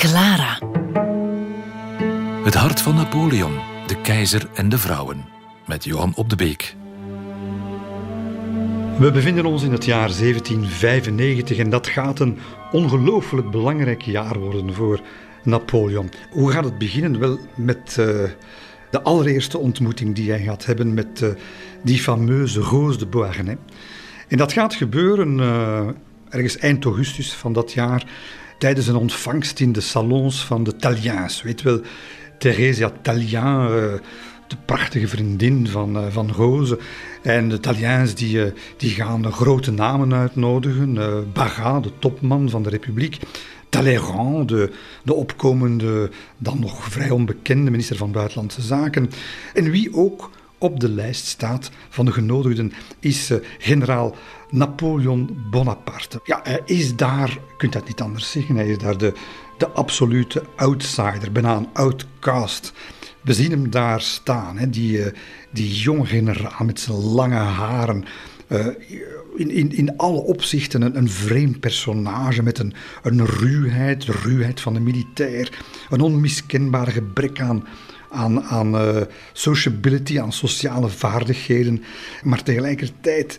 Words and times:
Clara. 0.00 0.58
Het 2.44 2.54
hart 2.54 2.80
van 2.80 2.94
Napoleon, 2.94 3.58
de 3.86 4.00
keizer 4.00 4.48
en 4.54 4.68
de 4.68 4.78
vrouwen. 4.78 5.24
Met 5.66 5.84
Johan 5.84 6.12
op 6.16 6.30
de 6.30 6.36
Beek. 6.36 6.74
We 8.98 9.10
bevinden 9.12 9.44
ons 9.44 9.62
in 9.62 9.72
het 9.72 9.84
jaar 9.84 10.08
1795 10.18 11.58
en 11.58 11.70
dat 11.70 11.86
gaat 11.86 12.20
een 12.20 12.38
ongelooflijk 12.72 13.50
belangrijk 13.50 14.02
jaar 14.02 14.38
worden 14.38 14.74
voor 14.74 15.00
Napoleon. 15.44 16.10
Hoe 16.30 16.50
gaat 16.50 16.64
het 16.64 16.78
beginnen? 16.78 17.18
Wel 17.18 17.38
met 17.54 17.96
uh, 18.00 18.06
de 18.90 19.02
allereerste 19.02 19.58
ontmoeting 19.58 20.14
die 20.14 20.30
hij 20.30 20.42
gaat 20.42 20.66
hebben 20.66 20.94
met 20.94 21.20
uh, 21.20 21.30
die 21.82 21.98
fameuze 21.98 22.60
Roos 22.60 22.98
de 22.98 23.06
Beauharnais. 23.06 23.58
En 24.28 24.36
dat 24.36 24.52
gaat 24.52 24.74
gebeuren 24.74 25.38
uh, 25.38 25.88
ergens 26.28 26.56
eind 26.58 26.84
augustus 26.84 27.34
van 27.34 27.52
dat 27.52 27.72
jaar 27.72 28.04
tijdens 28.60 28.86
een 28.86 28.96
ontvangst 28.96 29.60
in 29.60 29.72
de 29.72 29.80
salons 29.80 30.44
van 30.44 30.64
de 30.64 30.76
Taliens. 30.76 31.42
Weet 31.42 31.62
wel, 31.62 31.80
Theresia 32.38 32.92
Talien, 33.02 33.68
de 34.46 34.56
prachtige 34.64 35.08
vriendin 35.08 35.68
van, 35.68 36.12
van 36.12 36.30
Rose. 36.30 36.78
En 37.22 37.48
de 37.48 37.60
Taliens 37.60 38.14
die, 38.14 38.52
die 38.76 38.90
gaan 38.90 39.32
grote 39.32 39.70
namen 39.70 40.14
uitnodigen. 40.14 40.94
Barras, 41.32 41.82
de 41.82 41.92
topman 41.98 42.50
van 42.50 42.62
de 42.62 42.68
Republiek. 42.68 43.18
Talleyrand, 43.68 44.48
de, 44.48 44.72
de 45.02 45.14
opkomende, 45.14 46.10
dan 46.38 46.60
nog 46.60 46.84
vrij 46.84 47.10
onbekende 47.10 47.70
minister 47.70 47.96
van 47.96 48.12
Buitenlandse 48.12 48.62
Zaken. 48.62 49.10
En 49.54 49.70
wie 49.70 49.94
ook 49.94 50.30
op 50.58 50.80
de 50.80 50.88
lijst 50.88 51.26
staat 51.26 51.70
van 51.88 52.04
de 52.04 52.12
genodigden 52.12 52.72
is 52.98 53.32
generaal 53.58 54.14
Napoleon 54.50 55.44
Bonaparte. 55.50 56.20
Ja, 56.24 56.40
hij 56.42 56.62
is 56.64 56.96
daar, 56.96 57.28
je 57.28 57.56
kunt 57.56 57.72
dat 57.72 57.86
niet 57.86 58.00
anders 58.00 58.30
zeggen, 58.30 58.56
hij 58.56 58.68
is 58.68 58.78
daar 58.78 58.98
de, 58.98 59.12
de 59.58 59.68
absolute 59.68 60.42
outsider, 60.56 61.32
bijna 61.32 61.56
een 61.56 61.68
outcast. 61.72 62.72
We 63.20 63.34
zien 63.34 63.50
hem 63.50 63.70
daar 63.70 64.00
staan, 64.00 64.58
hè, 64.58 64.70
die, 64.70 64.98
uh, 64.98 65.06
die 65.50 65.74
jonge 65.74 66.06
generaal 66.06 66.64
met 66.64 66.80
zijn 66.80 66.96
lange 66.96 67.34
haren. 67.34 68.04
Uh, 68.48 68.66
in, 69.36 69.50
in, 69.50 69.72
in 69.72 69.96
alle 69.96 70.20
opzichten 70.20 70.82
een, 70.82 70.96
een 70.96 71.10
vreemd 71.10 71.60
personage 71.60 72.42
met 72.42 72.58
een, 72.58 72.74
een 73.02 73.26
ruwheid, 73.26 74.04
ruwheid 74.04 74.60
van 74.60 74.74
de 74.74 74.80
militair, 74.80 75.62
een 75.90 76.00
onmiskenbaar 76.00 76.86
gebrek 76.86 77.40
aan, 77.40 77.66
aan, 78.10 78.42
aan 78.42 78.74
uh, 78.74 79.00
sociability, 79.32 80.20
aan 80.20 80.32
sociale 80.32 80.88
vaardigheden, 80.88 81.82
maar 82.22 82.42
tegelijkertijd 82.42 83.38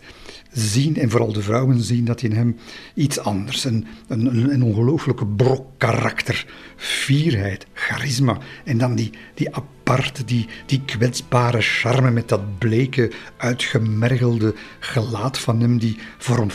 zien, 0.52 0.96
en 0.96 1.10
vooral 1.10 1.32
de 1.32 1.42
vrouwen 1.42 1.80
zien, 1.82 2.04
dat 2.04 2.22
in 2.22 2.32
hem 2.32 2.56
iets 2.94 3.18
anders, 3.18 3.64
een, 3.64 3.86
een, 4.08 4.52
een 4.52 4.62
ongelooflijke 4.62 5.26
brok 5.26 5.66
karakter, 5.76 6.46
fierheid, 6.76 7.66
charisma 7.72 8.38
en 8.64 8.78
dan 8.78 8.94
die, 8.94 9.10
die 9.34 9.54
aparte, 9.54 10.24
die, 10.24 10.46
die 10.66 10.82
kwetsbare 10.84 11.60
charme 11.60 12.10
met 12.10 12.28
dat 12.28 12.58
bleke, 12.58 13.10
uitgemergelde 13.36 14.54
gelaat 14.78 15.38
van 15.38 15.60
hem, 15.60 15.78
die 15.78 15.96
vorm 16.18 16.50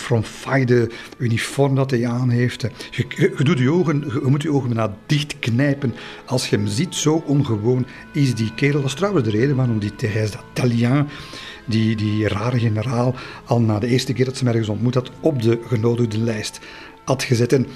uniform 1.18 1.75
dat 1.75 1.92
hij 1.92 2.08
aan 2.08 2.30
heeft. 2.30 2.62
Je, 2.92 3.06
je, 3.38 3.44
doet 3.44 3.59
je, 3.59 3.72
ogen, 3.72 4.00
je 4.00 4.30
moet 4.30 4.42
je 4.42 4.52
ogen 4.52 4.95
dicht 5.06 5.40
knijpen 5.40 5.94
als 6.25 6.50
je 6.50 6.56
hem 6.56 6.68
ziet, 6.68 6.95
zo 6.95 7.23
ongewoon 7.25 7.86
is 8.14 8.36
die 8.36 8.53
kerel. 8.53 8.81
Dat 8.81 8.90
is 8.90 8.95
trouwens 8.95 9.25
de 9.25 9.31
reden 9.38 9.56
waarom 9.56 9.80
die 9.80 9.95
Thérèse 9.95 10.31
d'Italien 10.53 11.08
die, 11.68 11.96
die 11.96 12.28
rare 12.28 12.60
generaal 12.60 13.16
al 13.46 13.62
na 13.62 13.80
de 13.80 13.88
eerste 13.88 14.14
keer 14.14 14.26
dat 14.26 14.38
ze 14.38 14.44
hem 14.44 14.54
ergens 14.54 14.70
ontmoet 14.70 14.94
had 14.94 15.12
op 15.20 15.42
de 15.42 15.60
genodigde 15.68 16.18
lijst 16.18 16.59
had 17.06 17.24
gezet. 17.24 17.54
En 17.54 17.68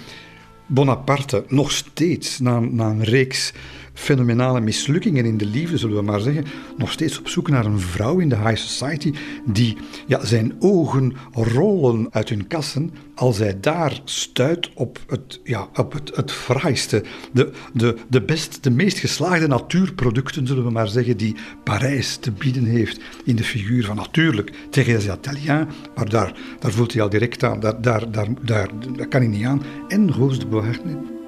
Bonaparte, 0.66 1.44
nog 1.48 1.72
steeds, 1.72 2.40
na, 2.40 2.60
na 2.60 2.90
een 2.90 3.04
reeks 3.04 3.54
fenomenale 3.94 4.62
mislukkingen 4.62 5.26
in 5.26 5.38
de 5.38 5.46
liefde, 5.46 5.78
zullen 5.78 5.96
we 5.96 6.02
maar 6.02 6.20
zeggen, 6.20 6.46
nog 6.78 6.92
steeds 6.92 7.20
op 7.20 7.28
zoek 7.28 7.50
naar 7.50 7.66
een 7.66 7.80
vrouw 7.80 8.20
in 8.20 8.30
de 8.30 8.38
high 8.38 8.56
society 8.56 9.14
die 9.46 9.78
ja, 10.08 10.26
zijn 10.26 10.56
ogen 10.60 11.14
rollen 11.32 12.08
uit 12.12 12.30
hun 12.30 12.48
kassen 12.48 12.92
als 13.16 13.38
hij 13.38 13.60
daar 13.60 14.02
stuit 14.04 14.70
op 14.76 15.00
het, 15.08 15.40
ja, 15.44 15.68
op 15.74 15.94
het, 15.94 16.16
het 16.16 16.32
fraaiste, 16.32 17.04
de, 17.32 17.52
de, 17.74 17.98
de 18.10 18.22
best, 18.22 18.64
de 18.64 18.70
meest 18.70 19.00
geslaagde 19.00 19.48
natuurproducten, 19.48 20.48
zullen 20.48 20.64
we 20.64 20.72
maar 20.72 20.88
zeggen, 20.88 21.18
die 21.18 21.36
Parijs 21.64 22.16
te 22.16 22.32
bieden 22.32 22.66
heeft 22.66 23.02
in 23.26 23.36
de 23.36 23.44
figuur 23.44 23.86
van 23.86 23.96
natuurlijk 23.96 24.52
Thérèse 24.70 25.14
Italien, 25.14 25.68
maar 25.96 26.10
daar, 26.10 26.36
daar 26.60 26.72
voelt 26.72 26.94
hij 26.94 27.02
al 27.02 27.10
direct 27.10 27.44
aan, 27.44 27.60
daar, 27.60 27.82
daar, 27.82 28.12
daar, 28.12 28.28
daar, 28.42 28.68
kan 29.08 29.22
hij 29.22 29.30
niet 29.30 29.46
aan, 29.46 29.64
en 29.88 30.12
Rose 30.12 30.40
de 30.40 30.48
Beauharnais. 30.48 31.21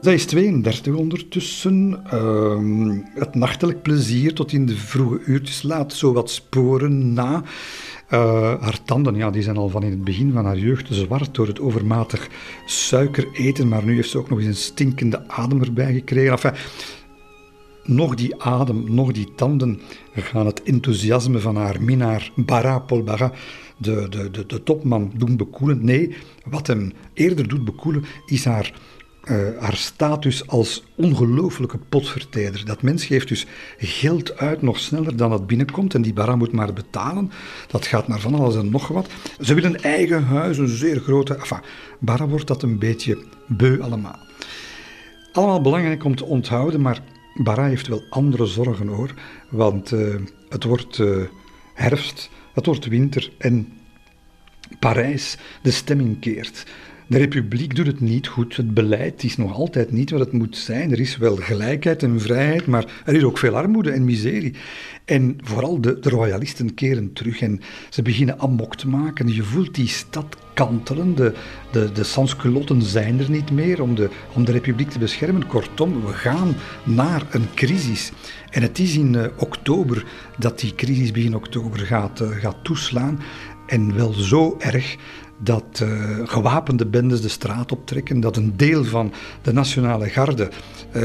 Zij 0.00 0.14
is 0.14 0.26
32 0.26 0.94
ondertussen. 0.94 2.02
Uh, 2.14 2.98
het 3.14 3.34
nachtelijk 3.34 3.82
plezier 3.82 4.34
tot 4.34 4.52
in 4.52 4.66
de 4.66 4.76
vroege 4.76 5.20
uurtjes 5.24 5.62
laat 5.62 5.92
zo 5.92 6.12
wat 6.12 6.30
sporen 6.30 7.12
na. 7.12 7.42
Uh, 8.10 8.60
haar 8.60 8.82
tanden 8.84 9.14
ja, 9.14 9.30
die 9.30 9.42
zijn 9.42 9.56
al 9.56 9.68
van 9.68 9.82
in 9.82 9.90
het 9.90 10.04
begin 10.04 10.32
van 10.32 10.44
haar 10.44 10.58
jeugd 10.58 10.86
zwart 10.90 11.34
door 11.34 11.46
het 11.46 11.60
overmatig 11.60 12.28
suiker 12.66 13.28
eten, 13.32 13.68
maar 13.68 13.84
nu 13.84 13.94
heeft 13.94 14.10
ze 14.10 14.18
ook 14.18 14.28
nog 14.28 14.38
eens 14.38 14.46
een 14.48 14.54
stinkende 14.54 15.28
adem 15.28 15.62
erbij 15.62 15.92
gekregen. 15.92 16.30
Enfin, 16.30 16.52
nog 17.84 18.14
die 18.14 18.42
adem, 18.42 18.94
nog 18.94 19.12
die 19.12 19.34
tanden 19.34 19.80
gaan 20.14 20.46
het 20.46 20.62
enthousiasme 20.62 21.38
van 21.38 21.56
haar 21.56 21.82
minnaar 21.82 22.30
Bara 22.36 22.78
Paul 22.78 23.02
Bara, 23.02 23.32
de, 23.76 24.06
de, 24.08 24.30
de, 24.30 24.46
de 24.46 24.62
topman, 24.62 25.12
doen 25.16 25.36
bekoelen. 25.36 25.84
Nee, 25.84 26.16
wat 26.44 26.66
hem 26.66 26.92
eerder 27.12 27.48
doet 27.48 27.64
bekoelen 27.64 28.04
is 28.26 28.44
haar 28.44 28.72
uh, 29.30 29.62
haar 29.62 29.76
status 29.76 30.46
als 30.46 30.84
ongelooflijke 30.94 31.78
potvertijder. 31.88 32.64
Dat 32.64 32.82
mens 32.82 33.04
geeft 33.04 33.28
dus 33.28 33.46
geld 33.78 34.36
uit 34.36 34.62
nog 34.62 34.78
sneller 34.78 35.16
dan 35.16 35.32
het 35.32 35.46
binnenkomt 35.46 35.94
en 35.94 36.02
die 36.02 36.12
bara 36.12 36.36
moet 36.36 36.52
maar 36.52 36.72
betalen. 36.72 37.30
Dat 37.66 37.86
gaat 37.86 38.08
naar 38.08 38.20
van 38.20 38.34
alles 38.34 38.56
en 38.56 38.70
nog 38.70 38.88
wat. 38.88 39.08
Ze 39.40 39.54
willen 39.54 39.74
een 39.74 39.82
eigen 39.82 40.24
huis, 40.24 40.58
een 40.58 40.68
zeer 40.68 41.00
grote... 41.00 41.34
Enfin, 41.34 41.60
bara 41.98 42.28
wordt 42.28 42.46
dat 42.46 42.62
een 42.62 42.78
beetje 42.78 43.24
beu 43.46 43.80
allemaal. 43.80 44.18
Allemaal 45.32 45.60
belangrijk 45.60 46.04
om 46.04 46.16
te 46.16 46.24
onthouden, 46.24 46.80
maar 46.80 47.02
bara 47.34 47.64
heeft 47.64 47.86
wel 47.86 48.02
andere 48.10 48.46
zorgen 48.46 48.86
hoor. 48.86 49.14
Want 49.50 49.92
uh, 49.92 50.14
het 50.48 50.64
wordt 50.64 50.98
uh, 50.98 51.24
herfst, 51.74 52.30
het 52.52 52.66
wordt 52.66 52.86
winter 52.86 53.32
en 53.38 53.72
Parijs, 54.78 55.36
de 55.62 55.70
stemming 55.70 56.20
keert. 56.20 56.66
De 57.08 57.18
republiek 57.18 57.76
doet 57.76 57.86
het 57.86 58.00
niet 58.00 58.26
goed. 58.26 58.56
Het 58.56 58.74
beleid 58.74 59.24
is 59.24 59.36
nog 59.36 59.54
altijd 59.54 59.92
niet 59.92 60.10
wat 60.10 60.20
het 60.20 60.32
moet 60.32 60.56
zijn. 60.56 60.92
Er 60.92 61.00
is 61.00 61.16
wel 61.16 61.36
gelijkheid 61.36 62.02
en 62.02 62.20
vrijheid, 62.20 62.66
maar 62.66 63.02
er 63.04 63.14
is 63.14 63.22
ook 63.22 63.38
veel 63.38 63.56
armoede 63.56 63.90
en 63.90 64.04
miserie. 64.04 64.54
En 65.04 65.38
vooral 65.42 65.80
de, 65.80 65.98
de 65.98 66.08
royalisten 66.08 66.74
keren 66.74 67.12
terug 67.12 67.40
en 67.40 67.60
ze 67.88 68.02
beginnen 68.02 68.38
amok 68.38 68.76
te 68.76 68.88
maken. 68.88 69.34
Je 69.34 69.42
voelt 69.42 69.74
die 69.74 69.88
stad 69.88 70.36
kantelen. 70.54 71.14
De, 71.14 71.34
de, 71.72 71.92
de 71.92 72.04
sansculotten 72.04 72.82
zijn 72.82 73.20
er 73.20 73.30
niet 73.30 73.50
meer 73.50 73.82
om 73.82 73.94
de, 73.94 74.10
om 74.34 74.44
de 74.44 74.52
republiek 74.52 74.90
te 74.90 74.98
beschermen. 74.98 75.46
Kortom, 75.46 76.04
we 76.04 76.12
gaan 76.12 76.54
naar 76.84 77.22
een 77.30 77.46
crisis. 77.54 78.12
En 78.50 78.62
het 78.62 78.78
is 78.78 78.96
in 78.96 79.14
uh, 79.14 79.26
oktober 79.36 80.04
dat 80.38 80.60
die 80.60 80.74
crisis 80.74 81.10
begin 81.10 81.34
oktober 81.34 81.78
gaat, 81.78 82.20
uh, 82.20 82.28
gaat 82.28 82.64
toeslaan. 82.64 83.20
En 83.66 83.94
wel 83.96 84.12
zo 84.12 84.56
erg 84.58 84.96
dat 85.38 85.80
uh, 85.82 85.88
gewapende 86.24 86.86
bendes 86.86 87.20
de 87.20 87.28
straat 87.28 87.72
optrekken, 87.72 88.20
dat 88.20 88.36
een 88.36 88.56
deel 88.56 88.84
van 88.84 89.12
de 89.42 89.52
nationale 89.52 90.08
garde 90.08 90.50
uh, 90.96 91.02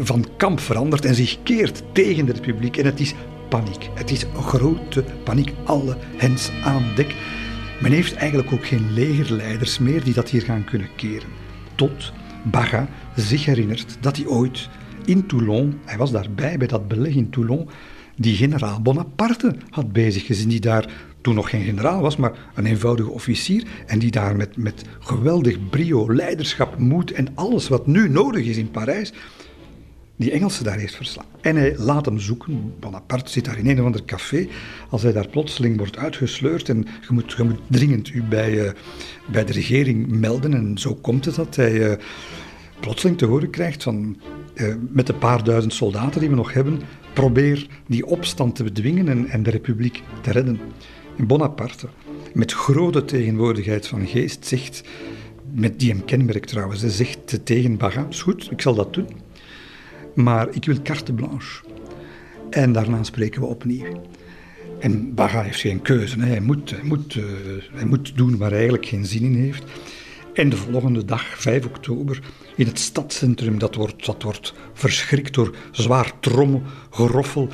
van 0.00 0.26
kamp 0.36 0.60
verandert 0.60 1.04
en 1.04 1.14
zich 1.14 1.38
keert 1.42 1.82
tegen 1.92 2.26
de 2.26 2.32
republiek. 2.32 2.76
En 2.76 2.84
het 2.84 3.00
is 3.00 3.14
paniek. 3.48 3.90
Het 3.94 4.10
is 4.10 4.26
grote 4.34 5.04
paniek. 5.24 5.52
Alle 5.64 5.96
hens 6.16 6.50
aan 6.64 6.84
dek. 6.94 7.14
Men 7.80 7.92
heeft 7.92 8.14
eigenlijk 8.14 8.52
ook 8.52 8.66
geen 8.66 8.92
legerleiders 8.92 9.78
meer 9.78 10.04
die 10.04 10.14
dat 10.14 10.28
hier 10.28 10.42
gaan 10.42 10.64
kunnen 10.64 10.88
keren. 10.96 11.28
Tot 11.74 12.12
Baga 12.42 12.88
zich 13.16 13.44
herinnert 13.44 13.96
dat 14.00 14.16
hij 14.16 14.26
ooit 14.26 14.68
in 15.04 15.26
Toulon, 15.26 15.78
hij 15.84 15.96
was 15.96 16.10
daarbij 16.10 16.58
bij 16.58 16.66
dat 16.66 16.88
beleg 16.88 17.14
in 17.14 17.30
Toulon, 17.30 17.68
die 18.16 18.36
generaal 18.36 18.80
Bonaparte 18.80 19.56
had 19.70 19.92
bezig 19.92 20.26
gezien, 20.26 20.48
die 20.48 20.60
daar 20.60 20.88
toen 21.24 21.34
nog 21.34 21.50
geen 21.50 21.64
generaal 21.64 22.00
was, 22.00 22.16
maar 22.16 22.32
een 22.54 22.66
eenvoudige 22.66 23.10
officier. 23.10 23.66
En 23.86 23.98
die 23.98 24.10
daar 24.10 24.36
met, 24.36 24.56
met 24.56 24.82
geweldig 24.98 25.68
brio, 25.70 26.14
leiderschap, 26.14 26.78
moed 26.78 27.12
en 27.12 27.28
alles 27.34 27.68
wat 27.68 27.86
nu 27.86 28.08
nodig 28.08 28.44
is 28.46 28.56
in 28.56 28.70
Parijs, 28.70 29.12
die 30.16 30.30
Engelsen 30.30 30.64
daar 30.64 30.78
heeft 30.78 30.94
verslaan. 30.94 31.26
En 31.40 31.56
hij 31.56 31.76
laat 31.78 32.04
hem 32.04 32.18
zoeken. 32.18 32.74
Bonaparte 32.80 33.30
zit 33.30 33.44
daar 33.44 33.58
in 33.58 33.68
een 33.68 33.78
of 33.78 33.84
ander 33.84 34.04
café. 34.04 34.48
Als 34.90 35.02
hij 35.02 35.12
daar 35.12 35.28
plotseling 35.28 35.76
wordt 35.76 35.96
uitgesleurd 35.96 36.68
en 36.68 36.76
je 36.78 37.12
moet, 37.12 37.32
je 37.32 37.42
moet 37.42 37.60
dringend 37.66 38.08
u 38.08 38.22
bij, 38.22 38.52
uh, 38.52 38.70
bij 39.32 39.44
de 39.44 39.52
regering 39.52 40.08
melden. 40.08 40.54
En 40.54 40.78
zo 40.78 40.94
komt 40.94 41.24
het 41.24 41.34
dat 41.34 41.56
hij 41.56 41.72
uh, 41.72 41.96
plotseling 42.80 43.18
te 43.18 43.26
horen 43.26 43.50
krijgt 43.50 43.82
van 43.82 44.16
uh, 44.54 44.74
met 44.90 45.06
de 45.06 45.14
paar 45.14 45.44
duizend 45.44 45.74
soldaten 45.74 46.20
die 46.20 46.28
we 46.28 46.36
nog 46.36 46.52
hebben, 46.52 46.80
probeer 47.12 47.66
die 47.86 48.06
opstand 48.06 48.56
te 48.56 48.64
bedwingen 48.64 49.08
en, 49.08 49.28
en 49.28 49.42
de 49.42 49.50
republiek 49.50 50.02
te 50.20 50.30
redden. 50.30 50.60
Bonaparte, 51.16 51.88
met 52.32 52.52
grote 52.52 53.04
tegenwoordigheid 53.04 53.86
van 53.86 54.06
geest, 54.06 54.46
zegt: 54.46 54.82
met 55.52 55.80
die 55.80 55.90
hem 55.90 56.04
kenmerk 56.04 56.44
trouwens. 56.44 56.80
Ze 56.80 56.90
zegt 56.90 57.40
tegen 57.44 57.76
Baga, 57.76 58.06
is 58.10 58.22
goed, 58.22 58.50
ik 58.50 58.60
zal 58.60 58.74
dat 58.74 58.94
doen, 58.94 59.08
maar 60.14 60.48
ik 60.50 60.64
wil 60.64 60.82
carte 60.82 61.12
blanche. 61.12 61.64
En 62.50 62.72
daarna 62.72 63.02
spreken 63.02 63.40
we 63.40 63.46
opnieuw. 63.46 64.02
En 64.78 65.14
Baga 65.14 65.42
heeft 65.42 65.60
geen 65.60 65.82
keuze. 65.82 66.20
Hij, 66.20 66.40
moet, 66.40 66.70
hij, 66.70 66.82
moet, 66.82 67.14
uh, 67.14 67.24
hij 67.72 67.84
moet 67.84 68.16
doen 68.16 68.36
waar 68.36 68.48
hij 68.48 68.58
eigenlijk 68.58 68.88
geen 68.88 69.06
zin 69.06 69.22
in 69.22 69.34
heeft. 69.34 69.64
En 70.32 70.48
de 70.48 70.56
volgende 70.56 71.04
dag, 71.04 71.40
5 71.40 71.66
oktober, 71.66 72.20
in 72.56 72.66
het 72.66 72.78
stadscentrum, 72.78 73.58
dat 73.58 73.74
wordt, 73.74 74.06
dat 74.06 74.22
wordt 74.22 74.54
verschrikt 74.72 75.34
door 75.34 75.54
zwaar 75.70 76.12
trommel, 76.20 76.62
geroffel, 76.90 77.48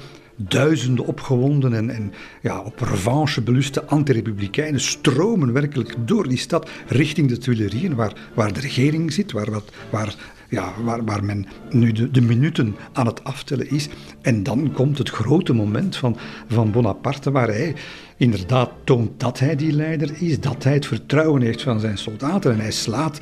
duizenden 0.48 1.06
opgewonden 1.06 1.74
en, 1.74 1.90
en 1.90 2.12
ja, 2.42 2.60
op 2.60 2.80
revanche 2.80 3.42
beluste 3.42 3.84
antirepublikeinen 3.84 4.80
stromen 4.80 5.52
werkelijk 5.52 5.94
door 6.04 6.28
die 6.28 6.38
stad 6.38 6.70
richting 6.86 7.28
de 7.28 7.38
Tuilerieën, 7.38 7.94
waar, 7.94 8.12
waar 8.34 8.52
de 8.52 8.60
regering 8.60 9.12
zit, 9.12 9.32
waar, 9.32 9.50
wat, 9.50 9.72
waar, 9.90 10.14
ja, 10.48 10.72
waar, 10.84 11.04
waar 11.04 11.24
men 11.24 11.46
nu 11.70 11.92
de, 11.92 12.10
de 12.10 12.20
minuten 12.20 12.76
aan 12.92 13.06
het 13.06 13.24
aftellen 13.24 13.70
is. 13.70 13.88
En 14.20 14.42
dan 14.42 14.72
komt 14.72 14.98
het 14.98 15.10
grote 15.10 15.52
moment 15.52 15.96
van, 15.96 16.16
van 16.48 16.70
Bonaparte, 16.70 17.30
waar 17.30 17.48
hij 17.48 17.74
inderdaad 18.16 18.70
toont 18.84 19.20
dat 19.20 19.38
hij 19.38 19.56
die 19.56 19.72
leider 19.72 20.22
is, 20.22 20.40
dat 20.40 20.64
hij 20.64 20.72
het 20.72 20.86
vertrouwen 20.86 21.42
heeft 21.42 21.62
van 21.62 21.80
zijn 21.80 21.98
soldaten 21.98 22.52
en 22.52 22.60
hij 22.60 22.72
slaat 22.72 23.18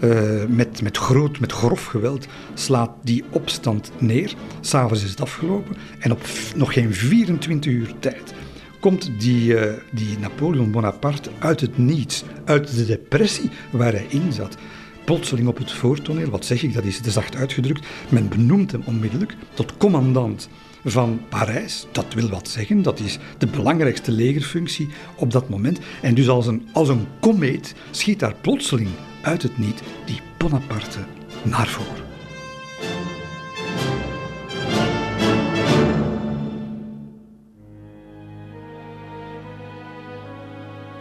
uh, 0.00 0.44
met, 0.48 0.82
met, 0.82 0.96
groot, 0.96 1.40
met 1.40 1.52
grof 1.52 1.84
geweld 1.84 2.26
slaat 2.54 2.90
die 3.02 3.24
opstand 3.30 3.90
neer. 3.98 4.34
S'avonds 4.60 5.04
is 5.04 5.10
het 5.10 5.20
afgelopen 5.20 5.76
en 5.98 6.12
op 6.12 6.20
nog 6.54 6.72
geen 6.72 6.94
24 6.94 7.72
uur 7.72 7.92
tijd 7.98 8.34
komt 8.80 9.10
die, 9.18 9.54
uh, 9.54 9.72
die 9.92 10.18
Napoleon 10.18 10.70
Bonaparte 10.70 11.30
uit 11.38 11.60
het 11.60 11.78
niets, 11.78 12.24
uit 12.44 12.76
de 12.76 12.86
depressie 12.86 13.50
waar 13.70 13.92
hij 13.92 14.06
in 14.08 14.32
zat. 14.32 14.56
Plotseling 15.04 15.48
op 15.48 15.58
het 15.58 15.72
voortoneel, 15.72 16.30
wat 16.30 16.44
zeg 16.44 16.62
ik, 16.62 16.74
dat 16.74 16.84
is 16.84 17.00
te 17.00 17.10
zacht 17.10 17.36
uitgedrukt. 17.36 17.86
Men 18.08 18.28
benoemt 18.28 18.72
hem 18.72 18.82
onmiddellijk 18.84 19.36
tot 19.54 19.76
commandant 19.76 20.48
van 20.84 21.20
Parijs. 21.28 21.86
Dat 21.92 22.14
wil 22.14 22.28
wat 22.28 22.48
zeggen, 22.48 22.82
dat 22.82 23.00
is 23.00 23.18
de 23.38 23.46
belangrijkste 23.46 24.12
legerfunctie 24.12 24.88
op 25.16 25.30
dat 25.30 25.48
moment. 25.48 25.78
En 26.02 26.14
dus 26.14 26.28
als 26.28 26.46
een, 26.46 26.68
als 26.72 26.88
een 26.88 27.06
komeet 27.20 27.74
schiet 27.90 28.18
daar 28.18 28.34
plotseling 28.40 28.88
uit 29.26 29.42
het 29.42 29.58
niet 29.58 29.82
die 30.04 30.20
Bonaparte 30.36 30.98
naar 31.42 31.66
voren. 31.66 32.04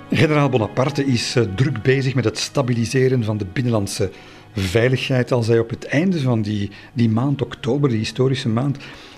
Generaal 0.10 0.50
Bonaparte 0.50 1.06
is 1.06 1.36
uh, 1.36 1.44
druk 1.56 1.82
bezig 1.82 2.16
met 2.16 2.24
het 2.24 2.38
stabiliseren 2.38 3.24
van 3.24 3.38
de 3.38 3.46
binnenlandse 3.54 4.12
veiligheid 4.54 5.32
als 5.32 5.48
hij 5.48 5.60
op 5.60 5.70
het 5.70 5.86
einde 5.86 6.20
van 6.20 6.42
die, 6.42 6.72
die 6.94 7.10
maand 7.10 7.42
oktober, 7.42 7.90
die 7.90 7.98
historische 7.98 8.50
maand 8.50 8.78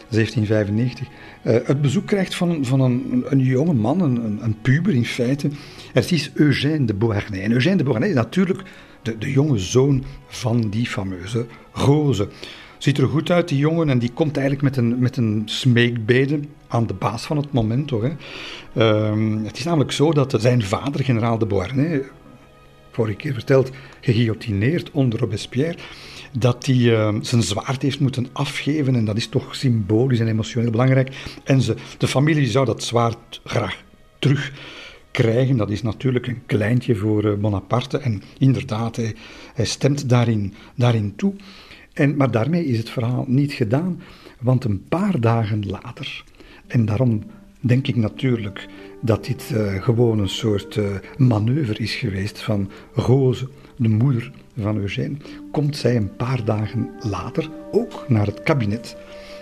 1795, 0.09 1.07
uh, 1.43 1.55
eh, 1.55 1.67
het 1.67 1.81
bezoek 1.81 2.05
krijgt 2.05 2.35
van, 2.35 2.65
van 2.65 2.79
een, 2.79 3.25
een 3.29 3.39
jonge 3.39 3.73
man, 3.73 4.01
een, 4.01 4.39
een, 4.43 4.61
puber 4.61 4.93
in 4.93 5.05
feite. 5.05 5.49
Het 5.93 6.11
is 6.11 6.31
Eugène 6.33 6.85
de 6.85 6.93
Beauharnais. 6.93 7.43
En 7.43 7.51
Eugène 7.51 7.75
de 7.75 7.83
Beauharnais 7.83 8.13
is 8.13 8.21
natuurlijk 8.21 8.63
de, 9.07 9.17
de 9.17 9.31
jonge 9.31 9.57
zoon 9.57 10.03
van 10.27 10.69
die 10.69 10.85
fameuze 10.85 11.45
Roze. 11.71 12.27
Ziet 12.77 12.97
er 12.97 13.07
goed 13.07 13.31
uit, 13.31 13.47
die 13.47 13.57
jongen, 13.57 13.89
en 13.89 13.99
die 13.99 14.11
komt 14.13 14.37
eigenlijk 14.37 14.61
met 14.63 14.77
een, 14.77 14.99
met 14.99 15.17
een 15.17 15.41
smeekbede 15.45 16.39
aan 16.67 16.87
de 16.87 16.93
baas 16.93 17.25
van 17.25 17.37
het 17.37 17.51
moment. 17.51 17.89
Hoor, 17.89 18.03
hè. 18.03 18.13
Ehm, 18.73 19.43
het 19.43 19.57
is 19.57 19.63
namelijk 19.63 19.91
zo 19.91 20.11
dat 20.11 20.35
zijn 20.37 20.63
vader, 20.63 21.03
generaal 21.03 21.37
de 21.37 21.45
Beauharnais, 21.45 22.01
vorige 22.91 23.15
keer 23.15 23.33
verteld, 23.33 23.71
geguillotineerd 24.01 24.91
onder 24.91 25.19
Robespierre, 25.19 25.77
dat 26.31 26.65
hij 26.65 26.75
uh, 26.75 27.15
zijn 27.21 27.43
zwaard 27.43 27.81
heeft 27.81 27.99
moeten 27.99 28.27
afgeven. 28.33 28.95
En 28.95 29.05
dat 29.05 29.17
is 29.17 29.27
toch 29.27 29.55
symbolisch 29.55 30.19
en 30.19 30.27
emotioneel 30.27 30.71
belangrijk. 30.71 31.15
En 31.43 31.61
ze, 31.61 31.75
de 31.97 32.07
familie 32.07 32.47
zou 32.47 32.65
dat 32.65 32.83
zwaard 32.83 33.41
graag 33.43 33.83
terug 34.19 34.51
krijgen. 35.21 35.57
Dat 35.57 35.69
is 35.69 35.81
natuurlijk 35.81 36.27
een 36.27 36.45
kleintje 36.45 36.95
voor 36.95 37.25
eh, 37.25 37.37
Bonaparte. 37.37 37.97
En 37.97 38.21
inderdaad, 38.37 38.95
hij, 38.95 39.65
stemt 39.65 40.09
daarin, 40.09 40.53
daarin 40.75 41.15
toe. 41.15 41.33
En, 41.93 42.15
maar 42.15 42.31
daarmee 42.31 42.65
is 42.65 42.77
het 42.77 42.89
verhaal 42.89 43.25
niet 43.27 43.53
gedaan, 43.53 44.01
want 44.39 44.63
een 44.63 44.83
paar 44.89 45.19
dagen 45.19 45.65
later, 45.65 46.23
en 46.67 46.85
daarom 46.85 47.23
denk 47.59 47.87
ik 47.87 47.95
natuurlijk 47.95 48.67
dat 49.01 49.25
dit 49.25 49.51
uh, 49.53 49.83
gewoon 49.83 50.19
een 50.19 50.29
soort 50.29 50.75
uh, 50.75 50.85
manoeuvre 51.17 51.77
is 51.77 51.95
geweest 51.95 52.41
van 52.41 52.69
Roze, 52.93 53.47
de 53.77 53.89
moeder 53.89 54.31
van 54.59 54.77
Eugène, 54.77 55.15
komt 55.51 55.77
zij 55.77 55.95
een 55.95 56.15
paar 56.15 56.45
dagen 56.45 56.89
later 56.99 57.49
ook 57.71 58.05
naar 58.07 58.25
het 58.25 58.43
kabinet 58.43 58.95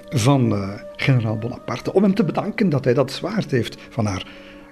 van 0.10 0.54
generaal 0.96 1.38
Bonaparte 1.38 1.94
om 1.94 2.04
hem 2.04 2.14
te 2.14 2.24
bedanken 2.24 2.70
dat 2.70 2.84
hij 2.84 2.94
dat 2.94 3.12
zwaard 3.12 3.52
heeft 3.52 3.78
van 3.90 4.06
haar 4.06 4.26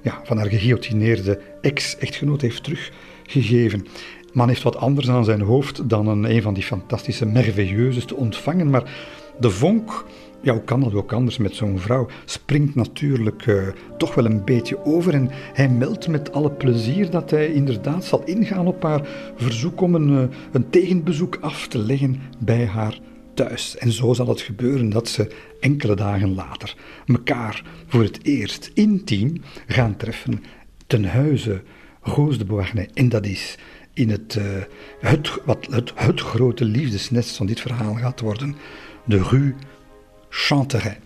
ja, 0.04 0.22
van 0.24 0.38
haar 0.38 0.50
geguillotineerde 0.50 1.40
ex-echtgenoot 1.62 2.42
heeft 2.42 2.64
teruggegeven. 2.64 3.88
Man 4.34 4.48
heeft 4.48 4.64
wat 4.64 4.76
anders 4.76 5.10
aan 5.10 5.26
zijn 5.26 5.42
hoofd 5.42 5.90
dan 5.90 6.08
een, 6.08 6.24
een 6.24 6.42
van 6.42 6.54
die 6.54 6.64
fantastische 6.64 7.26
merveilleuses 7.26 8.06
te 8.06 8.16
ontvangen, 8.16 8.70
maar 8.70 8.92
de 9.40 9.50
vonk, 9.50 10.06
ja, 10.42 10.54
hoe 10.54 10.64
kan 10.64 10.80
dat 10.80 10.94
ook 10.94 11.14
anders 11.14 11.38
met 11.38 11.56
zo'n 11.56 11.80
vrouw, 11.80 12.08
springt 12.26 12.76
natuurlijk 12.76 13.46
uh, 13.46 13.68
toch 13.98 14.16
wel 14.16 14.26
een 14.26 14.44
beetje 14.44 14.86
over 14.86 15.14
en 15.14 15.30
hij 15.32 15.70
meldt 15.70 16.08
met 16.08 16.34
alle 16.34 16.52
plezier 16.52 17.10
dat 17.10 17.30
hij 17.30 17.54
inderdaad 17.54 18.06
zal 18.06 18.22
ingaan 18.26 18.68
op 18.68 18.84
haar 18.84 19.08
verzoek 19.36 19.82
om 19.82 19.96
een, 19.96 20.10
uh, 20.10 20.24
een 20.52 20.70
tegenbezoek 20.70 21.38
af 21.42 21.68
te 21.68 21.78
leggen 21.78 22.22
bij 22.40 22.66
haar 22.66 23.00
thuis. 23.34 23.78
En 23.78 23.92
zo 23.92 24.14
zal 24.14 24.28
het 24.28 24.42
gebeuren 24.42 24.90
dat 24.90 25.08
ze 25.08 25.36
enkele 25.60 25.96
dagen 25.96 26.36
later 26.36 26.76
elkaar 27.06 27.64
voor 27.88 28.04
het 28.04 28.20
eerst 28.26 28.72
intiem 28.74 29.42
gaan 29.68 29.98
treffen 29.98 30.44
ten 30.88 31.06
huize 31.06 31.62
Goos 32.02 32.38
de 32.38 32.46
Beauharnais. 32.46 32.88
En 32.94 33.10
dat 33.10 33.26
is 33.26 33.58
in 33.94 34.10
het, 34.10 34.36
uh, 34.36 34.44
het, 35.00 35.44
wat 35.46 35.68
het, 35.70 35.92
het 35.96 36.22
grote 36.22 36.66
liefdesnest 36.66 37.36
van 37.36 37.46
dit 37.46 37.60
verhaal 37.60 37.94
gaat 37.96 38.20
worden, 38.20 38.56
de 39.06 39.24
rue 39.24 39.54
Chanterein. 40.30 41.03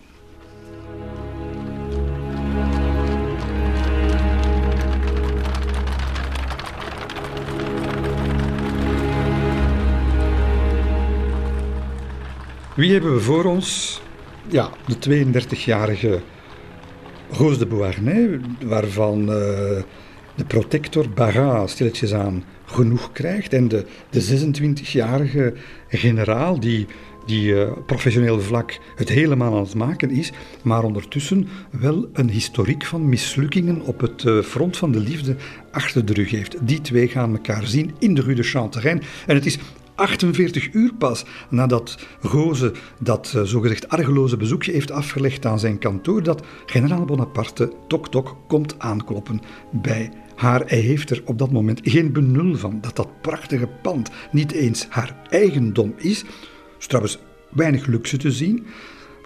Wie 12.78 12.92
hebben 12.92 13.14
we 13.14 13.20
voor 13.20 13.46
ons? 13.46 14.02
Ja, 14.50 14.70
de 14.86 15.26
32-jarige 15.26 16.22
Roos 17.32 17.58
de 17.58 17.66
Beauharnais, 17.66 18.40
waarvan 18.66 19.20
uh, 19.20 19.28
de 20.36 20.46
protector 20.48 21.10
Barras 21.10 21.72
stilletjes 21.72 22.14
aan 22.14 22.44
genoeg 22.66 23.12
krijgt. 23.12 23.54
En 23.54 23.68
de, 23.68 23.86
de 24.10 24.48
26-jarige 24.48 25.54
generaal 25.88 26.60
die, 26.60 26.88
die 27.26 27.52
uh, 27.52 27.72
professioneel 27.86 28.42
vlak 28.42 28.80
het 28.96 29.10
helemaal 29.10 29.56
aan 29.56 29.64
het 29.64 29.76
maken 29.76 30.12
is, 30.12 30.32
maar 30.64 30.84
ondertussen 30.84 31.48
wel 31.72 32.10
een 32.14 32.30
historiek 32.30 32.86
van 32.86 33.10
mislukkingen 33.10 33.82
op 33.82 34.00
het 34.00 34.24
uh, 34.24 34.42
front 34.42 34.78
van 34.78 34.92
de 34.92 35.00
liefde 35.00 35.36
achter 35.72 36.06
de 36.06 36.14
rug 36.14 36.30
heeft. 36.32 36.68
Die 36.68 36.82
twee 36.82 37.08
gaan 37.08 37.32
elkaar 37.32 37.68
zien 37.68 37.96
in 38.00 38.14
de 38.14 38.22
Rue 38.22 38.36
de 38.36 38.44
Chanterein. 38.44 39.02
En 39.28 39.36
het 39.36 39.46
is 39.46 39.60
48 39.98 40.74
uur 40.74 40.94
pas 40.94 41.26
nadat 41.50 41.98
Roze 42.22 42.72
dat 43.00 43.34
uh, 43.36 43.42
zogezegd 43.42 43.90
argeloze 43.90 44.38
bezoekje 44.38 44.72
heeft 44.72 44.92
afgelegd 44.92 45.46
aan 45.46 45.60
zijn 45.60 45.80
kantoor, 45.80 46.24
dat 46.24 46.46
generaal 46.66 47.06
Bonaparte 47.06 47.72
tok 47.88 48.12
tok 48.12 48.38
komt 48.48 48.80
aankloppen 48.80 49.42
bij 49.72 50.12
haar. 50.36 50.64
Hij 50.66 50.80
heeft 50.80 51.10
er 51.10 51.22
op 51.26 51.38
dat 51.38 51.52
moment 51.52 51.80
geen 51.84 52.12
benul 52.14 52.56
van 52.56 52.82
dat 52.82 52.96
dat 52.96 53.22
prachtige 53.22 53.68
pand 53.82 54.10
niet 54.32 54.52
eens 54.52 54.88
haar 54.90 55.16
eigendom 55.30 55.94
is. 55.98 56.24
is 56.80 56.88
trouwens 56.88 57.20
weinig 57.50 57.86
luxe 57.86 58.18
te 58.18 58.32
zien. 58.32 58.66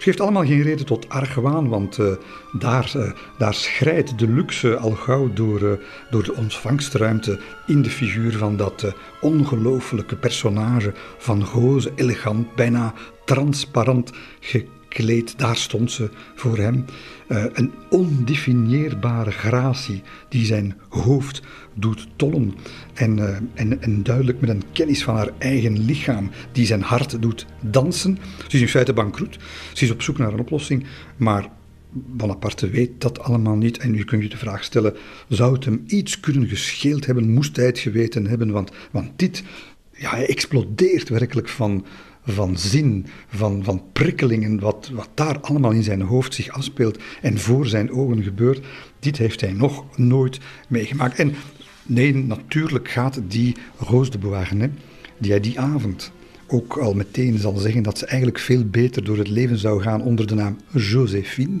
Het 0.02 0.10
geeft 0.10 0.22
allemaal 0.22 0.46
geen 0.46 0.62
reden 0.62 0.86
tot 0.86 1.08
argwaan, 1.08 1.68
want 1.68 1.98
uh, 1.98 2.12
daar, 2.52 2.92
uh, 2.96 3.10
daar 3.38 3.54
schrijdt 3.54 4.18
de 4.18 4.28
luxe 4.28 4.76
al 4.76 4.90
gauw 4.90 5.32
door, 5.32 5.62
uh, 5.62 5.72
door 6.10 6.22
de 6.22 6.34
ontvangstruimte 6.34 7.40
in 7.66 7.82
de 7.82 7.90
figuur 7.90 8.36
van 8.36 8.56
dat 8.56 8.94
ongelooflijke 9.20 10.16
personage 10.16 10.92
van 11.18 11.44
Goze, 11.44 11.92
elegant, 11.94 12.54
bijna 12.54 12.94
transparant 13.24 14.12
gekleed. 14.92 15.38
Daar 15.38 15.56
stond 15.56 15.92
ze 15.92 16.10
voor 16.34 16.58
hem. 16.58 16.84
een 17.28 17.72
ondefinieerbare 17.90 19.30
gratie 19.30 20.02
die 20.28 20.44
zijn 20.44 20.74
hoofd 20.88 21.42
doet 21.74 22.08
tollen. 22.16 22.54
En, 22.94 23.18
uh, 23.18 23.36
en, 23.54 23.82
en, 23.82 24.02
duidelijk 24.02 24.40
met 24.40 24.50
een 24.50 24.62
kennis 24.72 25.04
van 25.04 25.16
haar 25.16 25.30
eigen 25.38 25.84
lichaam 25.84 26.30
die 26.52 26.66
zijn 26.66 26.82
hart 26.82 27.22
doet 27.22 27.46
dansen. 27.60 28.18
Ze 28.46 28.56
is 28.56 28.60
in 28.60 28.68
feite 28.68 28.92
bankroet. 28.92 29.38
Ze 29.72 29.84
is 29.84 29.90
op 29.90 30.02
zoek 30.02 30.18
naar 30.18 30.32
een 30.32 30.40
oplossing. 30.40 30.86
Maar 31.16 31.50
Bonaparte 31.90 32.70
weet 32.70 33.00
dat 33.00 33.18
allemaal 33.18 33.56
niet. 33.56 33.78
En 33.78 33.90
nu 33.90 34.04
kun 34.04 34.22
je 34.22 34.28
de 34.28 34.36
vraag 34.36 34.64
stellen: 34.64 34.96
zou 35.28 35.54
het 35.54 35.64
hem 35.64 35.82
iets 35.86 36.20
kunnen 36.20 36.48
gescheeld 36.48 37.06
hebben? 37.06 37.32
Moest 37.32 37.56
hij 37.56 37.66
het 37.66 37.78
geweten 37.78 38.26
hebben? 38.26 38.50
Want, 38.50 38.70
want 38.90 39.10
dit, 39.16 39.42
ja, 39.96 40.10
hij 40.10 40.26
explodeert 40.26 41.08
werkelijk 41.08 41.48
van, 41.48 41.84
van 42.26 42.58
zin, 42.58 43.06
van, 43.28 43.64
van 43.64 43.82
prikkelingen, 43.92 44.60
wat, 44.60 44.90
wat 44.94 45.08
daar 45.14 45.40
allemaal 45.40 45.70
in 45.70 45.82
zijn 45.82 46.02
hoofd 46.02 46.34
zich 46.34 46.48
afspeelt 46.48 46.98
en 47.22 47.38
voor 47.38 47.66
zijn 47.66 47.90
ogen 47.90 48.22
gebeurt. 48.22 48.66
Dit 48.98 49.18
heeft 49.18 49.40
hij 49.40 49.52
nog 49.52 49.84
nooit 49.96 50.40
meegemaakt. 50.68 51.18
En 51.18 51.34
nee, 51.82 52.14
natuurlijk 52.14 52.90
gaat 52.90 53.20
die 53.28 53.56
Roos 53.78 54.10
de 54.10 54.18
die 55.18 55.30
hij 55.30 55.40
die 55.40 55.60
avond 55.60 56.12
ook 56.46 56.76
al 56.76 56.94
meteen 56.94 57.38
zal 57.38 57.56
zeggen 57.56 57.82
dat 57.82 57.98
ze 57.98 58.06
eigenlijk 58.06 58.38
veel 58.38 58.64
beter 58.64 59.04
door 59.04 59.18
het 59.18 59.28
leven 59.28 59.58
zou 59.58 59.82
gaan 59.82 60.02
onder 60.02 60.26
de 60.26 60.34
naam 60.34 60.56
Joséphine. 60.72 61.60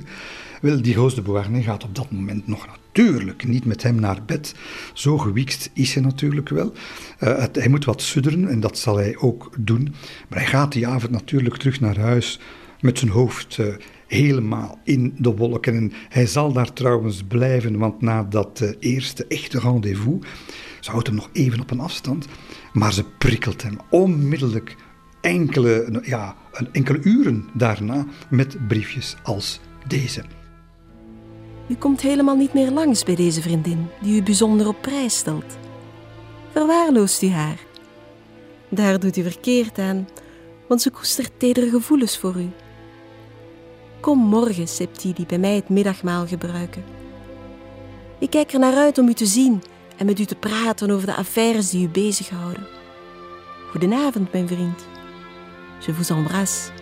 Wel, 0.60 0.82
die 0.82 0.94
Roos 0.94 1.14
de 1.14 1.62
gaat 1.62 1.84
op 1.84 1.94
dat 1.94 2.10
moment 2.10 2.46
nog 2.46 2.66
natuurlijk 2.92 3.46
niet 3.46 3.64
met 3.64 3.82
hem 3.82 4.00
naar 4.00 4.24
bed. 4.26 4.54
Zo 4.92 5.18
gewiekst 5.18 5.70
is 5.72 5.94
hij 5.94 6.02
natuurlijk 6.02 6.48
wel. 6.48 6.72
Uh, 7.20 7.44
hij 7.52 7.68
moet 7.68 7.84
wat 7.84 8.02
sudderen 8.02 8.48
en 8.48 8.60
dat 8.60 8.78
zal 8.78 8.96
hij 8.96 9.16
ook 9.16 9.50
doen. 9.58 9.94
Maar 10.28 10.38
hij 10.38 10.48
gaat 10.48 10.72
die 10.72 10.86
avond 10.86 11.12
natuurlijk 11.12 11.56
terug 11.56 11.80
naar 11.80 11.98
huis 11.98 12.40
met 12.80 12.98
zijn 12.98 13.10
hoofd 13.10 13.58
uh, 13.58 13.66
helemaal 14.06 14.78
in 14.84 15.14
de 15.18 15.36
wolken. 15.36 15.74
En 15.74 15.92
hij 16.08 16.26
zal 16.26 16.52
daar 16.52 16.72
trouwens 16.72 17.22
blijven, 17.28 17.78
want 17.78 18.00
na 18.00 18.22
dat 18.22 18.60
uh, 18.62 18.70
eerste 18.78 19.26
echte 19.26 19.58
rendezvous, 19.58 20.26
ze 20.80 20.90
houdt 20.90 21.06
hem 21.06 21.16
nog 21.16 21.30
even 21.32 21.60
op 21.60 21.70
een 21.70 21.80
afstand, 21.80 22.26
maar 22.72 22.92
ze 22.92 23.04
prikkelt 23.18 23.62
hem 23.62 23.76
onmiddellijk 23.90 24.76
enkele, 25.20 26.02
ja, 26.04 26.36
enkele 26.72 27.00
uren 27.02 27.48
daarna 27.54 28.06
met 28.30 28.66
briefjes 28.68 29.16
als 29.22 29.60
deze. 29.86 30.41
U 31.72 31.74
komt 31.74 32.00
helemaal 32.00 32.36
niet 32.36 32.52
meer 32.52 32.70
langs 32.70 33.04
bij 33.04 33.14
deze 33.14 33.42
vriendin, 33.42 33.88
die 34.00 34.20
u 34.20 34.22
bijzonder 34.22 34.68
op 34.68 34.76
prijs 34.80 35.16
stelt. 35.16 35.58
Verwaarloost 36.50 37.22
u 37.22 37.30
haar. 37.30 37.60
Daar 38.68 39.00
doet 39.00 39.16
u 39.16 39.22
verkeerd 39.22 39.78
aan, 39.78 40.08
want 40.68 40.82
ze 40.82 40.90
koestert 40.90 41.32
tedere 41.36 41.70
gevoelens 41.70 42.18
voor 42.18 42.40
u. 42.40 42.50
Kom 44.00 44.18
morgen, 44.18 44.68
Septidi, 44.68 45.26
bij 45.26 45.38
mij 45.38 45.54
het 45.54 45.68
middagmaal 45.68 46.26
gebruiken. 46.26 46.84
Ik 48.18 48.30
kijk 48.30 48.52
er 48.52 48.58
naar 48.58 48.76
uit 48.76 48.98
om 48.98 49.08
u 49.08 49.14
te 49.14 49.26
zien 49.26 49.62
en 49.96 50.06
met 50.06 50.20
u 50.20 50.24
te 50.24 50.36
praten 50.36 50.90
over 50.90 51.06
de 51.06 51.14
affaires 51.14 51.70
die 51.70 51.86
u 51.86 51.88
bezighouden. 51.88 52.66
Goedenavond, 53.70 54.32
mijn 54.32 54.48
vriend. 54.48 54.86
Je 55.86 55.94
vous 55.94 56.10
embrasse. 56.10 56.81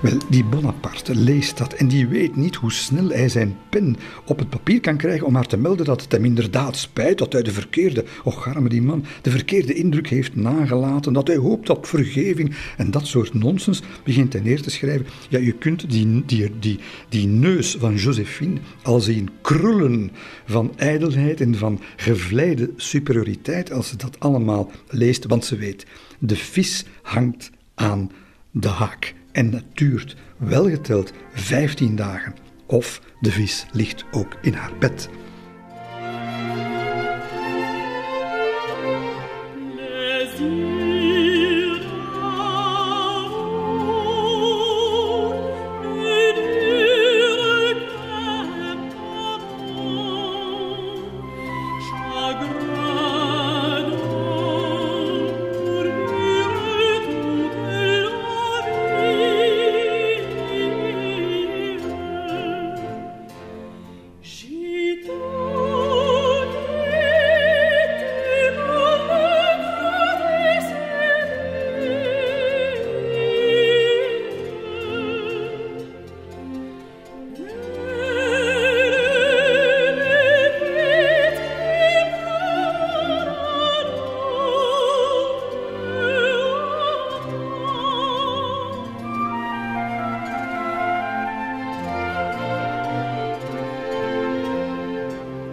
Wel, 0.00 0.18
die 0.28 0.44
Bonaparte 0.44 1.14
leest 1.14 1.58
dat 1.58 1.72
en 1.72 1.88
die 1.88 2.06
weet 2.06 2.36
niet 2.36 2.54
hoe 2.54 2.72
snel 2.72 3.08
hij 3.08 3.28
zijn 3.28 3.56
pen 3.68 3.96
op 4.24 4.38
het 4.38 4.50
papier 4.50 4.80
kan 4.80 4.96
krijgen 4.96 5.26
om 5.26 5.34
haar 5.34 5.46
te 5.46 5.56
melden 5.56 5.86
dat 5.86 6.02
het 6.02 6.12
hem 6.12 6.24
inderdaad 6.24 6.76
spijt 6.76 7.18
dat 7.18 7.32
hij 7.32 7.42
de 7.42 7.52
verkeerde, 7.52 8.04
och 8.24 8.46
arme 8.46 8.68
die 8.68 8.82
man, 8.82 9.04
de 9.22 9.30
verkeerde 9.30 9.74
indruk 9.74 10.08
heeft 10.08 10.36
nagelaten, 10.36 11.12
dat 11.12 11.26
hij 11.26 11.36
hoopt 11.36 11.70
op 11.70 11.86
vergeving 11.86 12.54
en 12.76 12.90
dat 12.90 13.06
soort 13.06 13.34
nonsens 13.34 13.82
begint 14.04 14.32
hij 14.32 14.42
neer 14.42 14.62
te 14.62 14.70
schrijven. 14.70 15.06
Ja, 15.28 15.38
je 15.38 15.52
kunt 15.52 15.90
die, 15.90 16.22
die, 16.26 16.50
die, 16.58 16.78
die 17.08 17.26
neus 17.26 17.76
van 17.78 17.94
Josephine 17.94 18.60
al 18.82 19.00
zien 19.00 19.30
krullen 19.40 20.10
van 20.44 20.72
ijdelheid 20.76 21.40
en 21.40 21.54
van 21.54 21.80
gevleide 21.96 22.70
superioriteit 22.76 23.72
als 23.72 23.88
ze 23.88 23.96
dat 23.96 24.20
allemaal 24.20 24.70
leest, 24.88 25.26
want 25.26 25.44
ze 25.44 25.56
weet, 25.56 25.86
de 26.18 26.36
vis 26.36 26.84
hangt 27.02 27.50
aan 27.74 28.10
de 28.50 28.68
haak. 28.68 29.18
En 29.32 29.50
dat 29.50 29.64
duurt 29.74 30.16
wel 30.36 30.70
geteld 30.70 31.12
15 31.32 31.96
dagen. 31.96 32.34
Of 32.66 33.00
de 33.20 33.30
vis 33.30 33.66
ligt 33.72 34.04
ook 34.10 34.38
in 34.42 34.52
haar 34.52 34.72
bed. 34.78 35.08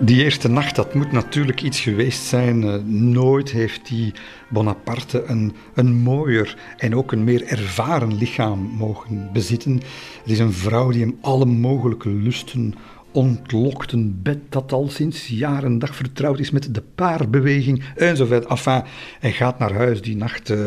Die 0.08 0.24
eerste 0.24 0.48
nacht, 0.48 0.76
dat 0.76 0.94
moet 0.94 1.12
natuurlijk 1.12 1.62
iets 1.62 1.80
geweest 1.80 2.24
zijn. 2.24 2.64
Uh, 2.64 2.76
nooit 2.86 3.52
heeft 3.52 3.88
die 3.88 4.14
Bonaparte 4.50 5.24
een, 5.24 5.56
een 5.74 5.96
mooier 5.96 6.58
en 6.78 6.96
ook 6.96 7.12
een 7.12 7.24
meer 7.24 7.44
ervaren 7.44 8.18
lichaam 8.18 8.60
mogen 8.60 9.30
bezitten. 9.34 9.74
Het 10.22 10.32
is 10.32 10.40
een 10.40 10.54
vrouw 10.54 10.92
die 10.92 11.02
hem 11.02 11.18
alle 11.22 11.46
mogelijke 11.46 12.10
lusten 12.10 12.74
ontlokt. 13.12 13.92
Een 13.92 14.20
bed 14.22 14.40
dat 14.50 14.72
al 14.72 14.90
sinds 14.90 15.28
jaar 15.28 15.64
en 15.64 15.80
dag 15.80 15.96
vertrouwd 15.96 16.40
is 16.40 16.52
met 16.52 16.74
de 16.74 16.84
paarbeweging 16.96 17.84
enzovoort. 17.96 18.46
Enfin, 18.46 18.84
hij 19.20 19.32
gaat 19.32 19.60
naar 19.60 19.74
huis 19.74 20.02
die 20.02 20.16
nacht 20.16 20.50
uh, 20.50 20.58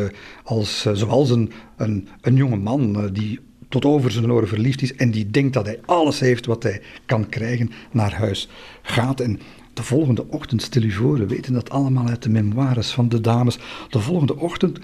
als, 0.43 0.85
uh, 0.85 0.93
zoals 0.93 1.29
een, 1.29 1.51
een, 1.77 2.07
een 2.21 2.35
jonge 2.35 2.57
man 2.57 3.09
die 3.13 3.39
tot 3.71 3.85
over 3.85 4.11
zijn 4.11 4.31
oren 4.31 4.47
verliefd 4.47 4.81
is 4.81 4.95
en 4.95 5.11
die 5.11 5.31
denkt 5.31 5.53
dat 5.53 5.65
hij 5.65 5.79
alles 5.85 6.19
heeft 6.19 6.45
wat 6.45 6.63
hij 6.63 6.81
kan 7.05 7.29
krijgen, 7.29 7.71
naar 7.91 8.13
huis 8.13 8.49
gaat. 8.81 9.19
En 9.19 9.39
de 9.73 9.83
volgende 9.83 10.27
ochtend, 10.27 10.61
stel 10.61 10.81
u 10.81 10.91
voor, 10.91 11.17
we 11.17 11.25
weten 11.25 11.53
dat 11.53 11.69
allemaal 11.69 12.07
uit 12.07 12.23
de 12.23 12.29
memoires 12.29 12.91
van 12.91 13.09
de 13.09 13.21
dames. 13.21 13.59
De 13.89 13.99
volgende 13.99 14.37
ochtend 14.37 14.79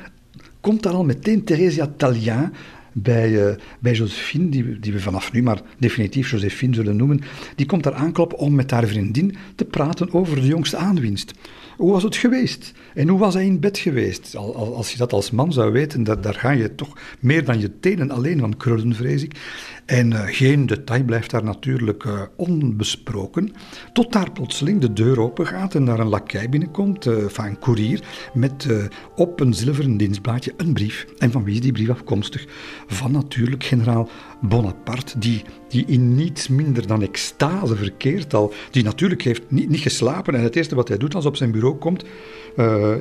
komt 0.61 0.83
daar 0.83 0.93
al 0.93 1.05
meteen 1.05 1.43
Theresia 1.43 1.93
Talien 1.97 2.51
bij, 2.91 3.29
uh, 3.29 3.55
bij 3.79 3.93
Josephine, 3.93 4.49
die, 4.49 4.79
die 4.79 4.93
we 4.93 4.99
vanaf 4.99 5.31
nu 5.31 5.43
maar 5.43 5.61
definitief 5.77 6.31
Josephine 6.31 6.75
zullen 6.75 6.95
noemen. 6.95 7.21
Die 7.55 7.65
komt 7.65 7.83
daar 7.83 7.93
aankloppen 7.93 8.37
om 8.37 8.55
met 8.55 8.71
haar 8.71 8.87
vriendin 8.87 9.35
te 9.55 9.65
praten 9.65 10.13
over 10.13 10.35
de 10.35 10.47
jongste 10.47 10.77
aanwinst. 10.77 11.33
Hoe 11.77 11.91
was 11.91 12.03
het 12.03 12.15
geweest? 12.15 12.71
En 12.93 13.07
hoe 13.07 13.19
was 13.19 13.33
hij 13.33 13.45
in 13.45 13.59
bed 13.59 13.77
geweest? 13.77 14.35
Als 14.35 14.91
je 14.91 14.97
dat 14.97 15.13
als 15.13 15.31
man 15.31 15.53
zou 15.53 15.71
weten, 15.71 16.03
daar 16.03 16.33
ga 16.33 16.51
je 16.51 16.75
toch 16.75 16.97
meer 17.19 17.45
dan 17.45 17.59
je 17.59 17.79
tenen 17.79 18.11
alleen 18.11 18.39
van 18.39 18.57
krullen, 18.57 18.95
vrees 18.95 19.23
ik. 19.23 19.35
En 19.87 20.11
uh, 20.11 20.21
geen 20.25 20.65
detail 20.65 21.03
blijft 21.03 21.31
daar 21.31 21.43
natuurlijk 21.43 22.03
uh, 22.03 22.21
onbesproken. 22.35 23.53
Tot 23.93 24.13
daar 24.13 24.31
plotseling 24.31 24.81
de 24.81 24.93
deur 24.93 25.19
open 25.19 25.47
gaat 25.47 25.75
en 25.75 25.85
daar 25.85 25.99
een 25.99 26.07
lakij 26.07 26.49
binnenkomt, 26.49 27.05
uh, 27.05 27.25
van 27.27 27.45
een 27.45 27.59
koerier, 27.59 28.03
met 28.33 28.67
op 29.15 29.39
een 29.39 29.53
zilveren 29.53 29.97
dienstblaadje 29.97 30.53
een 30.57 30.73
brief. 30.73 31.05
En 31.17 31.31
van 31.31 31.43
wie 31.43 31.53
is 31.53 31.61
die 31.61 31.71
brief 31.71 31.89
afkomstig? 31.89 32.45
Van 32.87 33.11
natuurlijk 33.11 33.63
generaal 33.63 34.09
Bonaparte, 34.41 35.19
die, 35.19 35.43
die 35.67 35.85
in 35.85 36.15
niets 36.15 36.47
minder 36.47 36.87
dan 36.87 37.01
extase 37.01 37.75
verkeert 37.75 38.33
al. 38.33 38.53
Die 38.71 38.83
natuurlijk 38.83 39.21
heeft 39.21 39.43
niet, 39.47 39.69
niet 39.69 39.81
geslapen 39.81 40.35
en 40.35 40.43
het 40.43 40.55
eerste 40.55 40.75
wat 40.75 40.87
hij 40.87 40.97
doet 40.97 41.15
als 41.15 41.25
op 41.25 41.35
zijn 41.35 41.51
bureau 41.51 41.75
komt, 41.75 42.03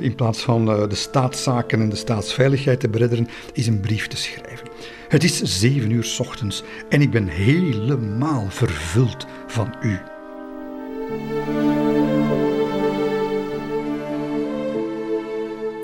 in 0.00 0.14
plaats 0.14 0.42
van 0.42 0.64
de 0.64 0.94
staatszaken 0.94 1.80
en 1.80 1.88
de 1.88 1.96
staatsveiligheid 1.96 2.80
te 2.80 2.88
beredderen, 2.88 3.28
is 3.52 3.66
een 3.66 3.80
brief 3.80 4.06
te 4.06 4.16
schrijven. 4.16 4.68
Het 5.08 5.24
is 5.24 5.42
zeven 5.42 5.90
uur 5.90 6.16
ochtends 6.18 6.62
en 6.88 7.00
ik 7.00 7.10
ben 7.10 7.28
helemaal 7.28 8.46
vervuld 8.50 9.26
van 9.46 9.74
u. 9.82 9.98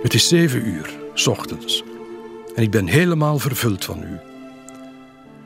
Het 0.03 0.15
is 0.15 0.29
zeven 0.29 0.69
uur 0.69 0.91
ochtends 1.25 1.83
en 2.55 2.63
ik 2.63 2.71
ben 2.71 2.87
helemaal 2.87 3.39
vervuld 3.39 3.85
van 3.85 4.03
u. 4.03 4.19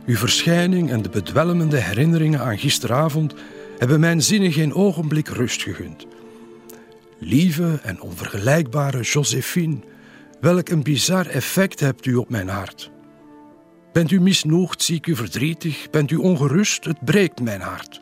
Uw 0.07 0.17
verschijning 0.17 0.91
en 0.91 1.03
de 1.03 1.09
bedwelmende 1.09 1.81
herinneringen 1.81 2.41
aan 2.41 2.59
gisteravond 2.59 3.35
hebben 3.79 4.01
mijn 4.01 4.23
zinnen 4.23 4.53
geen 4.53 4.75
ogenblik 4.75 5.29
rust 5.29 5.63
gegund. 5.63 6.07
Lieve 7.19 7.79
en 7.83 8.01
onvergelijkbare 8.01 9.01
Josephine, 9.01 9.79
welk 10.41 10.69
een 10.69 10.83
bizar 10.83 11.27
effect 11.27 11.81
hebt 11.81 12.07
u 12.07 12.15
op 12.15 12.31
mijn 12.31 12.49
hart. 12.49 12.95
Bent 13.97 14.11
u 14.11 14.21
misnoegd, 14.21 14.83
zie 14.83 14.97
ik 14.97 15.07
u 15.07 15.17
verdrietig, 15.17 15.91
bent 15.91 16.11
u 16.11 16.17
ongerust, 16.17 16.85
het 16.85 17.05
breekt 17.05 17.41
mijn 17.41 17.61
hart. 17.61 18.01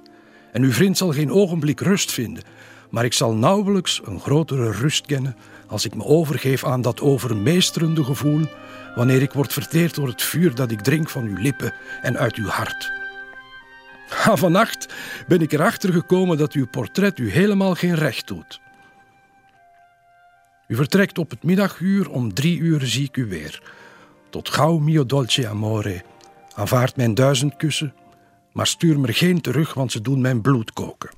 En 0.53 0.63
uw 0.63 0.73
vriend 0.73 0.97
zal 0.97 1.13
geen 1.13 1.31
ogenblik 1.31 1.81
rust 1.81 2.13
vinden, 2.13 2.43
maar 2.91 3.05
ik 3.05 3.13
zal 3.13 3.35
nauwelijks 3.35 4.01
een 4.05 4.21
grotere 4.21 4.71
rust 4.71 5.07
kennen 5.07 5.37
als 5.67 5.85
ik 5.85 5.95
me 5.95 6.05
overgeef 6.05 6.65
aan 6.65 6.83
dat 6.83 7.01
overmeesterende 7.01 8.05
gevoel 8.05 8.47
wanneer 8.95 9.23
ik 9.23 9.33
word 9.33 9.53
verteerd 9.53 9.95
door 9.95 10.09
het 10.09 10.23
vuur 10.23 10.55
dat 10.55 10.71
ik 10.71 10.81
drink 10.81 11.11
van 11.11 11.25
uw 11.25 11.37
lippen 11.37 11.75
en 12.03 12.19
uit 12.19 12.35
uw 12.35 12.49
hart. 12.49 12.93
Ha, 14.09 14.37
vannacht 14.37 14.95
ben 15.29 15.41
ik 15.41 15.53
erachter 15.53 15.93
gekomen 15.93 16.39
dat 16.39 16.53
uw 16.53 16.67
portret 16.67 17.19
u 17.19 17.31
helemaal 17.31 17.75
geen 17.75 17.95
recht 17.95 18.27
doet. 18.27 18.61
U 20.69 20.75
vertrekt 20.75 21.19
op 21.19 21.31
het 21.31 21.43
middaguur, 21.43 22.11
om 22.11 22.35
drie 22.35 22.59
uur 22.59 22.87
zie 22.87 23.05
ik 23.05 23.17
u 23.17 23.27
weer. 23.27 23.83
Tot 24.35 24.49
gauw, 24.49 24.79
mio 24.79 25.07
dolce 25.07 25.49
amore. 25.49 26.03
Aanvaard 26.55 26.97
mijn 26.97 27.14
duizend 27.14 27.57
kussen, 27.57 27.95
maar 28.53 28.67
stuur 28.67 29.00
me 29.00 29.12
geen 29.12 29.41
terug, 29.41 29.75
want 29.75 29.93
ze 29.93 30.00
doen 30.00 30.21
mijn 30.21 30.41
bloed 30.41 30.73
koken. 30.73 31.11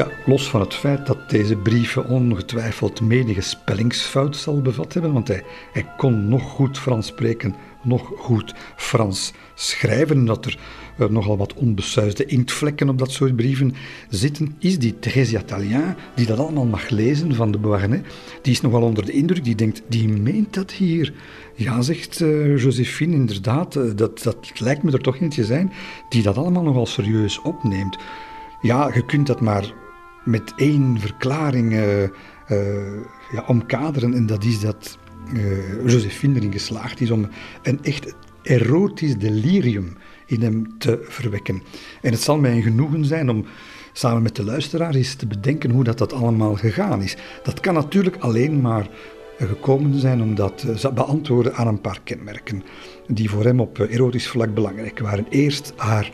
Ja, 0.00 0.08
los 0.26 0.50
van 0.50 0.60
het 0.60 0.74
feit 0.74 1.06
dat 1.06 1.30
deze 1.30 1.56
brieven 1.56 2.08
ongetwijfeld 2.08 3.00
menige 3.00 3.40
spellingsfout 3.40 4.36
zal 4.36 4.62
bevat 4.62 4.92
hebben, 4.92 5.12
want 5.12 5.28
hij, 5.28 5.42
hij 5.72 5.86
kon 5.96 6.28
nog 6.28 6.42
goed 6.42 6.78
Frans 6.78 7.06
spreken, 7.06 7.54
nog 7.82 8.12
goed 8.16 8.54
Frans 8.76 9.32
schrijven, 9.54 10.24
dat 10.24 10.46
er 10.46 10.58
uh, 10.98 11.08
nogal 11.08 11.36
wat 11.36 11.54
onbesuisde 11.54 12.24
inktvlekken 12.24 12.88
op 12.88 12.98
dat 12.98 13.10
soort 13.10 13.36
brieven 13.36 13.74
zitten, 14.08 14.56
is 14.58 14.78
die 14.78 14.98
Theresia 14.98 15.42
Talien, 15.42 15.94
die 16.14 16.26
dat 16.26 16.38
allemaal 16.38 16.66
mag 16.66 16.88
lezen 16.88 17.34
van 17.34 17.50
de 17.50 17.58
Beauharnais, 17.58 18.02
die 18.42 18.52
is 18.52 18.60
nogal 18.60 18.82
onder 18.82 19.06
de 19.06 19.12
indruk, 19.12 19.44
die 19.44 19.54
denkt, 19.54 19.82
die 19.88 20.08
meent 20.08 20.54
dat 20.54 20.70
hier. 20.70 21.12
Ja, 21.54 21.82
zegt 21.82 22.20
uh, 22.20 22.58
Josephine, 22.58 23.14
inderdaad, 23.14 23.76
uh, 23.76 23.82
dat, 23.96 24.22
dat 24.22 24.60
lijkt 24.60 24.82
me 24.82 24.92
er 24.92 25.00
toch 25.00 25.18
eentje 25.20 25.44
zijn 25.44 25.72
die 26.08 26.22
dat 26.22 26.36
allemaal 26.36 26.62
nogal 26.62 26.86
serieus 26.86 27.40
opneemt. 27.42 27.98
Ja, 28.60 28.90
je 28.94 29.04
kunt 29.04 29.26
dat 29.26 29.40
maar 29.40 29.79
met 30.24 30.52
één 30.56 31.00
verklaring 31.00 31.72
uh, 31.72 32.02
ja, 33.32 33.44
omkaderen. 33.46 34.14
En 34.14 34.26
dat 34.26 34.44
is 34.44 34.60
dat 34.60 34.98
uh, 35.34 35.86
Josephine 35.86 36.36
erin 36.36 36.52
geslaagd 36.52 37.00
is 37.00 37.10
om 37.10 37.28
een 37.62 37.78
echt 37.82 38.14
erotisch 38.42 39.16
delirium 39.16 39.96
in 40.26 40.42
hem 40.42 40.78
te 40.78 40.98
verwekken. 41.02 41.62
En 42.02 42.12
het 42.12 42.20
zal 42.20 42.38
mij 42.38 42.52
een 42.52 42.62
genoegen 42.62 43.04
zijn 43.04 43.30
om 43.30 43.44
samen 43.92 44.22
met 44.22 44.36
de 44.36 44.44
luisteraar 44.44 44.94
eens 44.94 45.14
te 45.14 45.26
bedenken 45.26 45.70
hoe 45.70 45.84
dat, 45.84 45.98
dat 45.98 46.12
allemaal 46.12 46.54
gegaan 46.54 47.02
is. 47.02 47.16
Dat 47.42 47.60
kan 47.60 47.74
natuurlijk 47.74 48.16
alleen 48.16 48.60
maar 48.60 48.88
gekomen 49.38 50.00
zijn 50.00 50.22
omdat 50.22 50.66
ze 50.76 50.92
beantwoorden 50.92 51.54
aan 51.54 51.66
een 51.66 51.80
paar 51.80 52.00
kenmerken 52.04 52.62
die 53.06 53.30
voor 53.30 53.44
hem 53.44 53.60
op 53.60 53.78
erotisch 53.78 54.28
vlak 54.28 54.54
belangrijk 54.54 54.98
waren. 54.98 55.26
Eerst 55.28 55.72
haar 55.76 56.12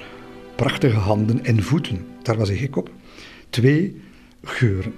prachtige 0.57 0.97
handen 0.97 1.45
en 1.45 1.63
voeten, 1.63 2.07
daar 2.23 2.37
was 2.37 2.49
hij 2.49 2.57
gek 2.57 2.77
op. 2.77 2.91
Twee, 3.51 4.01
geuren. 4.43 4.93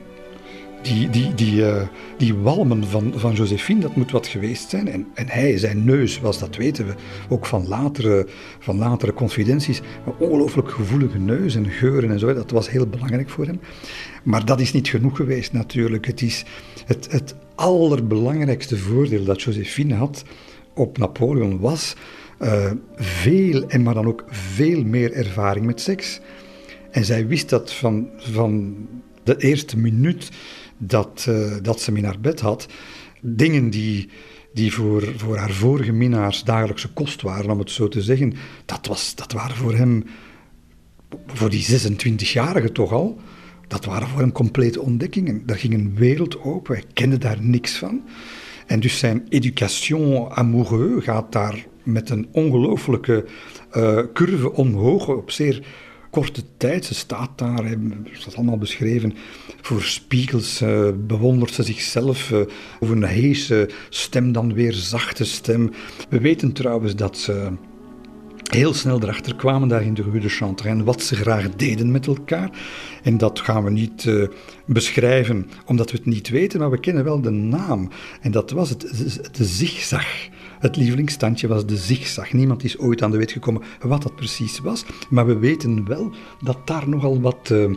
Die, 0.82 1.10
die, 1.10 1.34
die, 1.34 1.60
uh, 1.60 1.82
die 2.16 2.34
walmen 2.34 2.84
van, 2.84 3.12
van 3.16 3.34
Josephine, 3.34 3.80
dat 3.80 3.96
moet 3.96 4.10
wat 4.10 4.26
geweest 4.26 4.70
zijn. 4.70 4.88
En, 4.88 5.06
en 5.14 5.28
hij, 5.28 5.58
zijn 5.58 5.84
neus 5.84 6.20
was, 6.20 6.38
dat 6.38 6.56
weten 6.56 6.86
we, 6.86 6.94
ook 7.28 7.46
van 7.46 7.68
latere, 7.68 8.26
van 8.58 8.78
latere 8.78 9.12
confidenties, 9.12 9.80
een 10.06 10.12
ongelooflijk 10.18 10.70
gevoelige 10.70 11.18
neus 11.18 11.54
en 11.54 11.70
geuren 11.70 12.10
en 12.10 12.18
zo. 12.18 12.34
Dat 12.34 12.50
was 12.50 12.70
heel 12.70 12.86
belangrijk 12.86 13.28
voor 13.28 13.46
hem. 13.46 13.60
Maar 14.22 14.44
dat 14.44 14.60
is 14.60 14.72
niet 14.72 14.88
genoeg 14.88 15.16
geweest 15.16 15.52
natuurlijk. 15.52 16.06
Het 16.06 16.22
is 16.22 16.44
het, 16.86 17.12
het 17.12 17.34
allerbelangrijkste 17.54 18.76
voordeel 18.76 19.24
dat 19.24 19.42
Josephine 19.42 19.94
had 19.94 20.24
op 20.74 20.98
Napoleon 20.98 21.58
was 21.58 21.94
uh, 22.40 22.70
veel, 22.96 23.68
en 23.68 23.82
maar 23.82 23.94
dan 23.94 24.06
ook 24.06 24.24
veel 24.28 24.84
meer 24.84 25.12
ervaring 25.12 25.66
met 25.66 25.80
seks. 25.80 26.20
En 26.98 27.04
zij 27.04 27.26
wist 27.26 27.48
dat 27.48 27.72
van, 27.72 28.08
van 28.16 28.76
de 29.22 29.36
eerste 29.36 29.78
minuut 29.78 30.30
dat, 30.78 31.26
uh, 31.28 31.56
dat 31.62 31.80
ze 31.80 31.90
hem 31.90 31.98
in 31.98 32.04
haar 32.04 32.20
bed 32.20 32.40
had. 32.40 32.66
Dingen 33.20 33.70
die, 33.70 34.08
die 34.52 34.72
voor, 34.72 35.12
voor 35.16 35.36
haar 35.36 35.50
vorige 35.50 35.92
minnaars 35.92 36.44
dagelijkse 36.44 36.92
kost 36.92 37.22
waren, 37.22 37.50
om 37.50 37.58
het 37.58 37.70
zo 37.70 37.88
te 37.88 38.02
zeggen, 38.02 38.34
dat, 38.64 38.86
was, 38.86 39.14
dat 39.14 39.32
waren 39.32 39.56
voor 39.56 39.74
hem, 39.74 40.04
voor 41.26 41.50
die 41.50 41.66
26-jarige 41.66 42.72
toch 42.72 42.92
al, 42.92 43.20
dat 43.68 43.84
waren 43.84 44.08
voor 44.08 44.20
hem 44.20 44.32
complete 44.32 44.80
ontdekkingen. 44.80 45.46
Daar 45.46 45.58
ging 45.58 45.74
een 45.74 45.94
wereld 45.94 46.42
open, 46.42 46.74
hij 46.74 46.84
kende 46.92 47.18
daar 47.18 47.42
niks 47.42 47.76
van. 47.76 48.02
En 48.66 48.80
dus 48.80 48.98
zijn 48.98 49.26
education 49.28 50.30
amoureux 50.30 51.04
gaat 51.04 51.32
daar 51.32 51.66
met 51.82 52.10
een 52.10 52.28
ongelooflijke 52.32 53.24
uh, 53.76 53.98
curve 54.12 54.52
omhoog, 54.52 55.08
op 55.08 55.30
zeer 55.30 55.86
korte 56.10 56.42
tijd. 56.56 56.84
Ze 56.84 56.94
staat 56.94 57.30
daar, 57.38 57.64
hè, 57.64 57.76
dat 58.24 58.36
allemaal 58.36 58.58
beschreven. 58.58 59.14
Voor 59.60 59.82
spiegels 59.82 60.62
uh, 60.62 60.88
bewondert 61.06 61.52
ze 61.54 61.62
zichzelf. 61.62 62.30
Uh, 62.30 62.40
over 62.80 62.96
een 62.96 63.04
heese 63.04 63.70
stem, 63.88 64.32
dan 64.32 64.54
weer 64.54 64.72
zachte 64.72 65.24
stem. 65.24 65.70
We 66.08 66.20
weten 66.20 66.52
trouwens 66.52 66.94
dat 66.94 67.18
ze 67.18 67.52
heel 68.50 68.74
snel 68.74 69.02
erachter 69.02 69.36
kwamen 69.36 69.68
daar 69.68 69.82
in 69.82 69.94
de 69.94 70.02
Rue 70.02 70.20
de 70.20 70.84
wat 70.84 71.02
ze 71.02 71.14
graag 71.14 71.50
deden 71.56 71.90
met 71.90 72.06
elkaar. 72.06 72.50
En 73.02 73.18
dat 73.18 73.40
gaan 73.40 73.64
we 73.64 73.70
niet 73.70 74.04
uh, 74.04 74.28
beschrijven 74.66 75.50
omdat 75.66 75.90
we 75.90 75.96
het 75.96 76.06
niet 76.06 76.28
weten, 76.28 76.60
maar 76.60 76.70
we 76.70 76.80
kennen 76.80 77.04
wel 77.04 77.20
de 77.20 77.30
naam. 77.30 77.90
En 78.20 78.30
dat 78.30 78.50
was 78.50 78.68
het, 78.68 78.80
de 79.32 79.44
zigzag. 79.44 80.06
Het 80.58 80.76
lievelingsstandje 80.76 81.48
was 81.48 81.66
de 81.66 81.76
zigzag. 81.76 82.32
Niemand 82.32 82.64
is 82.64 82.78
ooit 82.78 83.02
aan 83.02 83.10
de 83.10 83.16
weet 83.16 83.32
gekomen 83.32 83.62
wat 83.80 84.02
dat 84.02 84.14
precies 84.14 84.60
was. 84.60 84.84
Maar 85.08 85.26
we 85.26 85.38
weten 85.38 85.86
wel 85.86 86.12
dat 86.40 86.58
daar 86.64 86.88
nogal 86.88 87.20
wat. 87.20 87.50
Uh, 87.52 87.70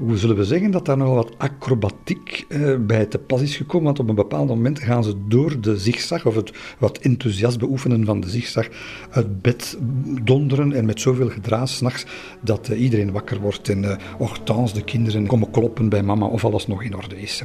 hoe 0.00 0.16
zullen 0.16 0.36
we 0.36 0.44
zeggen, 0.44 0.70
dat 0.70 0.86
daar 0.86 0.96
nogal 0.96 1.14
wat 1.14 1.38
acrobatiek 1.38 2.44
uh, 2.48 2.76
bij 2.80 3.06
te 3.06 3.18
pas 3.18 3.42
is 3.42 3.56
gekomen. 3.56 3.84
Want 3.84 3.98
op 3.98 4.08
een 4.08 4.14
bepaald 4.14 4.48
moment 4.48 4.78
gaan 4.78 5.04
ze 5.04 5.14
door 5.28 5.60
de 5.60 5.78
zigzag, 5.78 6.26
of 6.26 6.34
het 6.34 6.52
wat 6.78 6.98
enthousiast 6.98 7.58
beoefenen 7.58 8.04
van 8.04 8.20
de 8.20 8.30
zigzag, 8.30 8.68
uit 9.10 9.42
bed 9.42 9.78
donderen 10.22 10.72
en 10.72 10.84
met 10.84 11.00
zoveel 11.00 11.28
gedraas 11.28 11.76
s'nachts 11.76 12.06
dat 12.40 12.70
uh, 12.70 12.80
iedereen 12.80 13.12
wakker 13.12 13.40
wordt 13.40 13.68
en 13.68 13.98
Hortense, 14.18 14.74
de 14.74 14.84
kinderen, 14.84 15.26
komen 15.26 15.50
kloppen 15.50 15.88
bij 15.88 16.02
mama 16.02 16.26
of 16.26 16.44
alles 16.44 16.66
nog 16.66 16.82
in 16.82 16.96
orde 16.96 17.20
is. 17.20 17.44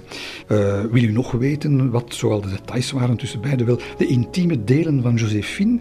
wil 0.92 1.04
u 1.04 1.12
nog 1.12 1.32
weten 1.32 1.92
wat 1.92 2.14
zoal 2.14 2.42
de 2.42 2.50
details 2.50 2.92
waren 2.92 3.18
tussen 3.18 3.42
beiden? 3.42 3.66
Wel, 3.66 3.80
de 3.98 4.08
intieme 4.08 4.64
delen 4.64 5.02
van 5.02 5.16
Josephine 5.16 5.80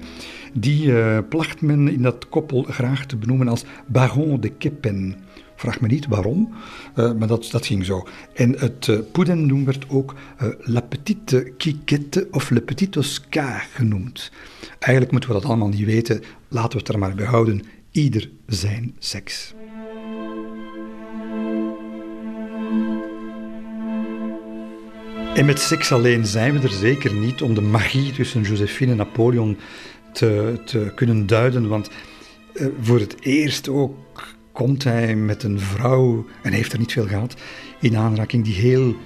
die 0.52 0.92
placht 1.22 1.62
men 1.62 1.88
in 1.88 2.02
dat 2.02 2.28
koppel 2.28 2.62
graag 2.62 3.06
te 3.06 3.16
benoemen 3.16 3.48
als 3.48 3.64
Baron 3.86 4.40
de 4.40 4.48
Keppen. 4.48 5.16
Vraag 5.64 5.80
me 5.80 5.88
niet 5.88 6.06
waarom, 6.06 6.54
uh, 6.96 7.12
maar 7.12 7.28
dat, 7.28 7.48
dat 7.50 7.66
ging 7.66 7.84
zo. 7.84 8.06
En 8.34 8.58
het 8.58 8.86
uh, 8.86 8.98
poeden 9.12 9.64
werd 9.64 9.84
ook 9.88 10.14
uh, 10.42 10.48
La 10.58 10.80
Petite 10.80 11.52
Quiquette 11.58 12.28
of 12.30 12.50
Le 12.50 12.60
Petit 12.60 12.96
Oscar 12.96 13.66
genoemd. 13.72 14.30
Eigenlijk 14.78 15.10
moeten 15.10 15.30
we 15.30 15.36
dat 15.36 15.44
allemaal 15.44 15.68
niet 15.68 15.84
weten, 15.84 16.22
laten 16.48 16.70
we 16.70 16.78
het 16.78 16.88
er 16.88 16.98
maar 16.98 17.14
bij 17.14 17.26
houden. 17.26 17.62
Ieder 17.90 18.30
zijn 18.46 18.94
seks. 18.98 19.54
En 25.34 25.46
met 25.46 25.60
seks 25.60 25.92
alleen 25.92 26.26
zijn 26.26 26.52
we 26.52 26.60
er 26.60 26.74
zeker 26.74 27.14
niet 27.14 27.42
om 27.42 27.54
de 27.54 27.60
magie 27.60 28.12
tussen 28.12 28.42
Josephine 28.42 28.90
en 28.90 28.96
Napoleon 28.96 29.56
te, 30.12 30.60
te 30.64 30.92
kunnen 30.94 31.26
duiden, 31.26 31.68
want 31.68 31.90
voor 32.80 32.98
het 32.98 33.16
eerst 33.20 33.68
ook 33.68 34.33
komt 34.54 34.84
hij 34.84 35.16
met 35.16 35.42
een 35.42 35.60
vrouw, 35.60 36.26
en 36.42 36.52
heeft 36.52 36.72
er 36.72 36.78
niet 36.78 36.92
veel 36.92 37.06
gehad, 37.06 37.34
in 37.80 37.96
aanraking 37.96 38.44
die 38.44 38.54
heel, 38.54 38.96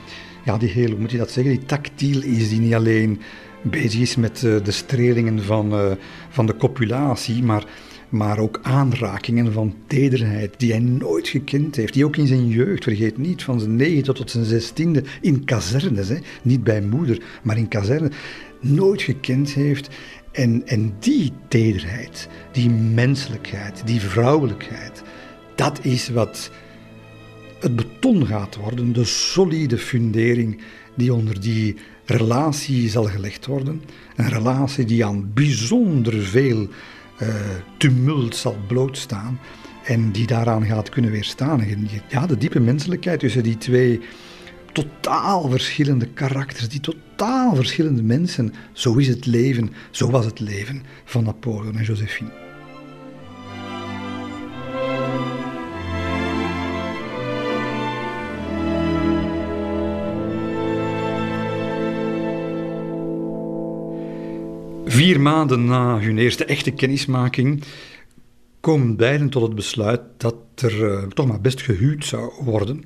ja, 0.45 0.59
die 0.59 0.69
heel, 0.69 0.91
hoe 0.91 0.99
moet 0.99 1.11
je 1.11 1.19
dat 1.19 1.31
zeggen, 1.31 1.57
die 1.57 1.67
tactiel 1.67 2.23
is, 2.23 2.49
die 2.49 2.61
niet 2.61 2.75
alleen 2.75 3.21
bezig 3.63 4.01
is 4.01 4.17
met 4.17 4.43
uh, 4.43 4.65
de 4.65 4.71
strelingen 4.71 5.45
van, 5.45 5.73
uh, 5.73 5.93
van 6.29 6.47
de 6.47 6.57
copulatie, 6.57 7.43
maar, 7.43 7.65
maar 8.09 8.39
ook 8.39 8.61
aanrakingen 8.63 9.53
van 9.53 9.75
tederheid 9.87 10.55
die 10.57 10.71
hij 10.71 10.81
nooit 10.81 11.29
gekend 11.29 11.77
heeft. 11.77 11.95
Die 11.95 12.05
ook 12.05 12.17
in 12.17 12.27
zijn 12.27 12.49
jeugd, 12.49 12.85
vergeet 12.85 13.19
niet, 13.19 13.43
van 13.43 13.61
zijn 13.61 13.77
negende 13.77 14.13
tot 14.13 14.31
zijn 14.31 14.45
zestiende, 14.45 15.03
in 15.21 15.45
kazernes, 15.45 16.09
hè, 16.09 16.19
niet 16.43 16.65
bij 16.65 16.81
moeder, 16.83 17.23
maar 17.43 17.59
in 17.59 17.69
kazernes, 17.69 18.17
nooit 18.61 19.03
gekend 19.03 19.53
heeft. 19.53 19.89
En, 20.33 20.63
en 20.67 20.95
die 20.99 21.33
tederheid, 21.49 22.29
die 22.53 22.71
menselijkheid, 22.71 23.83
die 23.85 24.01
vrouwelijkheid, 24.01 25.03
dat 25.59 25.85
is 25.85 26.09
wat 26.09 26.51
het 27.61 27.77
beton 27.77 28.27
gaat 28.27 28.57
worden, 28.57 28.93
de 28.93 29.05
solide 29.05 29.79
fundering 29.79 30.61
die 30.95 31.15
onder 31.15 31.41
die 31.41 31.77
relatie 32.05 32.89
zal 32.89 33.05
gelegd 33.05 33.47
worden. 33.47 33.83
Een 34.17 34.29
relatie 34.29 34.85
die 34.85 35.05
aan 35.05 35.31
bijzonder 35.35 36.23
veel 36.23 36.69
uh, 37.23 37.29
tumult 37.77 38.37
zal 38.37 38.57
blootstaan 38.67 39.41
en 39.85 40.13
die 40.13 40.27
daaraan 40.27 40.65
gaat 40.65 40.89
kunnen 40.89 41.11
weerstaan. 41.11 41.67
Ja, 42.09 42.27
de 42.27 42.37
diepe 42.37 42.61
menselijkheid 42.61 43.21
tussen 43.21 43.43
die 43.43 43.59
twee 43.59 44.01
totaal 44.73 45.49
verschillende 45.49 46.07
karakters, 46.07 46.69
die 46.69 46.81
totaal 46.81 47.55
verschillende 47.55 48.03
mensen. 48.03 48.55
Zo 48.73 48.95
is 48.95 49.09
het 49.09 49.27
leven, 49.27 49.73
zo 49.91 50.11
was 50.11 50.25
het 50.25 50.41
leven 50.41 50.83
van 51.05 51.25
Napoleon 51.25 51.79
en 51.79 51.85
Josephine. 51.85 52.48
Vier 64.91 65.21
maanden 65.21 65.65
na 65.65 66.01
hun 66.01 66.19
eerste 66.19 66.45
echte 66.45 66.71
kennismaking 66.71 67.63
komen 68.61 68.97
beiden 68.97 69.29
tot 69.29 69.43
het 69.43 69.55
besluit 69.55 70.01
dat 70.17 70.35
er 70.55 70.81
uh, 70.81 71.03
toch 71.03 71.27
maar 71.27 71.41
best 71.41 71.63
gehuwd 71.63 72.05
zou 72.05 72.33
worden. 72.45 72.85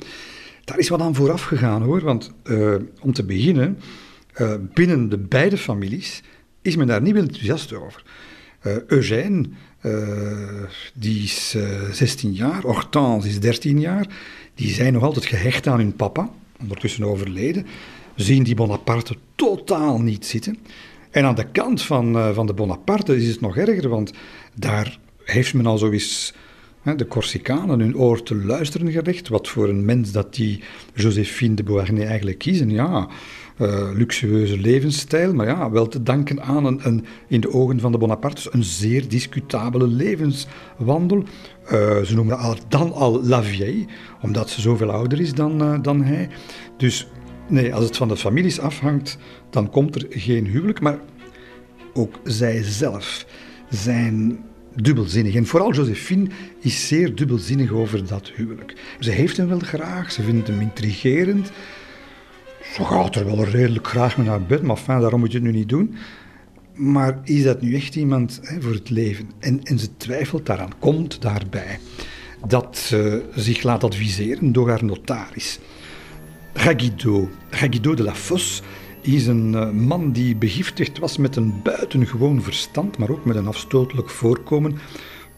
Daar 0.64 0.78
is 0.78 0.88
wat 0.88 1.00
aan 1.00 1.14
vooraf 1.14 1.42
gegaan 1.42 1.82
hoor, 1.82 2.00
want 2.00 2.32
uh, 2.44 2.74
om 3.00 3.12
te 3.12 3.24
beginnen, 3.24 3.78
uh, 4.40 4.54
binnen 4.74 5.08
de 5.08 5.18
beide 5.18 5.56
families 5.56 6.22
is 6.62 6.76
men 6.76 6.86
daar 6.86 7.02
niet 7.02 7.12
meer 7.12 7.22
enthousiast 7.22 7.72
over. 7.72 8.02
Eugène, 8.86 9.48
die 10.94 11.22
is 11.22 11.56
16 11.90 12.32
jaar, 12.32 12.62
Hortense 12.62 13.28
is 13.28 13.40
13 13.40 13.80
jaar, 13.80 14.06
die 14.54 14.74
zijn 14.74 14.92
nog 14.92 15.02
altijd 15.02 15.26
gehecht 15.26 15.66
aan 15.66 15.78
hun 15.78 15.96
papa, 15.96 16.30
ondertussen 16.60 17.04
overleden, 17.04 17.66
zien 18.14 18.42
die 18.42 18.54
Bonaparte 18.54 19.16
totaal 19.34 20.00
niet 20.00 20.26
zitten. 20.26 20.58
En 21.12 21.24
aan 21.24 21.34
de 21.34 21.50
kant 21.52 21.82
van, 21.82 22.16
uh, 22.16 22.30
van 22.30 22.46
de 22.46 22.54
Bonaparte 22.54 23.16
is 23.16 23.28
het 23.28 23.40
nog 23.40 23.56
erger, 23.56 23.88
want 23.88 24.12
daar 24.54 24.98
heeft 25.24 25.54
men 25.54 25.66
al 25.66 25.78
zoiets 25.78 26.34
de 26.96 27.06
Corsicanen 27.06 27.80
hun 27.80 27.96
oor 27.96 28.22
te 28.22 28.36
luisteren 28.36 28.92
gelegd. 28.92 29.28
Wat 29.28 29.48
voor 29.48 29.68
een 29.68 29.84
mens 29.84 30.12
dat 30.12 30.34
die 30.34 30.62
Josephine 30.94 31.54
de 31.54 31.62
Beauharnais 31.62 32.08
eigenlijk 32.08 32.38
kiezen. 32.38 32.70
Ja, 32.70 33.08
uh, 33.58 33.88
luxueuze 33.94 34.58
levensstijl, 34.58 35.34
maar 35.34 35.46
ja, 35.46 35.70
wel 35.70 35.88
te 35.88 36.02
danken 36.02 36.42
aan 36.42 36.64
een, 36.64 36.80
een, 36.82 37.04
in 37.28 37.40
de 37.40 37.52
ogen 37.52 37.80
van 37.80 37.92
de 37.92 37.98
Bonapartes 37.98 38.52
een 38.52 38.64
zeer 38.64 39.08
discutabele 39.08 39.86
levenswandel. 39.86 41.24
Uh, 41.64 42.00
ze 42.00 42.14
noemen 42.14 42.38
haar 42.38 42.58
dan 42.68 42.92
al 42.92 43.24
La 43.24 43.42
omdat 44.22 44.50
ze 44.50 44.60
zoveel 44.60 44.90
ouder 44.90 45.20
is 45.20 45.34
dan, 45.34 45.82
dan 45.82 46.02
hij. 46.02 46.28
Dus 46.76 47.08
nee, 47.52 47.74
als 47.74 47.84
het 47.84 47.96
van 47.96 48.08
de 48.08 48.16
families 48.16 48.60
afhangt, 48.60 49.18
dan 49.50 49.70
komt 49.70 49.94
er 49.94 50.06
geen 50.10 50.46
huwelijk. 50.46 50.80
Maar 50.80 50.98
ook 51.92 52.20
zij 52.24 52.62
zelf 52.62 53.26
zijn 53.70 54.38
dubbelzinnig. 54.74 55.34
En 55.34 55.46
vooral 55.46 55.72
Josephine 55.72 56.28
is 56.60 56.88
zeer 56.88 57.14
dubbelzinnig 57.14 57.72
over 57.72 58.06
dat 58.06 58.30
huwelijk. 58.34 58.74
Ze 58.98 59.10
heeft 59.10 59.36
hem 59.36 59.48
wel 59.48 59.58
graag, 59.58 60.12
ze 60.12 60.22
vindt 60.22 60.48
hem 60.48 60.60
intrigerend. 60.60 61.50
Ze 62.74 62.84
gaat 62.84 63.14
er 63.14 63.24
wel 63.24 63.44
redelijk 63.44 63.86
graag 63.86 64.16
mee 64.16 64.26
naar 64.26 64.42
bed, 64.42 64.62
maar 64.62 64.76
fijn, 64.76 65.00
daarom 65.00 65.20
moet 65.20 65.32
je 65.32 65.38
het 65.38 65.46
nu 65.46 65.52
niet 65.52 65.68
doen. 65.68 65.94
Maar 66.74 67.20
is 67.24 67.42
dat 67.42 67.60
nu 67.60 67.74
echt 67.74 67.96
iemand 67.96 68.40
hè, 68.42 68.60
voor 68.60 68.72
het 68.72 68.90
leven? 68.90 69.30
En, 69.38 69.62
en 69.62 69.78
ze 69.78 69.96
twijfelt 69.96 70.46
daaraan, 70.46 70.78
komt 70.78 71.22
daarbij 71.22 71.78
dat 72.46 72.78
ze 72.78 73.24
zich 73.34 73.62
laat 73.62 73.84
adviseren 73.84 74.52
door 74.52 74.68
haar 74.68 74.84
notaris. 74.84 75.58
Raguido, 76.52 77.28
de 77.94 78.02
la 78.02 78.14
Fosse, 78.14 78.62
is 79.00 79.26
een 79.26 79.54
eh, 79.54 79.70
man 79.70 80.12
die 80.12 80.36
begiftigd 80.36 80.98
was 80.98 81.16
met 81.16 81.36
een 81.36 81.62
buitengewoon 81.62 82.42
verstand, 82.42 82.98
maar 82.98 83.10
ook 83.10 83.24
met 83.24 83.36
een 83.36 83.46
afstotelijk 83.46 84.10
voorkomen. 84.10 84.78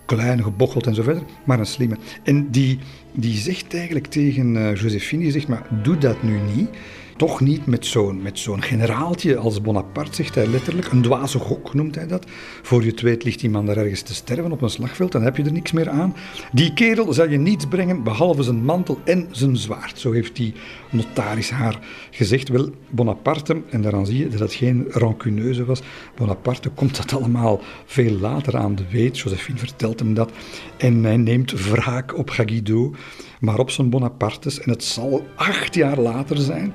Klein, 0.05 0.43
gebocheld 0.43 0.87
en 0.87 0.95
zo 0.95 1.03
verder, 1.03 1.23
maar 1.45 1.59
een 1.59 1.67
slimme. 1.67 1.97
En 2.23 2.51
die, 2.51 2.79
die 3.13 3.37
zegt 3.37 3.75
eigenlijk 3.75 4.07
tegen 4.07 4.55
uh, 4.55 4.75
Josephine, 4.75 5.23
die 5.23 5.33
zegt, 5.33 5.49
maar 5.49 5.67
doe 5.83 5.99
dat 5.99 6.23
nu 6.23 6.39
niet. 6.55 6.69
Toch 7.17 7.41
niet 7.41 7.67
met 7.67 7.87
zo'n, 8.33 8.63
generaaltje 8.63 9.37
als 9.37 9.61
Bonaparte, 9.61 10.15
zegt 10.15 10.35
hij 10.35 10.47
letterlijk. 10.47 10.93
Een 10.93 11.03
dwaze 11.03 11.39
gok 11.39 11.75
noemt 11.75 11.95
hij 11.95 12.07
dat. 12.07 12.27
Voor 12.63 12.85
je 12.85 12.91
het 12.91 13.01
weet 13.01 13.25
ligt 13.25 13.43
iemand 13.43 13.67
daar 13.67 13.77
ergens 13.77 14.03
te 14.03 14.15
sterven 14.15 14.53
op 14.53 14.63
een 14.63 14.71
slagveld, 14.71 15.13
dan 15.13 15.23
heb 15.23 15.37
je 15.37 15.43
er 15.43 15.53
niks 15.53 15.73
meer 15.73 15.89
aan. 15.89 16.15
Die 16.53 16.73
kerel 16.73 17.13
zal 17.13 17.29
je 17.29 17.39
niets 17.39 17.67
brengen 17.67 18.03
behalve 18.03 18.43
zijn 18.43 18.65
mantel 18.65 18.99
en 19.05 19.29
zijn 19.31 19.57
zwaard. 19.57 19.99
Zo 19.99 20.13
heeft 20.13 20.37
die 20.37 20.55
notaris 20.91 21.51
haar 21.51 21.79
gezegd. 22.11 22.49
Wel, 22.49 22.71
Bonaparte, 22.91 23.63
en 23.71 23.83
daaraan 23.83 24.07
zie 24.07 24.19
je 24.19 24.29
dat 24.29 24.41
het 24.41 24.55
geen 24.55 24.87
rancuneuze 24.89 25.65
was. 25.65 25.83
Bonaparte 26.17 26.69
komt 26.69 26.97
dat 26.97 27.13
allemaal 27.13 27.61
veel 27.85 28.13
later 28.13 28.57
aan 28.57 28.75
de 28.75 28.85
weet. 28.91 29.19
Josephine 29.19 29.59
vertelt 29.59 29.99
hem 29.99 30.15
dat. 30.15 30.31
En 30.77 31.05
hij 31.05 31.17
neemt 31.17 31.69
wraak 31.69 32.19
op 32.19 32.31
Gaguido, 32.31 32.95
maar 33.41 33.59
op 33.59 33.71
zijn 33.71 33.91
Bonapartes. 33.91 34.61
En 34.61 34.71
het 34.71 34.85
zal 34.85 35.27
acht 35.35 35.75
jaar 35.75 35.99
later 35.99 36.37
zijn 36.37 36.73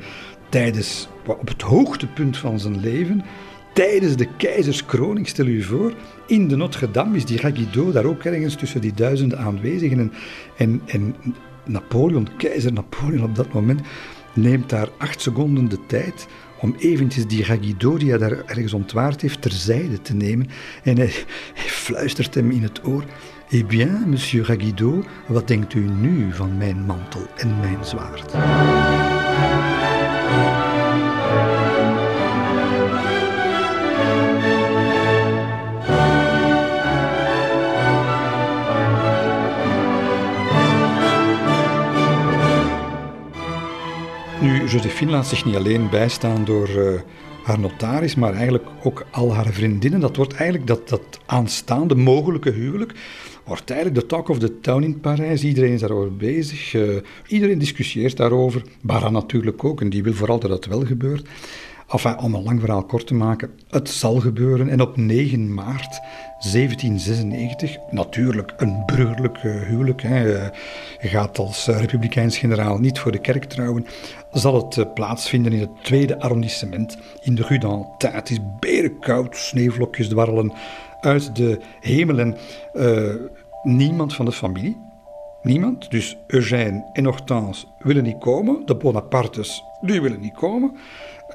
tijdens, 0.49 1.07
op 1.25 1.47
het 1.47 1.61
hoogtepunt 1.61 2.37
van 2.37 2.59
zijn 2.59 2.79
leven, 2.79 3.23
tijdens 3.73 4.15
de 4.15 4.27
keizerskroning, 4.37 5.27
stel 5.27 5.45
u 5.45 5.63
voor, 5.63 5.93
in 6.27 6.47
de 6.47 6.55
Notre 6.55 6.91
Dame 6.91 7.15
is 7.15 7.25
die 7.25 7.41
Raguido 7.41 7.91
daar 7.91 8.05
ook 8.05 8.23
ergens 8.23 8.55
tussen 8.55 8.81
die 8.81 8.93
duizenden 8.93 9.39
aanwezigen. 9.39 9.99
En, 9.99 10.11
en, 10.57 10.81
en 10.85 11.15
Napoleon, 11.65 12.27
keizer 12.37 12.73
Napoleon 12.73 13.23
op 13.23 13.35
dat 13.35 13.53
moment, 13.53 13.81
neemt 14.33 14.69
daar 14.69 14.89
acht 14.97 15.21
seconden 15.21 15.69
de 15.69 15.85
tijd 15.87 16.27
om 16.59 16.75
eventjes 16.77 17.27
die 17.27 17.45
Raguido 17.45 17.97
die 17.97 18.09
hij 18.09 18.17
daar 18.17 18.45
ergens 18.45 18.73
ontwaard 18.73 19.21
heeft 19.21 19.41
terzijde 19.41 20.01
te 20.01 20.13
nemen. 20.13 20.47
En 20.83 20.97
hij, 20.97 21.13
fluistert 21.55 22.35
hem 22.35 22.51
in 22.51 22.63
het 22.63 22.85
oor. 22.85 23.03
Eh 23.49 23.65
bien, 23.65 24.03
monsieur 24.09 24.45
Raguido, 24.45 25.03
wat 25.27 25.47
denkt 25.47 25.73
u 25.73 25.79
nu 25.79 26.33
van 26.33 26.57
mijn 26.57 26.85
mantel 26.85 27.27
en 27.35 27.59
mijn 27.59 27.85
zwaard? 27.85 28.33
Nu, 44.49 44.65
Josephine 44.65 45.11
laat 45.11 45.27
zich 45.27 45.45
niet 45.45 45.55
alleen 45.55 45.89
bijstaan 45.89 46.45
door 46.45 46.69
uh, 46.69 46.99
haar 47.43 47.59
notaris, 47.59 48.15
maar 48.15 48.33
eigenlijk 48.33 48.65
ook 48.83 49.05
al 49.11 49.33
haar 49.33 49.53
vriendinnen. 49.53 49.99
Dat 49.99 50.15
wordt 50.15 50.33
eigenlijk 50.33 50.67
dat, 50.67 50.89
dat 50.89 51.19
aanstaande 51.25 51.95
mogelijke 51.95 52.49
huwelijk, 52.49 52.93
wordt 53.45 53.71
eigenlijk 53.71 54.01
de 54.01 54.07
talk 54.07 54.29
of 54.29 54.39
the 54.39 54.59
town 54.59 54.83
in 54.83 54.99
Parijs. 54.99 55.43
Iedereen 55.43 55.73
is 55.73 55.79
daarover 55.79 56.15
bezig. 56.15 56.73
Uh, 56.73 56.95
iedereen 57.27 57.57
discussieert 57.57 58.17
daarover. 58.17 58.61
Bara 58.81 59.09
natuurlijk 59.09 59.63
ook, 59.63 59.81
en 59.81 59.89
die 59.89 60.03
wil 60.03 60.13
vooral 60.13 60.39
dat 60.39 60.51
het 60.51 60.65
wel 60.65 60.85
gebeurt. 60.85 61.27
Enfin, 61.91 62.19
om 62.19 62.35
een 62.35 62.43
lang 62.43 62.59
verhaal 62.59 62.83
kort 62.83 63.07
te 63.07 63.13
maken, 63.13 63.51
het 63.69 63.89
zal 63.89 64.19
gebeuren. 64.19 64.69
En 64.69 64.81
op 64.81 64.97
9 64.97 65.53
maart 65.53 65.99
1796, 66.39 67.77
natuurlijk 67.89 68.53
een 68.57 68.83
burgerlijk 68.85 69.37
huwelijk, 69.41 70.01
hè, 70.01 70.27
je 71.01 71.07
gaat 71.07 71.37
als 71.37 71.67
republikeins 71.67 72.37
generaal 72.37 72.77
niet 72.77 72.99
voor 72.99 73.11
de 73.11 73.21
kerk 73.21 73.43
trouwen, 73.43 73.85
zal 74.31 74.55
het 74.55 74.77
eh, 74.77 74.93
plaatsvinden 74.93 75.53
in 75.53 75.59
het 75.59 75.83
tweede 75.83 76.19
arrondissement 76.19 76.97
in 77.21 77.35
de 77.35 77.43
Rue 77.43 77.59
d'Antin. 77.59 78.11
Het 78.11 78.29
is 78.29 78.39
berenkoud, 78.59 79.35
sneeuwvlokjes 79.35 80.07
dwarrelen 80.07 80.53
uit 81.01 81.35
de 81.35 81.59
hemel 81.79 82.19
en 82.19 82.37
niemand 83.63 84.15
van 84.15 84.25
de 84.25 84.31
familie, 84.31 84.77
niemand, 85.41 85.91
dus 85.91 86.17
Eugène 86.27 86.89
en 86.93 87.05
Hortense 87.05 87.65
willen 87.79 88.03
niet 88.03 88.19
komen, 88.19 88.65
de 88.65 88.75
Bonapartes, 88.75 89.63
die 89.81 90.01
willen 90.01 90.19
niet 90.19 90.33
komen. 90.33 90.77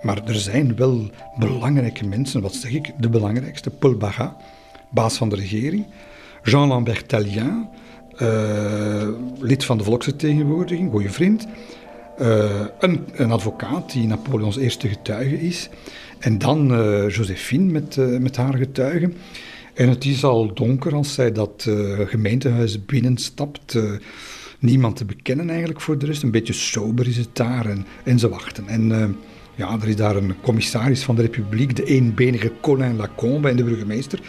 Maar 0.05 0.25
er 0.25 0.35
zijn 0.35 0.77
wel 0.77 1.11
belangrijke 1.39 2.07
mensen, 2.07 2.41
wat 2.41 2.55
zeg 2.55 2.73
ik, 2.73 2.93
de 2.99 3.09
belangrijkste, 3.09 3.71
Paul 3.71 3.97
Bagat, 3.97 4.35
baas 4.91 5.17
van 5.17 5.29
de 5.29 5.37
regering, 5.37 5.87
Jean-Lambert 6.43 7.09
Tallien, 7.09 7.69
uh, 8.19 9.09
lid 9.39 9.65
van 9.65 9.79
de 9.79 9.85
volksvertegenwoordiging, 9.85 10.91
goede 10.91 11.11
vriend, 11.11 11.47
uh, 12.21 12.61
een, 12.79 13.05
een, 13.13 13.31
advocaat 13.31 13.93
die 13.93 14.07
Napoleons 14.07 14.57
eerste 14.57 14.89
getuige 14.89 15.41
is, 15.41 15.69
en 16.19 16.39
dan 16.39 16.73
uh, 16.73 17.09
Josephine 17.09 17.73
met, 17.73 17.97
met 18.21 18.37
haar 18.37 18.55
getuigen. 18.55 19.15
En 19.75 19.89
het 19.89 20.05
is 20.05 20.25
al 20.25 20.55
donker 20.55 20.95
als 20.95 21.15
zij 21.15 21.33
dat 21.33 21.69
gemeentehuis 22.05 22.85
binnenstapt. 22.85 23.79
niemand 24.59 24.97
te 24.97 25.05
bekennen 25.05 25.49
eigenlijk 25.49 25.81
voor 25.81 25.99
de 25.99 26.07
rest. 26.07 26.23
Een 26.23 26.31
beetje 26.31 26.53
sober 26.53 27.09
is 27.09 27.17
het 27.17 27.29
daar 27.33 27.67
en, 27.67 27.87
en 28.05 28.19
ze 28.19 28.29
wachten. 28.29 28.69
En 28.69 29.17
ja, 29.55 29.79
er 29.81 29.89
is 29.89 29.97
daar 29.97 30.17
een 30.17 30.35
commissaris 30.41 31.03
van 31.03 31.17
de 31.17 31.23
Republiek, 31.23 31.77
de 31.77 31.85
eenbenige 31.85 32.53
Colin 32.61 32.97
Lacombe 32.97 33.49
en 33.49 33.57
de 33.57 33.65
burgemeester. 33.65 34.21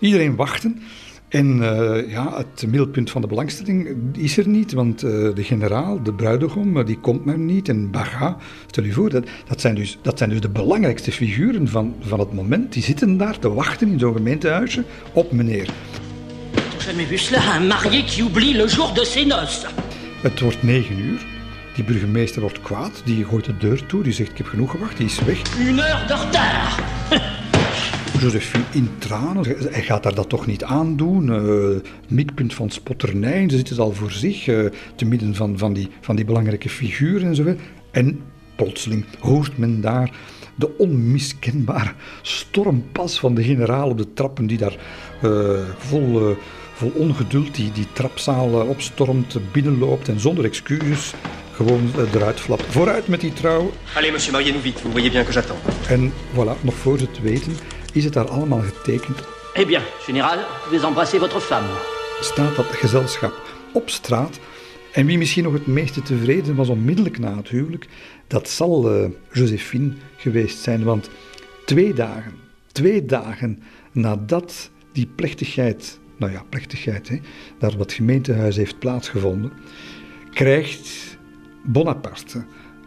Iedereen 0.00 0.36
wachten. 0.36 0.82
En 1.28 1.56
uh, 1.56 2.10
ja, 2.10 2.36
het 2.36 2.66
middelpunt 2.66 3.10
van 3.10 3.20
de 3.20 3.26
belangstelling 3.26 3.96
is 4.12 4.36
er 4.36 4.48
niet, 4.48 4.72
want 4.72 5.04
uh, 5.04 5.10
de 5.34 5.42
generaal, 5.42 6.02
de 6.02 6.12
bruidegom, 6.12 6.84
die 6.84 6.98
komt 6.98 7.24
maar 7.24 7.38
niet. 7.38 7.68
En 7.68 7.90
Baga, 7.90 8.36
stel 8.66 8.84
je 8.84 8.92
voor, 8.92 9.10
dat, 9.10 9.26
dat, 9.48 9.60
zijn 9.60 9.74
dus, 9.74 9.98
dat 10.02 10.18
zijn 10.18 10.30
dus 10.30 10.40
de 10.40 10.48
belangrijkste 10.48 11.12
figuren 11.12 11.68
van, 11.68 11.94
van 12.00 12.18
het 12.18 12.32
moment. 12.32 12.72
Die 12.72 12.82
zitten 12.82 13.16
daar 13.16 13.38
te 13.38 13.52
wachten 13.52 13.88
in 13.88 13.98
zo'n 13.98 14.14
gemeentehuisje 14.14 14.84
op 15.12 15.32
meneer. 15.32 15.68
Jamais 16.78 17.08
vu 17.08 17.16
cela, 17.16 17.56
un 17.56 17.66
marié 17.66 18.04
qui 18.04 18.22
oublie 18.22 18.54
le 18.54 18.66
jour 18.66 18.94
de 18.94 19.04
ses 19.04 19.26
noces. 19.26 19.66
Het 20.22 20.40
wordt 20.40 20.62
negen 20.62 20.98
uur. 20.98 21.33
Die 21.74 21.84
burgemeester 21.84 22.40
wordt 22.40 22.60
kwaad, 22.60 23.02
die 23.04 23.24
gooit 23.24 23.44
de 23.44 23.56
deur 23.56 23.86
toe, 23.86 24.02
die 24.02 24.12
zegt 24.12 24.30
ik 24.30 24.36
heb 24.36 24.46
genoeg 24.46 24.70
gewacht, 24.70 24.96
die 24.96 25.06
is 25.06 25.24
weg. 25.24 25.58
Une 25.58 25.82
heure 25.82 26.06
de 26.06 26.14
retard 26.14 26.82
Josephine 28.20 28.64
in 28.72 28.88
tranen, 28.98 29.44
hij 29.70 29.82
gaat 29.82 30.02
daar 30.02 30.14
dat 30.14 30.28
toch 30.28 30.46
niet 30.46 30.64
aandoen. 30.64 31.26
Uh, 31.28 31.80
midpunt 32.08 32.54
van 32.54 32.70
spotternij, 32.70 33.48
ze 33.48 33.56
zitten 33.56 33.78
al 33.78 33.92
voor 33.92 34.10
zich, 34.10 34.46
uh, 34.46 34.70
te 34.94 35.04
midden 35.04 35.34
van, 35.34 35.58
van, 35.58 35.72
die, 35.72 35.88
van 36.00 36.16
die 36.16 36.24
belangrijke 36.24 36.68
figuren 36.68 37.28
en 37.28 37.34
zo. 37.34 37.54
En 37.90 38.20
plotseling 38.56 39.04
hoort 39.20 39.58
men 39.58 39.80
daar 39.80 40.10
de 40.54 40.76
onmiskenbare 40.78 41.92
stormpas 42.22 43.18
van 43.18 43.34
de 43.34 43.42
generaal 43.42 43.90
op 43.90 43.98
de 43.98 44.12
trappen, 44.12 44.46
die 44.46 44.58
daar 44.58 44.76
uh, 45.22 45.58
vol 45.78 46.36
vol 46.74 46.92
ongeduld 46.94 47.54
die, 47.54 47.72
die 47.72 47.86
trapzaal 47.92 48.60
eh, 48.60 48.68
opstormt, 48.68 49.36
binnenloopt 49.52 50.08
en 50.08 50.20
zonder 50.20 50.44
excuses 50.44 51.14
gewoon 51.54 51.90
eh, 51.96 52.14
eruit 52.14 52.40
flapt. 52.40 52.64
Vooruit 52.68 53.08
met 53.08 53.20
die 53.20 53.32
trouw. 53.32 53.72
Allez, 53.94 54.10
monsieur, 54.10 54.32
mariez-nous 54.32 54.62
vite. 54.62 54.80
Vous 54.82 54.92
voyez 54.92 55.10
bien 55.10 55.24
que 55.24 55.32
j'attends. 55.32 55.60
En 55.88 56.12
voilà, 56.34 56.60
nog 56.60 56.74
voor 56.74 56.98
ze 56.98 57.04
het 57.04 57.20
weten, 57.20 57.52
is 57.92 58.04
het 58.04 58.12
daar 58.12 58.28
allemaal 58.28 58.60
getekend. 58.60 59.18
Eh 59.54 59.66
bien, 59.66 59.82
général, 59.98 60.38
vous 60.68 60.82
embrassez 60.82 61.18
votre 61.18 61.40
femme. 61.40 61.68
Staat 62.20 62.56
dat 62.56 62.66
gezelschap 62.66 63.42
op 63.72 63.90
straat. 63.90 64.38
En 64.92 65.06
wie 65.06 65.18
misschien 65.18 65.44
nog 65.44 65.52
het 65.52 65.66
meeste 65.66 66.02
tevreden 66.02 66.54
was 66.54 66.68
onmiddellijk 66.68 67.18
na 67.18 67.36
het 67.36 67.48
huwelijk, 67.48 67.86
dat 68.26 68.48
zal 68.48 68.96
uh, 68.96 69.08
Josephine 69.32 69.92
geweest 70.16 70.58
zijn. 70.58 70.84
Want 70.84 71.10
twee 71.64 71.92
dagen, 71.92 72.32
twee 72.72 73.04
dagen 73.04 73.62
nadat 73.92 74.70
die 74.92 75.06
plechtigheid 75.06 75.98
nou 76.16 76.32
ja, 76.32 76.44
plechtigheid, 76.48 77.08
hè, 77.08 77.18
daar 77.58 77.76
wat 77.76 77.92
gemeentehuis 77.92 78.56
heeft 78.56 78.78
plaatsgevonden, 78.78 79.52
krijgt 80.32 81.13
Bonaparte 81.64 82.44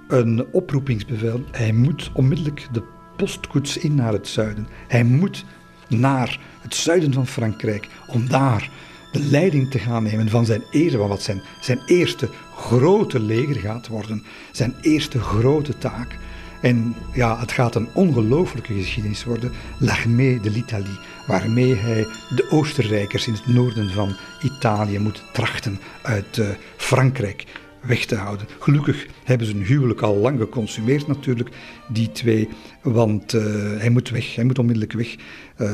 een 0.08 0.46
oproepingsbevel. 0.52 1.44
Hij 1.52 1.74
moet 1.74 2.12
onmiddellijk 2.14 2.68
de 2.72 2.84
postkoets 3.16 3.78
in 3.78 3.96
naar 3.96 4.14
het 4.14 4.28
zuiden. 4.28 4.68
Hij 4.88 5.04
moet 5.04 5.46
naar 5.88 6.40
het 6.62 6.76
zuiden 6.76 7.14
van 7.14 7.28
Frankrijk 7.28 7.88
om 8.08 8.30
daar 8.30 8.70
de 9.12 9.24
leiding 9.24 9.72
te 9.72 9.80
gaan 9.80 10.04
nemen 10.04 10.30
van 10.30 10.46
zijn 10.46 10.64
eerste, 10.72 10.98
wat 10.98 11.22
zijn, 11.22 11.42
zijn 11.62 11.80
eerste 11.86 12.30
grote 12.56 13.20
leger 13.20 13.56
gaat 13.56 13.88
worden, 13.88 14.24
zijn 14.52 14.76
eerste 14.82 15.20
grote 15.20 15.78
taak. 15.78 16.18
En 16.62 16.96
ja, 17.14 17.40
het 17.40 17.52
gaat 17.52 17.76
een 17.76 17.90
ongelooflijke 17.94 18.74
geschiedenis 18.74 19.24
worden, 19.24 19.52
L'Armée 19.78 20.40
de 20.40 20.50
l'Italie, 20.50 21.00
waarmee 21.28 21.76
hij 21.76 22.08
de 22.36 22.48
Oostenrijkers 22.50 23.28
in 23.28 23.34
het 23.34 23.48
noorden 23.48 23.90
van 23.90 24.16
Italië 24.44 25.00
moet 25.00 25.24
trachten 25.34 25.80
uit 26.02 26.38
uh, 26.38 26.48
Frankrijk 26.78 27.46
weg 27.82 28.06
te 28.06 28.16
houden. 28.16 28.48
Gelukkig 28.60 29.06
hebben 29.24 29.48
ze 29.48 29.54
hun 29.54 29.66
huwelijk 29.66 30.02
al 30.02 30.16
lang 30.16 30.40
geconsumeerd 30.40 31.08
natuurlijk, 31.08 31.50
die 31.88 32.12
twee, 32.12 32.50
want 32.82 33.34
uh, 33.34 33.42
hij 33.78 33.90
moet 33.90 34.10
weg, 34.10 34.36
hij 34.36 34.44
moet 34.44 34.60
onmiddellijk 34.60 34.94
weg. 34.94 35.16
Uh, 35.58 35.70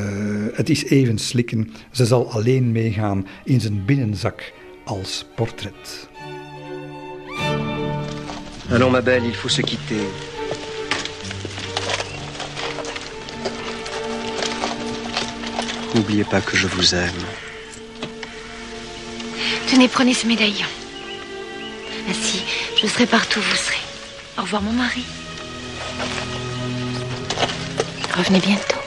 het 0.53 0.69
is 0.69 0.85
even 0.85 1.17
slikken, 1.17 1.73
ze 1.91 2.05
zal 2.05 2.31
alleen 2.31 2.71
meegaan 2.71 3.27
in 3.43 3.61
zijn 3.61 3.85
binnenzak 3.85 4.53
als 4.83 5.25
portret. 5.35 6.07
Allons 8.69 8.91
ma 8.91 9.01
belle, 9.01 9.27
il 9.27 9.33
faut 9.33 9.51
se 9.51 9.61
quitter. 9.61 9.97
N'oubliez 15.93 16.27
pas 16.27 16.43
que 16.43 16.57
je 16.57 16.67
vous 16.67 16.93
aime. 16.93 17.23
Tenez, 19.69 19.89
prenez 19.89 20.19
ce 20.19 20.25
médaillon. 20.25 20.82
Je 22.83 22.89
serai 22.89 23.05
partout 23.05 23.39
où 23.39 23.43
vous 23.43 23.55
serez. 23.55 23.77
Au 24.37 24.41
revoir, 24.41 24.61
mon 24.61 24.73
mari. 24.73 25.05
Revenez 28.17 28.41
bientôt. 28.41 28.81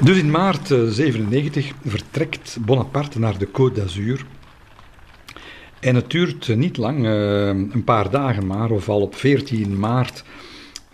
Dus 0.00 0.18
in 0.18 0.30
maart 0.30 0.68
97 0.88 1.72
vertrekt 1.84 2.56
Bonaparte 2.60 3.18
naar 3.18 3.38
de 3.38 3.46
Côte 3.46 3.74
d'Azur 3.74 4.26
En 5.80 5.94
het 5.94 6.10
duurt 6.10 6.56
niet 6.56 6.76
lang, 6.76 7.04
uh, 7.04 7.46
een 7.48 7.84
paar 7.84 8.10
dagen 8.10 8.46
maar, 8.46 8.70
of 8.70 8.88
al 8.88 9.00
op 9.00 9.16
14 9.16 9.78
maart 9.78 10.24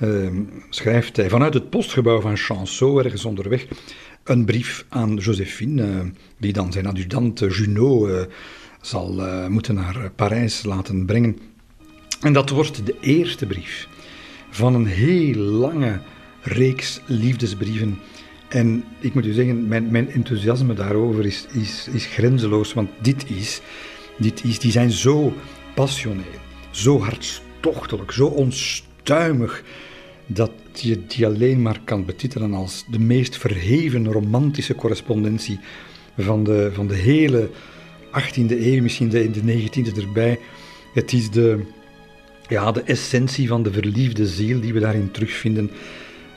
uh, 0.02 0.28
schrijft 0.70 1.16
hij 1.16 1.28
vanuit 1.28 1.54
het 1.54 1.70
postgebouw 1.70 2.20
van 2.20 2.36
Chanceau, 2.36 3.02
ergens 3.02 3.24
onderweg, 3.24 3.66
een 4.24 4.44
brief 4.44 4.84
aan 4.88 5.16
Josephine, 5.16 5.82
uh, 5.82 6.00
die 6.38 6.52
dan 6.52 6.72
zijn 6.72 6.86
adjudant 6.86 7.38
Junot 7.38 8.28
zal 8.80 9.22
moeten 9.48 9.74
naar 9.74 10.10
Parijs 10.16 10.62
laten 10.64 11.06
brengen. 11.06 11.38
En 12.20 12.32
dat 12.32 12.50
wordt 12.50 12.86
de 12.86 12.96
eerste 13.00 13.46
brief 13.46 13.88
van 14.50 14.74
een 14.74 14.86
heel 14.86 15.34
lange 15.34 16.00
reeks 16.42 17.00
liefdesbrieven. 17.06 17.98
En 18.48 18.84
ik 19.00 19.14
moet 19.14 19.26
u 19.26 19.32
zeggen, 19.32 19.68
mijn, 19.68 19.90
mijn 19.90 20.10
enthousiasme 20.10 20.74
daarover 20.74 21.26
is, 21.26 21.46
is, 21.52 21.88
is 21.92 22.06
grenzeloos, 22.06 22.72
want 22.72 22.90
dit 23.00 23.30
is 23.30 23.60
dit 24.22 24.44
is, 24.44 24.58
die 24.58 24.70
zijn 24.70 24.90
zo 24.90 25.32
passioneel, 25.74 26.40
zo 26.70 27.00
hartstochtelijk, 27.00 28.12
zo 28.12 28.26
onstuimig, 28.26 29.64
dat 30.34 30.52
je 30.72 31.06
die 31.06 31.26
alleen 31.26 31.62
maar 31.62 31.80
kan 31.84 32.04
betitelen 32.04 32.54
als 32.54 32.84
de 32.90 32.98
meest 32.98 33.36
verheven 33.36 34.12
romantische 34.12 34.74
correspondentie 34.74 35.58
van 36.18 36.44
de, 36.44 36.70
van 36.72 36.86
de 36.86 36.94
hele 36.94 37.50
18e 38.06 38.50
eeuw, 38.50 38.82
misschien 38.82 39.08
de, 39.08 39.30
de 39.30 39.68
19e 39.68 39.96
erbij. 39.96 40.38
Het 40.94 41.12
is 41.12 41.30
de, 41.30 41.60
ja, 42.48 42.72
de 42.72 42.82
essentie 42.82 43.48
van 43.48 43.62
de 43.62 43.72
verliefde 43.72 44.26
ziel 44.26 44.60
die 44.60 44.72
we 44.72 44.80
daarin 44.80 45.10
terugvinden, 45.10 45.70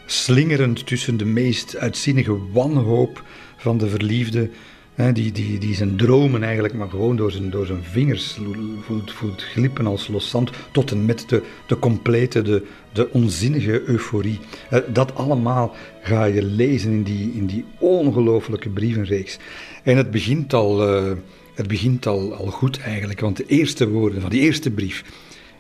slingerend 0.06 0.88
tussen 0.88 1.18
de 1.18 1.26
meest 1.26 1.78
uitzinnige 1.78 2.38
wanhoop 2.52 3.24
van 3.58 3.78
de 3.78 3.90
verliefde 3.90 4.50
die, 4.96 5.32
die, 5.32 5.58
die 5.58 5.76
zijn 5.76 5.96
dromen 5.96 6.44
eigenlijk 6.44 6.74
maar 6.74 6.90
gewoon 6.90 7.16
door 7.16 7.32
zijn, 7.32 7.50
door 7.50 7.68
vingers 7.82 8.38
voelt, 8.82 9.12
voelt 9.12 9.42
glippen 9.42 9.88
als 9.88 10.08
loszand, 10.08 10.50
tot 10.72 10.92
en 10.92 11.06
met 11.06 11.30
de, 11.30 11.44
de 11.68 11.80
complete, 11.80 12.42
de, 12.42 12.66
de 12.94 13.12
onzinnige 13.12 13.82
euforie. 13.86 14.40
Dat 14.88 15.16
allemaal 15.16 15.76
ga 16.02 16.24
je 16.24 16.44
lezen 16.44 16.92
in 16.92 17.04
die, 17.04 17.32
in 17.34 17.46
die 17.46 17.66
ongelooflijke 17.80 18.70
brievenreeks. 18.70 19.38
En 19.84 19.98
het 19.98 20.12
begint 20.12 20.54
al, 20.54 20.96
uh, 20.96 21.12
het 21.54 21.68
begint 21.68 22.06
al, 22.06 22.34
al 22.34 22.48
goed 22.48 22.80
eigenlijk, 22.80 23.20
want 23.20 23.38
de 23.38 23.46
eerste 23.46 23.90
woorden 23.90 24.22
van 24.22 24.30
die 24.30 24.42
eerste 24.42 24.72
brief, 24.72 25.04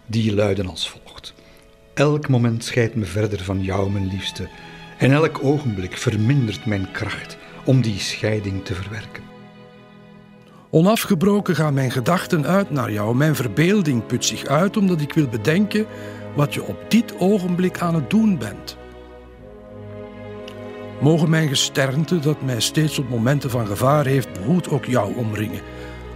die 0.05 0.33
luiden 0.33 0.67
als 0.67 0.89
volgt. 0.89 1.33
Elk 1.93 2.27
moment 2.27 2.63
scheidt 2.63 2.95
me 2.95 3.05
verder 3.05 3.43
van 3.43 3.61
jou, 3.61 3.91
mijn 3.91 4.07
liefste, 4.07 4.49
en 4.97 5.11
elk 5.11 5.43
ogenblik 5.43 5.97
vermindert 5.97 6.65
mijn 6.65 6.91
kracht 6.91 7.37
om 7.65 7.81
die 7.81 7.99
scheiding 7.99 8.65
te 8.65 8.73
verwerken. 8.73 9.24
Onafgebroken 10.75 11.55
gaan 11.55 11.73
mijn 11.73 11.91
gedachten 11.91 12.45
uit 12.45 12.69
naar 12.69 12.91
jou. 12.91 13.15
Mijn 13.15 13.35
verbeelding 13.35 14.05
put 14.05 14.25
zich 14.25 14.45
uit 14.45 14.77
omdat 14.77 15.01
ik 15.01 15.13
wil 15.13 15.27
bedenken 15.27 15.85
wat 16.33 16.53
je 16.53 16.63
op 16.63 16.77
dit 16.87 17.13
ogenblik 17.19 17.79
aan 17.79 17.95
het 17.95 18.09
doen 18.09 18.37
bent. 18.37 18.77
Mogen 21.01 21.29
mijn 21.29 21.47
gesternte, 21.47 22.19
dat 22.19 22.41
mij 22.41 22.59
steeds 22.59 22.99
op 22.99 23.09
momenten 23.09 23.49
van 23.49 23.67
gevaar 23.67 24.05
heeft 24.05 24.33
behoed, 24.33 24.69
ook 24.69 24.85
jou 24.85 25.15
omringen, 25.15 25.61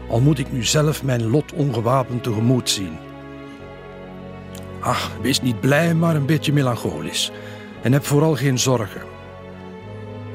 al 0.10 0.19
moet 0.19 0.39
ik 0.39 0.52
nu 0.52 0.63
zelf 0.63 1.04
mijn 1.04 1.30
lot 1.30 1.54
ongewapend 1.54 2.24
tegemoet 2.24 2.69
zien. 2.69 2.98
Ach, 4.80 5.12
wees 5.22 5.41
niet 5.41 5.60
blij, 5.60 5.93
maar 5.93 6.15
een 6.15 6.26
beetje 6.26 6.54
melancholisch. 6.54 7.32
En 7.82 7.93
heb 7.93 8.06
vooral 8.06 8.36
geen 8.36 8.60
zorgen. 8.60 9.02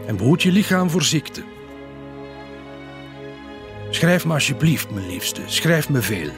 En 0.07 0.17
behoed 0.17 0.43
je 0.43 0.53
lichaam 0.53 0.91
voor 0.91 1.03
ziekte. 1.03 1.54
Schrijf 3.95 4.27
me 4.27 4.33
alsjeblieft, 4.33 4.91
mijn 4.91 5.07
liefste, 5.07 5.41
schrijf 5.47 5.89
me 5.89 6.03
veel. 6.03 6.29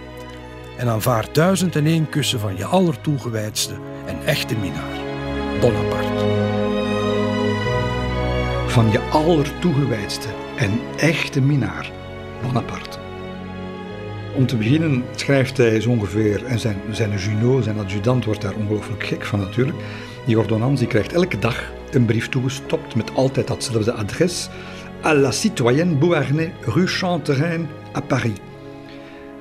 En 0.77 0.89
aanvaard 0.89 1.35
duizend 1.35 1.77
en 1.77 1.87
één 1.87 2.09
kussen 2.09 2.41
van 2.41 2.57
je 2.57 2.65
allertoegewijdste 2.65 3.75
en 4.07 4.17
echte 4.25 4.55
minnaar, 4.57 4.99
Bonaparte. 5.61 6.25
Van 8.67 8.91
je 8.91 9.01
allertoegewijdste 9.01 10.29
en 10.57 10.81
echte 10.97 11.41
minnaar, 11.41 11.91
Bonaparte. 12.43 12.99
Om 14.35 14.47
te 14.47 14.57
beginnen 14.57 15.05
schrijft 15.15 15.57
hij 15.57 15.81
zo 15.81 15.91
ongeveer, 15.91 16.45
en 16.45 16.59
zijn, 16.59 16.81
zijn 16.91 17.19
Junot, 17.19 17.65
zijn 17.65 17.79
adjudant, 17.79 18.25
wordt 18.25 18.43
daar 18.43 18.55
ongelooflijk 18.55 19.07
gek 19.07 19.25
van 19.25 19.41
natuurlijk. 19.41 19.79
Die 20.27 20.39
ordonnans 20.39 20.79
die 20.79 20.89
krijgt 20.89 21.13
elke 21.13 21.39
dag 21.39 21.73
een 21.91 22.05
brief 22.05 22.29
toegestopt 22.29 22.95
met 22.95 23.15
altijd 23.15 23.47
datzelfde 23.47 23.93
adres 23.93 24.49
à 25.07 25.15
la 25.15 25.31
citoyenne 25.31 25.95
Beauharnais, 25.95 26.51
rue 26.67 26.89
Chanterein 26.89 27.69
à 27.95 28.01
Paris. 28.01 28.41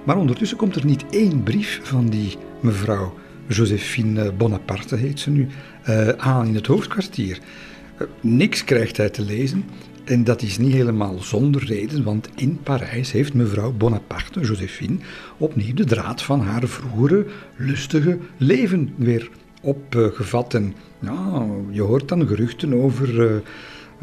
Maar 0.04 0.18
ondertussen 0.18 0.58
komt 0.58 0.76
er 0.76 0.86
niet 0.86 1.06
één 1.10 1.44
brief 1.44 1.80
van 1.84 2.10
die 2.10 2.38
mevrouw 2.60 3.14
Josephine 3.48 4.32
Bonaparte 4.32 4.96
heet 4.96 5.20
ze 5.20 5.30
nu, 5.30 5.48
uh, 5.90 6.10
aan 6.10 6.48
in 6.48 6.56
het 6.56 6.68
hoofdkwartier. 6.68 7.40
Uh, 8.02 8.08
niks 8.22 8.64
krijgt 8.64 8.98
hij 8.98 9.10
te 9.10 9.22
lezen. 9.22 9.66
En 10.04 10.24
dat 10.24 10.42
is 10.42 10.58
niet 10.58 10.74
helemaal 10.74 11.20
zonder 11.20 11.66
reden, 11.66 12.04
want 12.04 12.30
in 12.36 12.60
Parijs 12.64 13.12
heeft 13.12 13.34
mevrouw 13.34 13.72
Bonaparte, 13.72 14.40
Josephine, 14.40 14.98
opnieuw 15.38 15.74
de 15.74 15.86
draad 15.86 16.22
van 16.22 16.42
haar 16.42 16.68
vroegere 16.68 17.26
lustige 17.56 18.18
leven 18.38 18.94
weer 18.96 19.30
opgevat. 19.62 20.54
En 20.54 20.74
ja, 21.00 21.46
je 21.70 21.82
hoort 21.82 22.08
dan 22.08 22.28
geruchten 22.28 22.74
over 22.74 23.14
uh, 23.14 23.36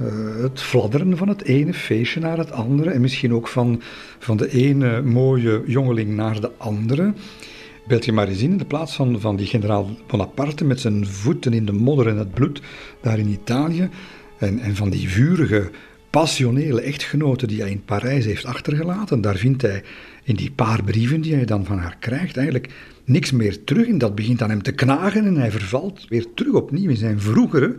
uh, 0.00 0.42
het 0.42 0.60
fladderen 0.60 1.16
van 1.16 1.28
het 1.28 1.44
ene 1.44 1.74
feestje 1.74 2.20
naar 2.20 2.38
het 2.38 2.52
andere. 2.52 2.90
En 2.90 3.00
misschien 3.00 3.34
ook 3.34 3.48
van, 3.48 3.82
van 4.18 4.36
de 4.36 4.50
ene 4.50 5.02
mooie 5.02 5.62
jongeling 5.66 6.16
naar 6.16 6.40
de 6.40 6.50
andere. 6.56 7.12
Beeld 7.86 8.04
je 8.04 8.12
maar 8.12 8.28
eens 8.28 8.42
in, 8.42 8.50
in 8.50 8.58
de 8.58 8.64
plaats 8.64 8.94
van, 8.94 9.20
van 9.20 9.36
die 9.36 9.46
generaal 9.46 9.88
Bonaparte 10.06 10.64
met 10.64 10.80
zijn 10.80 11.06
voeten 11.06 11.52
in 11.52 11.64
de 11.64 11.72
modder 11.72 12.08
en 12.08 12.16
het 12.16 12.34
bloed 12.34 12.62
daar 13.00 13.18
in 13.18 13.28
Italië. 13.28 13.88
En, 14.38 14.58
en 14.58 14.76
van 14.76 14.90
die 14.90 15.08
vurige, 15.08 15.70
passionele 16.10 16.80
echtgenote 16.80 17.46
die 17.46 17.60
hij 17.60 17.70
in 17.70 17.84
Parijs 17.84 18.24
heeft 18.24 18.44
achtergelaten. 18.44 19.20
Daar 19.20 19.36
vindt 19.36 19.62
hij 19.62 19.82
in 20.24 20.34
die 20.34 20.50
paar 20.50 20.84
brieven 20.84 21.20
die 21.20 21.34
hij 21.34 21.44
dan 21.44 21.64
van 21.64 21.78
haar 21.78 21.96
krijgt 21.98 22.36
eigenlijk 22.36 22.72
niks 23.04 23.32
meer 23.32 23.64
terug. 23.64 23.86
En 23.86 23.98
dat 23.98 24.14
begint 24.14 24.42
aan 24.42 24.50
hem 24.50 24.62
te 24.62 24.72
knagen 24.72 25.26
en 25.26 25.36
hij 25.36 25.50
vervalt 25.50 26.06
weer 26.08 26.26
terug 26.34 26.52
opnieuw 26.52 26.90
in 26.90 26.96
zijn 26.96 27.20
vroegere 27.20 27.76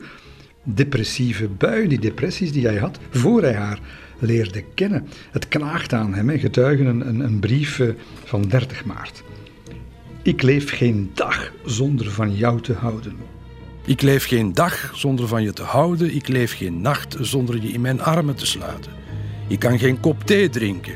depressieve 0.63 1.47
bui, 1.47 1.87
die 1.87 1.99
depressies 1.99 2.51
die 2.51 2.65
hij 2.65 2.77
had 2.77 2.99
voor 3.09 3.41
hij 3.41 3.53
haar 3.53 3.79
leerde 4.19 4.63
kennen. 4.73 5.07
Het 5.31 5.47
knaagt 5.47 5.93
aan 5.93 6.13
hem, 6.13 6.39
getuigen 6.39 6.85
een, 6.85 7.07
een, 7.07 7.19
een 7.19 7.39
brief 7.39 7.79
eh, 7.79 7.87
van 8.23 8.41
30 8.41 8.85
maart. 8.85 9.23
Ik 10.21 10.41
leef 10.41 10.77
geen 10.77 11.11
dag 11.13 11.51
zonder 11.65 12.11
van 12.11 12.35
jou 12.35 12.61
te 12.61 12.73
houden. 12.73 13.15
Ik 13.85 14.01
leef 14.01 14.25
geen 14.25 14.53
dag 14.53 14.91
zonder 14.93 15.27
van 15.27 15.43
je 15.43 15.53
te 15.53 15.63
houden. 15.63 16.15
Ik 16.15 16.27
leef 16.27 16.57
geen 16.57 16.81
nacht 16.81 17.17
zonder 17.19 17.61
je 17.61 17.67
in 17.67 17.81
mijn 17.81 18.01
armen 18.01 18.35
te 18.35 18.45
sluiten. 18.45 18.91
Ik 19.47 19.59
kan 19.59 19.79
geen 19.79 19.99
kop 19.99 20.23
thee 20.23 20.49
drinken 20.49 20.95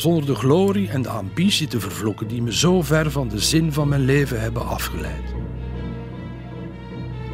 zonder 0.00 0.26
de 0.26 0.34
glorie 0.34 0.88
en 0.88 1.02
de 1.02 1.08
ambitie 1.08 1.66
te 1.66 1.80
vervloeken 1.80 2.28
die 2.28 2.42
me 2.42 2.54
zo 2.54 2.82
ver 2.82 3.10
van 3.10 3.28
de 3.28 3.38
zin 3.38 3.72
van 3.72 3.88
mijn 3.88 4.04
leven 4.04 4.40
hebben 4.40 4.66
afgeleid. 4.66 5.34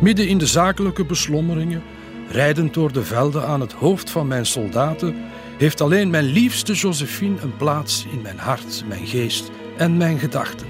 Midden 0.05 0.29
in 0.29 0.39
de 0.39 0.47
zakelijke 0.47 1.05
beslommeringen, 1.05 1.83
rijdend 2.29 2.75
door 2.75 2.93
de 2.93 3.05
velden 3.05 3.47
aan 3.47 3.61
het 3.61 3.73
hoofd 3.73 4.11
van 4.11 4.27
mijn 4.27 4.47
soldaten, 4.47 5.17
heeft 5.59 5.81
alleen 5.81 6.11
mijn 6.11 6.25
liefste 6.25 6.73
Josephine 6.73 7.41
een 7.41 7.57
plaats 7.57 8.07
in 8.13 8.23
mijn 8.23 8.39
hart, 8.39 8.85
mijn 8.89 9.07
geest 9.07 9.51
en 9.77 9.97
mijn 9.97 10.19
gedachten. 10.19 10.67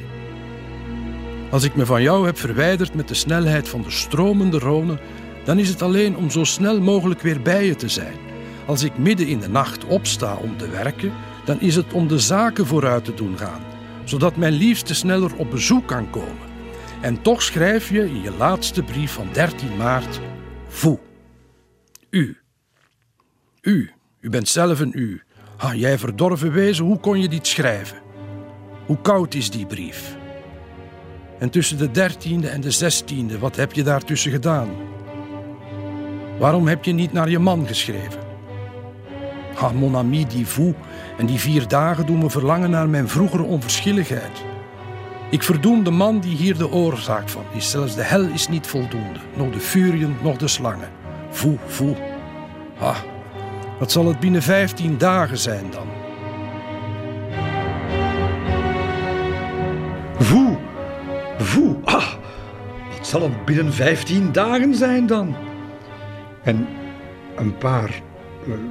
Als 1.50 1.64
ik 1.64 1.74
me 1.74 1.86
van 1.86 2.02
jou 2.02 2.26
heb 2.26 2.38
verwijderd 2.38 2.94
met 2.94 3.08
de 3.08 3.14
snelheid 3.14 3.68
van 3.68 3.82
de 3.82 3.90
stromende 3.90 4.60
Rhône, 4.60 5.02
dan 5.44 5.58
is 5.58 5.68
het 5.68 5.82
alleen 5.82 6.16
om 6.16 6.30
zo 6.30 6.44
snel 6.44 6.80
mogelijk 6.80 7.20
weer 7.20 7.42
bij 7.42 7.66
je 7.66 7.74
te 7.74 7.88
zijn. 7.88 8.16
Als 8.66 8.82
ik 8.82 8.98
midden 8.98 9.26
in 9.26 9.40
de 9.40 9.48
nacht 9.48 9.84
opsta 9.84 10.34
om 10.34 10.56
te 10.56 10.68
werken, 10.68 11.12
dan 11.44 11.60
is 11.60 11.76
het 11.76 11.92
om 11.92 12.08
de 12.08 12.18
zaken 12.18 12.66
vooruit 12.66 13.04
te 13.04 13.14
doen 13.14 13.38
gaan, 13.38 13.62
zodat 14.04 14.36
mijn 14.36 14.52
liefste 14.52 14.94
sneller 14.94 15.30
op 15.36 15.50
bezoek 15.50 15.86
kan 15.86 16.10
komen. 16.10 16.53
En 17.04 17.22
toch 17.22 17.42
schrijf 17.42 17.90
je 17.90 18.08
in 18.08 18.22
je 18.22 18.30
laatste 18.30 18.82
brief 18.82 19.12
van 19.12 19.28
13 19.32 19.76
maart: 19.76 20.20
Vous. 20.68 20.98
U. 22.10 22.36
U. 23.60 23.90
U 24.20 24.30
bent 24.30 24.48
zelf 24.48 24.80
een 24.80 24.92
u. 24.94 25.22
Ah, 25.56 25.74
jij 25.74 25.98
verdorven 25.98 26.52
wezen, 26.52 26.84
hoe 26.84 26.98
kon 26.98 27.20
je 27.20 27.28
dit 27.28 27.46
schrijven? 27.46 27.98
Hoe 28.86 29.00
koud 29.00 29.34
is 29.34 29.50
die 29.50 29.66
brief? 29.66 30.16
En 31.38 31.50
tussen 31.50 31.78
de 31.78 31.90
dertiende 31.90 32.48
en 32.48 32.60
de 32.60 32.70
zestiende, 32.70 33.38
wat 33.38 33.56
heb 33.56 33.72
je 33.72 33.82
daartussen 33.82 34.30
gedaan? 34.30 34.68
Waarom 36.38 36.68
heb 36.68 36.84
je 36.84 36.92
niet 36.92 37.12
naar 37.12 37.30
je 37.30 37.38
man 37.38 37.66
geschreven? 37.66 38.20
Ah, 39.54 39.72
mon 39.72 39.96
ami, 39.96 40.26
die 40.26 40.46
vous 40.46 40.74
en 41.18 41.26
die 41.26 41.38
vier 41.38 41.68
dagen 41.68 42.06
doen 42.06 42.18
me 42.18 42.30
verlangen 42.30 42.70
naar 42.70 42.88
mijn 42.88 43.08
vroegere 43.08 43.42
onverschilligheid. 43.42 44.52
Ik 45.34 45.42
verdoem 45.42 45.84
de 45.84 45.90
man 45.90 46.20
die 46.20 46.36
hier 46.36 46.58
de 46.58 46.70
oorzaak 46.70 47.28
van 47.28 47.44
is. 47.52 47.70
Zelfs 47.70 47.94
de 47.94 48.02
hel 48.02 48.24
is 48.24 48.48
niet 48.48 48.66
voldoende. 48.66 49.18
Nog 49.36 49.50
de 49.50 49.60
furien, 49.60 50.16
nog 50.22 50.36
de 50.36 50.48
slangen. 50.48 50.88
Voe, 51.30 51.58
voe. 51.66 51.96
Ah, 52.78 52.98
wat 53.78 53.92
zal 53.92 54.06
het 54.06 54.20
binnen 54.20 54.42
vijftien 54.42 54.98
dagen 54.98 55.38
zijn 55.38 55.64
dan? 55.70 55.86
Voe, 60.18 60.56
voe. 61.38 61.76
Ah, 61.84 62.12
wat 62.96 63.06
zal 63.06 63.22
het 63.22 63.44
binnen 63.44 63.72
vijftien 63.72 64.32
dagen 64.32 64.74
zijn 64.74 65.06
dan? 65.06 65.36
En 66.42 66.66
een 67.36 67.58
paar 67.58 68.02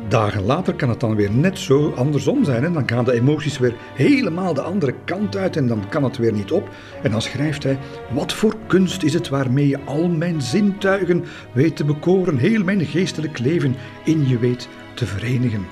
dagen 0.08 0.44
later 0.44 0.74
kan 0.74 0.90
het 0.90 1.00
dan 1.00 1.16
weer 1.16 1.32
net 1.32 1.60
zo 1.60 1.94
andersom 1.96 2.44
zijn. 2.44 2.64
En 2.64 2.74
dan 2.74 2.90
gaan 2.90 3.06
de 3.06 3.14
emoties 3.14 3.58
weer 3.58 3.76
helemaal 3.94 4.54
de 4.54 4.62
andere 4.62 4.94
kant 5.06 5.36
uit 5.38 5.58
en 5.58 5.68
dan 5.68 5.90
kan 5.90 6.04
het 6.04 6.18
weer 6.18 6.34
niet 6.34 6.52
op. 6.52 6.70
En 7.04 7.12
dan 7.12 7.22
schrijft 7.22 7.64
hij: 7.64 7.78
Wat 8.12 8.34
voor 8.34 8.56
kunst 8.68 9.04
is 9.04 9.14
het 9.14 9.30
waarmee 9.30 9.68
je 9.68 9.80
al 9.86 10.08
mijn 10.08 10.42
zintuigen 10.42 11.26
weet 11.52 11.76
te 11.76 11.86
bekoren, 11.86 12.38
heel 12.38 12.64
mijn 12.64 12.86
geestelijk 12.86 13.40
leven 13.40 13.76
in 14.04 14.28
je 14.28 14.40
weet 14.40 14.68
te 14.94 15.06
verenigen. 15.06 15.66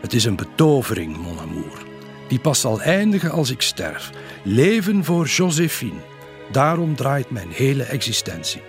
Het 0.00 0.12
is 0.12 0.24
een 0.24 0.36
betovering, 0.36 1.16
mon 1.16 1.38
amour, 1.38 1.82
die 2.28 2.40
pas 2.40 2.60
zal 2.60 2.80
eindigen 2.80 3.30
als 3.30 3.50
ik 3.50 3.62
sterf. 3.62 4.10
Leven 4.42 5.04
voor 5.04 5.26
Josephine. 5.26 6.00
Daarom 6.50 6.96
draait 6.96 7.30
mijn 7.30 7.48
hele 7.50 7.82
existentie. 7.82 8.62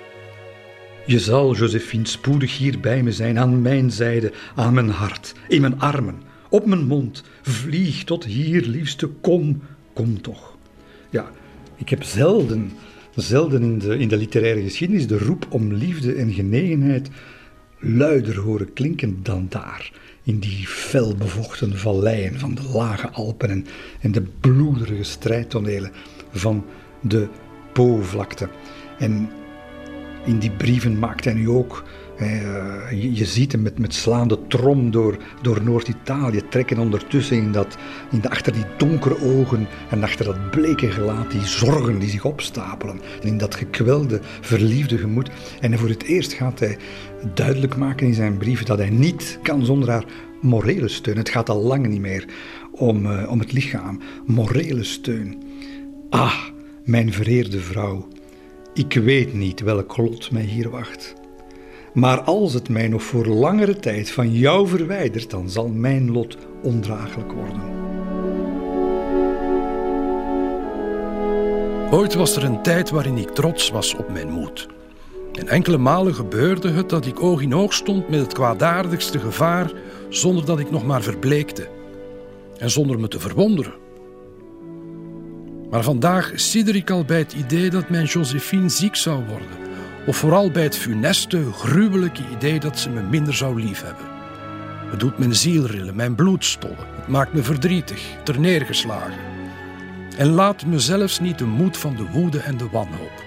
Je 1.09 1.19
zal, 1.19 1.55
Josephine, 1.55 2.07
spoedig 2.07 2.57
hier 2.57 2.79
bij 2.79 3.03
me 3.03 3.11
zijn, 3.11 3.39
aan 3.39 3.61
mijn 3.61 3.91
zijde, 3.91 4.31
aan 4.55 4.73
mijn 4.73 4.89
hart, 4.89 5.33
in 5.47 5.61
mijn 5.61 5.79
armen, 5.79 6.21
op 6.49 6.65
mijn 6.65 6.87
mond. 6.87 7.23
Vlieg 7.41 8.03
tot 8.03 8.25
hier, 8.25 8.65
liefste, 8.65 9.07
kom, 9.07 9.61
kom 9.93 10.21
toch. 10.21 10.57
Ja, 11.09 11.31
ik 11.75 11.89
heb 11.89 12.03
zelden, 12.03 12.71
zelden 13.15 13.61
in 13.61 13.79
de, 13.79 13.97
in 13.97 14.07
de 14.07 14.17
literaire 14.17 14.61
geschiedenis 14.61 15.07
de 15.07 15.17
roep 15.17 15.47
om 15.49 15.73
liefde 15.73 16.13
en 16.13 16.33
genegenheid 16.33 17.09
luider 17.79 18.39
horen 18.39 18.73
klinken 18.73 19.19
dan 19.23 19.45
daar, 19.49 19.91
in 20.23 20.39
die 20.39 20.67
felbevochten 20.67 21.77
valleien 21.77 22.39
van 22.39 22.55
de 22.55 22.69
lage 22.73 23.09
Alpen 23.09 23.49
en, 23.49 23.65
en 23.99 24.11
de 24.11 24.23
bloederige 24.39 25.03
strijdtonelen 25.03 25.91
van 26.31 26.65
de 27.01 27.27
Po-vlakte. 27.73 28.49
En 28.99 29.29
in 30.25 30.39
die 30.39 30.51
brieven 30.51 30.99
maakt 30.99 31.25
hij 31.25 31.33
nu 31.33 31.49
ook. 31.49 31.83
je, 32.89 33.13
je, 33.13 33.25
ziet 33.25 33.51
hem 33.51 33.61
met, 33.61 33.79
met 33.79 33.93
slaande 33.93 34.39
trom 34.47 34.91
door, 34.91 35.17
door 35.41 35.63
Noord-Italië 35.63 36.41
trekken 36.49 36.77
ondertussen 36.77 37.37
in 37.37 37.51
dat, 37.51 37.77
in 38.11 38.19
de, 38.19 38.29
achter 38.29 38.53
die 38.53 38.65
donkere 38.77 39.21
ogen 39.21 39.67
en 39.89 40.03
achter 40.03 40.25
dat 40.25 40.49
bleke 40.49 40.91
gelaat 40.91 41.31
die 41.31 41.45
zorgen 41.45 41.99
die 41.99 42.09
zich 42.09 42.25
opstapelen. 42.25 42.99
En 43.21 43.27
in 43.27 43.37
dat 43.37 43.55
gekwelde, 43.55 44.19
verliefde 44.41 44.97
gemoed. 44.97 45.29
En 45.59 45.79
voor 45.79 45.89
het 45.89 46.03
eerst 46.03 46.33
gaat 46.33 46.59
hij 46.59 46.77
duidelijk 47.33 47.75
maken 47.75 48.07
in 48.07 48.13
zijn 48.13 48.37
brieven 48.37 48.65
dat 48.65 48.77
hij 48.77 48.89
niet 48.89 49.39
kan 49.41 49.65
zonder 49.65 49.89
haar 49.89 50.05
morele 50.41 50.87
steun. 50.87 51.17
Het 51.17 51.29
gaat 51.29 51.49
al 51.49 51.61
lang 51.61 51.87
niet 51.87 52.01
meer 52.01 52.25
om, 52.71 53.05
uh, 53.05 53.31
om 53.31 53.39
het 53.39 53.51
lichaam. 53.51 53.99
Morele 54.25 54.83
steun. 54.83 55.37
Ah, 56.09 56.43
mijn 56.83 57.13
vereerde 57.13 57.59
vrouw. 57.59 58.07
Ik 58.79 58.93
weet 58.93 59.33
niet 59.33 59.61
welk 59.61 59.97
lot 59.97 60.31
mij 60.31 60.41
hier 60.41 60.69
wacht. 60.69 61.13
Maar 61.93 62.21
als 62.21 62.53
het 62.53 62.69
mij 62.69 62.87
nog 62.87 63.03
voor 63.03 63.25
langere 63.25 63.75
tijd 63.75 64.11
van 64.11 64.31
jou 64.31 64.67
verwijdert, 64.67 65.29
dan 65.29 65.49
zal 65.49 65.67
mijn 65.67 66.11
lot 66.11 66.37
ondraaglijk 66.63 67.31
worden. 67.31 67.61
Ooit 71.91 72.13
was 72.13 72.35
er 72.35 72.43
een 72.43 72.61
tijd 72.61 72.89
waarin 72.89 73.17
ik 73.17 73.29
trots 73.29 73.69
was 73.69 73.95
op 73.95 74.09
mijn 74.09 74.29
moed. 74.29 74.67
En 75.33 75.47
enkele 75.47 75.77
malen 75.77 76.15
gebeurde 76.15 76.69
het 76.69 76.89
dat 76.89 77.05
ik 77.05 77.23
oog 77.23 77.41
in 77.41 77.55
oog 77.55 77.73
stond 77.73 78.09
met 78.09 78.19
het 78.19 78.33
kwaadaardigste 78.33 79.19
gevaar 79.19 79.71
zonder 80.09 80.45
dat 80.45 80.59
ik 80.59 80.71
nog 80.71 80.85
maar 80.85 81.01
verbleekte. 81.01 81.67
En 82.57 82.69
zonder 82.69 82.99
me 82.99 83.07
te 83.07 83.19
verwonderen. 83.19 83.78
Maar 85.69 85.83
vandaag 85.83 86.31
sidder 86.35 86.75
ik 86.75 86.89
al 86.89 87.05
bij 87.05 87.17
het 87.17 87.33
idee 87.33 87.69
dat 87.69 87.89
mijn 87.89 88.05
Josephine 88.05 88.69
ziek 88.69 88.95
zou 88.95 89.25
worden. 89.25 89.47
Of 90.05 90.17
vooral 90.17 90.51
bij 90.51 90.63
het 90.63 90.77
funeste, 90.77 91.51
gruwelijke 91.51 92.23
idee 92.31 92.59
dat 92.59 92.79
ze 92.79 92.89
me 92.89 93.01
minder 93.01 93.33
zou 93.33 93.61
liefhebben. 93.61 94.05
Het 94.89 94.99
doet 94.99 95.17
mijn 95.17 95.35
ziel 95.35 95.65
rillen, 95.65 95.95
mijn 95.95 96.15
bloed 96.15 96.45
stollen. 96.45 96.87
Het 96.95 97.07
maakt 97.07 97.33
me 97.33 97.43
verdrietig, 97.43 98.01
terneergeslagen. 98.23 99.27
En 100.17 100.27
laat 100.27 100.65
me 100.65 100.79
zelfs 100.79 101.19
niet 101.19 101.37
de 101.37 101.45
moed 101.45 101.77
van 101.77 101.95
de 101.95 102.05
woede 102.11 102.39
en 102.39 102.57
de 102.57 102.69
wanhoop. 102.69 103.23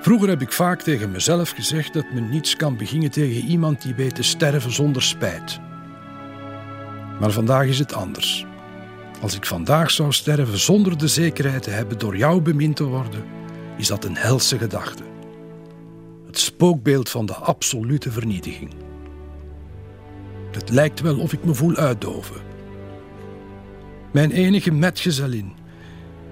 Vroeger 0.00 0.28
heb 0.28 0.42
ik 0.42 0.52
vaak 0.52 0.82
tegen 0.82 1.10
mezelf 1.10 1.50
gezegd 1.50 1.92
dat 1.92 2.12
men 2.14 2.28
niets 2.28 2.56
kan 2.56 2.76
beginnen 2.76 3.10
tegen 3.10 3.48
iemand 3.48 3.82
die 3.82 3.94
weet 3.94 4.14
te 4.14 4.22
sterven 4.22 4.72
zonder 4.72 5.02
spijt. 5.02 5.60
Maar 7.20 7.30
vandaag 7.30 7.66
is 7.66 7.78
het 7.78 7.94
anders. 7.94 8.46
Als 9.20 9.36
ik 9.36 9.46
vandaag 9.46 9.90
zou 9.90 10.12
sterven 10.12 10.58
zonder 10.58 10.98
de 10.98 11.08
zekerheid 11.08 11.62
te 11.62 11.70
hebben 11.70 11.98
door 11.98 12.16
jou 12.16 12.40
bemind 12.40 12.76
te 12.76 12.84
worden, 12.84 13.24
is 13.76 13.86
dat 13.86 14.04
een 14.04 14.16
helse 14.16 14.58
gedachte. 14.58 15.02
Het 16.26 16.38
spookbeeld 16.38 17.08
van 17.08 17.26
de 17.26 17.34
absolute 17.34 18.12
vernietiging. 18.12 18.70
Het 20.50 20.70
lijkt 20.70 21.00
wel 21.00 21.18
of 21.18 21.32
ik 21.32 21.44
me 21.44 21.54
voel 21.54 21.76
uitdoven. 21.76 22.40
Mijn 24.12 24.30
enige 24.30 24.72
metgezellin, 24.72 25.52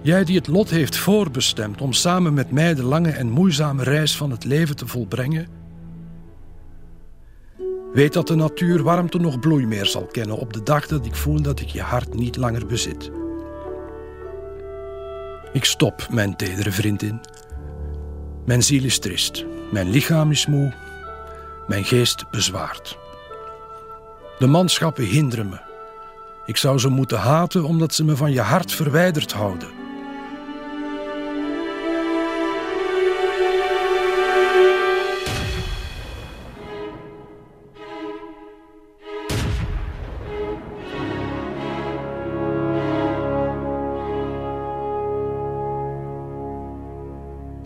jij 0.00 0.24
die 0.24 0.36
het 0.36 0.46
lot 0.46 0.70
heeft 0.70 0.96
voorbestemd 0.96 1.80
om 1.80 1.92
samen 1.92 2.34
met 2.34 2.50
mij 2.50 2.74
de 2.74 2.82
lange 2.82 3.10
en 3.10 3.30
moeizame 3.30 3.82
reis 3.82 4.16
van 4.16 4.30
het 4.30 4.44
leven 4.44 4.76
te 4.76 4.86
volbrengen, 4.86 5.46
weet 7.92 8.12
dat 8.12 8.26
de 8.26 8.34
natuur 8.34 8.82
warmte 8.82 9.18
nog 9.18 9.38
bloei 9.38 9.66
meer 9.66 9.86
zal 9.86 10.06
kennen 10.06 10.36
op 10.36 10.52
de 10.52 10.62
dag 10.62 10.86
dat 10.86 11.06
ik 11.06 11.14
voel 11.14 11.42
dat 11.42 11.60
ik 11.60 11.68
je 11.68 11.82
hart 11.82 12.14
niet 12.14 12.36
langer 12.36 12.66
bezit. 12.66 13.10
Ik 15.52 15.64
stop, 15.64 16.06
mijn 16.10 16.36
tedere 16.36 16.70
vriendin. 16.70 17.20
Mijn 18.46 18.62
ziel 18.62 18.84
is 18.84 18.98
trist, 18.98 19.44
mijn 19.70 19.90
lichaam 19.90 20.30
is 20.30 20.46
moe, 20.46 20.74
mijn 21.66 21.84
geest 21.84 22.30
bezwaard. 22.30 22.98
De 24.38 24.46
manschappen 24.46 25.04
hinderen 25.04 25.48
me. 25.48 25.60
Ik 26.46 26.56
zou 26.56 26.78
ze 26.78 26.88
moeten 26.88 27.18
haten 27.18 27.64
omdat 27.64 27.94
ze 27.94 28.04
me 28.04 28.16
van 28.16 28.32
je 28.32 28.40
hart 28.40 28.72
verwijderd 28.72 29.32
houden. 29.32 29.81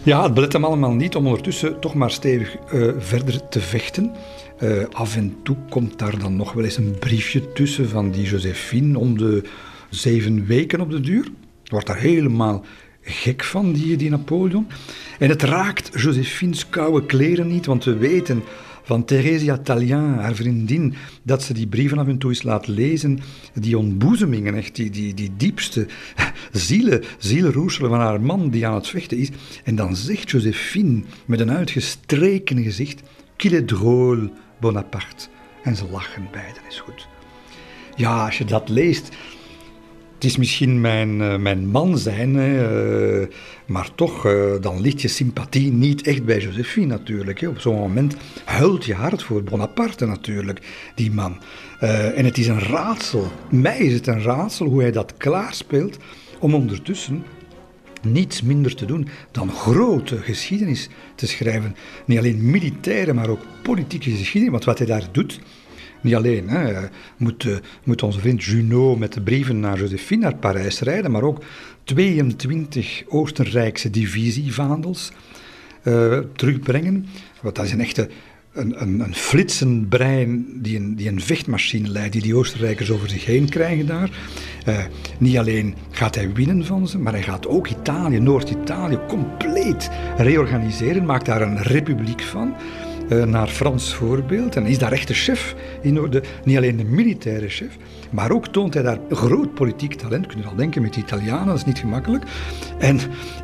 Ja, 0.07 0.23
het 0.23 0.35
belet 0.35 0.53
hem 0.53 0.65
allemaal 0.65 0.93
niet 0.93 1.17
om 1.17 1.27
ondertussen 1.27 1.81
toch 1.81 1.95
maar 1.95 2.11
stevig 2.11 2.57
uh, 2.73 2.93
verder 2.99 3.49
te 3.49 3.61
vechten. 3.61 4.13
Uh, 4.63 4.85
af 4.93 5.17
en 5.17 5.37
toe 5.43 5.57
komt 5.69 5.99
daar 5.99 6.19
dan 6.19 6.37
nog 6.37 6.53
wel 6.53 6.65
eens 6.65 6.77
een 6.77 6.97
briefje 6.99 7.53
tussen 7.53 7.89
van 7.89 8.11
die 8.11 8.25
Josephine 8.25 8.99
om 8.99 9.19
de 9.19 9.43
zeven 9.91 10.47
weken 10.47 10.81
op 10.81 10.91
de 10.91 11.01
duur. 11.01 11.29
Wordt 11.65 11.87
daar 11.87 11.99
helemaal 11.99 12.65
gek 13.01 13.45
van, 13.45 13.73
die, 13.73 13.97
die 13.97 14.11
Napoleon. 14.11 14.67
En 15.19 15.29
het 15.29 15.43
raakt 15.43 16.01
Josephine's 16.01 16.69
koude 16.69 17.07
kleren 17.07 17.47
niet, 17.47 17.67
want 17.67 17.85
we 17.85 17.97
weten 17.97 18.43
van 18.87 19.05
Theresia 19.05 19.59
Tallien, 19.59 20.15
haar 20.15 20.35
vriendin, 20.35 20.95
dat 21.23 21.43
ze 21.43 21.55
die 21.55 21.67
brieven 21.67 21.99
af 21.99 22.07
en 22.07 22.19
toe 22.19 22.31
eens 22.31 22.43
laat 22.43 22.67
lezen. 22.67 23.19
Die 23.55 23.79
ontboezemingen, 23.79 24.55
echt, 24.55 24.75
die, 24.75 24.91
die, 24.91 25.15
die 25.15 25.33
diepste 25.37 25.87
zielen, 26.53 27.05
zielenroerselen 27.19 27.91
van 27.91 28.01
haar 28.01 28.21
man 28.21 28.51
die 28.51 28.67
aan 28.67 28.75
het 28.75 28.89
vechten 28.89 29.19
is. 29.19 29.31
En 29.65 29.75
dan 29.75 29.97
zegt 29.97 30.31
Josephine 30.31 31.03
met 31.25 31.41
een 31.41 31.51
uitgestreken 31.51 32.63
gezicht, 32.63 33.03
qu'il 33.37 33.55
est 33.55 33.73
drôle, 33.73 34.31
Bonaparte. 34.61 35.27
En 35.63 35.77
ze 35.77 35.85
lachen 35.91 36.29
beiden, 36.33 36.63
is 36.69 36.81
goed. 36.81 37.09
Ja, 37.97 38.25
als 38.25 38.39
je 38.39 38.45
dat 38.45 38.69
leest, 38.69 39.09
het 40.17 40.25
is 40.25 40.37
misschien 40.37 40.81
mijn, 40.81 41.21
uh, 41.21 41.37
mijn 41.37 41.67
man 41.69 41.99
zijn, 41.99 42.35
uh, 42.35 43.27
maar 43.67 43.89
toch, 43.95 44.27
uh, 44.27 44.53
dan 44.61 44.81
ligt 44.81 45.03
je 45.03 45.09
sympathie 45.09 45.73
niet 45.73 46.07
echt 46.07 46.25
bij 46.25 46.39
Josephine 46.39 46.87
natuurlijk. 46.87 47.41
Hè. 47.41 47.49
Op 47.49 47.61
zo'n 47.61 47.79
moment 47.79 48.17
huilt 48.45 48.85
je 48.85 48.95
hart 48.95 49.23
voor 49.23 49.43
Bonaparte 49.43 50.07
natuurlijk, 50.07 50.61
die 50.95 51.13
man. 51.13 51.39
en 52.15 52.25
het 52.25 52.39
is 52.39 52.47
een 52.47 52.61
raadsel, 52.61 53.31
mij 53.51 53.79
is 53.79 53.93
het 53.93 54.07
een 54.07 54.23
raadsel 54.23 54.67
hoe 54.67 54.81
hij 54.81 54.93
dat 54.93 55.15
klaarspeelt 55.17 55.97
om 56.39 56.55
ondertussen 56.55 57.25
niets 58.03 58.43
minder 58.43 58.75
te 58.75 58.85
doen 58.85 59.09
dan 59.31 59.51
grote 59.51 60.17
geschiedenis 60.17 60.89
te 61.15 61.27
schrijven. 61.27 61.77
Niet 62.05 62.19
alleen 62.19 62.51
militaire, 62.51 63.13
maar 63.13 63.29
ook 63.29 63.41
politieke 63.63 64.11
geschiedenis. 64.11 64.51
Want 64.51 64.65
wat 64.65 64.79
hij 64.79 64.87
daar 64.87 65.09
doet, 65.13 65.41
niet 66.07 66.15
alleen 66.15 66.49
hè, 66.49 66.87
moet, 67.17 67.45
uh, 67.45 67.57
moet 67.85 68.03
onze 68.03 68.21
vriend 68.21 68.45
Junot 68.45 68.99
met 68.99 69.13
de 69.13 69.21
brieven 69.21 69.61
naar 69.61 69.79
Josephine 69.79 70.23
naar 70.23 70.37
Parijs 70.37 70.81
rijden, 70.81 71.11
maar 71.11 71.23
ook 71.23 71.43
22 71.85 73.03
Oostenrijkse 73.09 73.91
divisievaandels 73.91 75.13
uh, 75.85 76.19
terugbrengen. 76.37 77.07
Want 77.43 77.55
dat 77.55 77.65
is 77.65 77.73
een 77.73 77.81
echte 77.81 78.09
een, 78.57 78.83
een, 78.83 79.01
een 79.01 79.15
flitsend 79.15 79.89
brein 79.89 80.47
die 80.63 80.77
een, 80.77 80.97
die 80.97 81.09
een 81.09 81.21
vechtmachine 81.21 81.89
leidt, 81.89 82.13
die 82.13 82.23
die 82.23 82.37
Oostenrijkers 82.37 82.91
over 82.91 83.09
zich 83.09 83.25
heen 83.25 83.49
krijgen 83.49 83.87
daar. 83.87 84.11
Uh, 84.69 84.85
niet 85.19 85.39
alleen 85.39 85.75
gaat 85.91 86.15
hij 86.15 86.33
winnen 86.33 86.65
van 86.65 86.89
ze, 86.89 86.99
maar 86.99 87.13
hij 87.13 87.23
gaat 87.23 87.47
ook 87.47 87.69
Italië, 87.69 88.19
Noord-Italië, 88.19 88.99
compleet 89.09 89.91
reorganiseren, 90.17 91.05
maakt 91.05 91.27
daar 91.27 91.43
een 91.43 91.63
republiek 91.63 92.23
van. 92.23 92.55
Uh, 93.09 93.25
naar 93.25 93.49
Frans 93.49 93.95
voorbeeld 93.95 94.57
en 94.57 94.67
is 94.67 94.79
daar 94.79 94.93
echt 94.93 95.09
de 95.09 95.15
chef 95.15 95.55
in 95.83 95.95
de, 95.95 96.23
niet 96.45 96.57
alleen 96.57 96.77
de 96.77 96.85
militaire 96.85 97.49
chef, 97.49 97.77
maar 98.11 98.31
ook 98.31 98.47
toont 98.47 98.75
hij 98.75 98.83
daar 98.83 98.99
groot 99.11 99.55
politiek 99.55 99.95
talent. 99.95 100.27
Kun 100.27 100.39
je 100.39 100.47
al 100.47 100.55
denken 100.55 100.83
met 100.83 100.95
de 100.95 101.01
Italianen, 101.01 101.47
dat 101.47 101.57
is 101.57 101.65
niet 101.65 101.79
gemakkelijk. 101.79 102.25
En, 102.79 102.99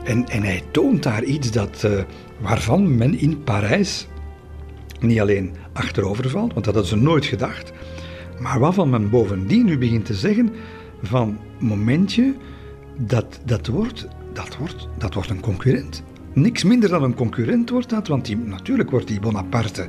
en, 0.04 0.28
en 0.28 0.42
hij 0.42 0.62
toont 0.70 1.02
daar 1.02 1.24
iets 1.24 1.50
dat, 1.50 1.82
uh, 1.86 2.02
waarvan 2.40 2.96
men 2.96 3.18
in 3.18 3.42
Parijs 3.42 4.06
niet 5.00 5.20
alleen 5.20 5.52
achterover 5.72 6.30
valt, 6.30 6.52
want 6.52 6.64
dat 6.64 6.74
hadden 6.74 6.98
ze 6.98 7.04
nooit 7.04 7.24
gedacht, 7.24 7.72
maar 8.38 8.58
waarvan 8.58 8.90
men 8.90 9.10
bovendien 9.10 9.64
nu 9.64 9.78
begint 9.78 10.04
te 10.04 10.14
zeggen 10.14 10.50
van 11.02 11.38
momentje, 11.58 12.34
dat, 12.98 13.40
dat, 13.44 13.66
wordt, 13.66 14.06
dat, 14.32 14.56
wordt, 14.56 14.88
dat 14.98 15.14
wordt 15.14 15.30
een 15.30 15.40
concurrent. 15.40 16.02
Niks 16.35 16.64
minder 16.64 16.89
dan 16.89 17.03
een 17.03 17.14
concurrent 17.14 17.70
wordt 17.70 17.89
dat, 17.89 18.09
want 18.09 18.47
natuurlijk 18.47 18.91
wordt 18.91 19.09
die 19.09 19.20
Bonaparte 19.20 19.87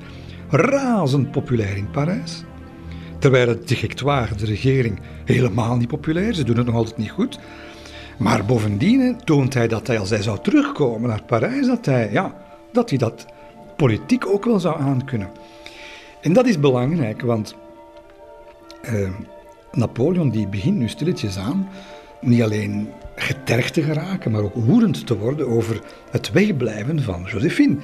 razend 0.49 1.31
populair 1.31 1.77
in 1.77 1.91
Parijs. 1.91 2.43
Terwijl 3.19 3.47
het 3.47 3.67
directoire, 3.67 4.35
de 4.35 4.45
regering, 4.45 4.99
helemaal 5.25 5.77
niet 5.77 5.87
populair 5.87 6.29
is. 6.29 6.37
Ze 6.37 6.43
doen 6.43 6.57
het 6.57 6.65
nog 6.65 6.75
altijd 6.75 6.97
niet 6.97 7.11
goed. 7.11 7.39
Maar 8.17 8.45
bovendien 8.45 9.17
toont 9.23 9.53
hij 9.53 9.67
dat 9.67 9.87
hij, 9.87 9.99
als 9.99 10.09
hij 10.09 10.21
zou 10.21 10.39
terugkomen 10.41 11.09
naar 11.09 11.23
Parijs, 11.23 11.67
dat 11.67 11.85
hij, 11.85 12.11
ja, 12.11 12.35
dat, 12.71 12.89
hij 12.89 12.97
dat 12.97 13.25
politiek 13.75 14.27
ook 14.27 14.45
wel 14.45 14.59
zou 14.59 14.79
aankunnen. 14.79 15.29
En 16.21 16.33
dat 16.33 16.45
is 16.45 16.59
belangrijk, 16.59 17.21
want 17.21 17.55
uh, 18.93 19.09
Napoleon 19.71 20.29
die 20.29 20.47
begint 20.47 20.77
nu 20.77 20.87
stilletjes 20.87 21.37
aan 21.37 21.69
niet 22.21 22.41
alleen 22.41 22.87
getergd 23.15 23.73
te 23.73 23.81
geraken, 23.81 24.31
maar 24.31 24.43
ook 24.43 24.55
woedend 24.55 25.07
te 25.07 25.17
worden 25.17 25.47
over 25.47 25.81
het 26.11 26.31
wegblijven 26.31 27.03
van 27.03 27.27
Josephine. 27.31 27.77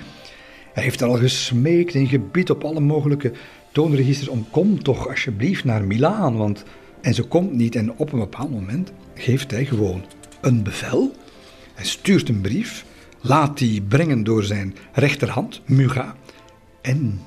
Hij 0.73 0.83
heeft 0.83 1.01
al 1.01 1.17
gesmeekt 1.17 1.95
en 1.95 2.07
gebid 2.07 2.49
op 2.49 2.63
alle 2.63 2.79
mogelijke 2.79 3.31
toonregisters 3.71 4.29
om 4.29 4.45
kom 4.49 4.83
toch 4.83 5.07
alsjeblieft 5.07 5.63
naar 5.63 5.83
Milaan, 5.83 6.37
want 6.37 6.63
en 7.01 7.13
ze 7.13 7.23
komt 7.23 7.53
niet 7.53 7.75
en 7.75 7.91
op 7.95 8.11
een 8.11 8.19
bepaald 8.19 8.51
moment 8.51 8.91
geeft 9.13 9.51
hij 9.51 9.65
gewoon 9.65 10.05
een 10.41 10.63
bevel. 10.63 11.11
Hij 11.73 11.85
stuurt 11.85 12.29
een 12.29 12.41
brief 12.41 12.85
laat 13.21 13.57
die 13.57 13.81
brengen 13.81 14.23
door 14.23 14.43
zijn 14.43 14.75
rechterhand, 14.93 15.61
Muga. 15.65 16.15
En 16.81 17.21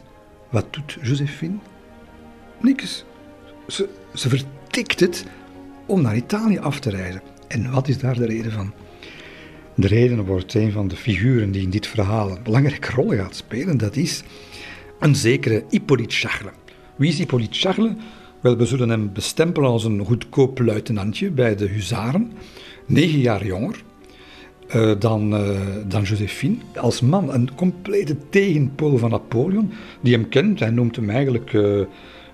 wat 0.51 0.73
doet 0.73 0.99
Josephine? 1.03 1.57
Niks. 2.61 3.05
Ze, 3.69 3.89
ze 4.15 4.29
vertikt 4.29 5.01
het 5.01 5.25
om 5.87 6.03
naar 6.03 6.17
Italië 6.17 6.59
af 6.59 6.81
te 6.81 6.91
reizen. 6.91 7.32
En 7.53 7.71
wat 7.71 7.89
is 7.89 7.99
daar 7.99 8.15
de 8.15 8.27
reden 8.27 8.53
van? 8.53 8.73
De 9.75 9.87
reden 9.87 10.25
wordt 10.25 10.55
een 10.55 10.73
van 10.73 10.89
de 10.89 10.97
figuren 10.97 11.51
die 11.51 11.63
in 11.63 11.71
dit 11.71 11.87
verhaal 11.87 12.31
een 12.31 12.43
belangrijke 12.43 12.93
rol 12.93 13.09
gaat 13.09 13.37
spelen. 13.37 13.79
Dat 13.79 13.97
is 13.97 14.23
een 15.01 15.17
zekere 15.17 15.65
Hippolyte 15.71 16.15
Charle. 16.15 16.51
Wie 16.97 17.09
is 17.09 17.19
Hippolyte 17.19 17.59
Charle? 17.59 17.97
Wel, 18.41 18.57
we 18.57 18.65
zullen 18.65 18.89
hem 18.89 19.13
bestempelen 19.13 19.71
als 19.71 19.85
een 19.85 20.05
goedkoop 20.05 20.59
luitenantje 20.59 21.31
bij 21.31 21.57
de 21.57 21.67
huzaren. 21.67 22.33
Negen 22.87 23.19
jaar 23.19 23.47
jonger, 23.47 23.83
uh, 24.75 24.93
dan, 24.99 25.35
uh, 25.35 25.61
dan 25.87 26.03
Josephine. 26.03 26.57
Als 26.75 27.01
man 27.01 27.33
een 27.33 27.55
complete 27.55 28.17
tegenpool 28.31 28.99
van 28.99 29.11
Napoleon, 29.11 29.73
die 30.01 30.15
hem 30.15 30.29
kent. 30.29 30.61
Hij 30.61 30.71
noemt 30.71 30.97
hem 30.97 31.11
eigenlijk 31.11 31.53
uh, 31.53 31.85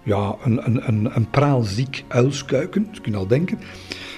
ja, 0.04 0.36
een, 0.44 0.66
een, 0.66 0.88
een, 0.88 1.16
een 1.16 1.30
praalziek 1.30 2.04
uilskuiken, 2.08 2.88
je 2.92 3.00
kunt 3.00 3.16
al 3.16 3.26
denken. 3.26 3.58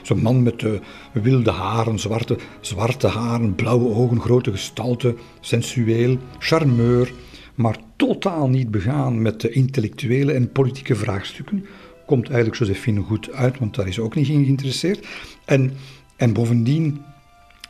Zo'n 0.03 0.22
man 0.22 0.42
met 0.42 0.64
wilde 1.12 1.51
haren, 1.51 1.98
zwarte, 1.98 2.38
zwarte 2.61 3.07
haren, 3.07 3.55
blauwe 3.55 3.94
ogen, 3.94 4.20
grote 4.20 4.51
gestalte, 4.51 5.14
sensueel, 5.40 6.18
charmeur, 6.38 7.12
maar 7.55 7.76
totaal 7.96 8.48
niet 8.48 8.70
begaan 8.70 9.22
met 9.22 9.40
de 9.40 9.51
intellectuele 9.51 10.32
en 10.32 10.53
politieke 10.53 10.94
vraagstukken. 10.94 11.66
Komt 12.07 12.28
eigenlijk 12.28 12.59
Josephine 12.59 13.01
goed 13.01 13.32
uit, 13.32 13.59
want 13.59 13.74
daar 13.74 13.88
is 13.88 13.98
ook 13.98 14.14
niet 14.14 14.28
in 14.28 14.44
geïnteresseerd. 14.44 15.07
En, 15.44 15.72
en 16.16 16.32
bovendien 16.32 17.01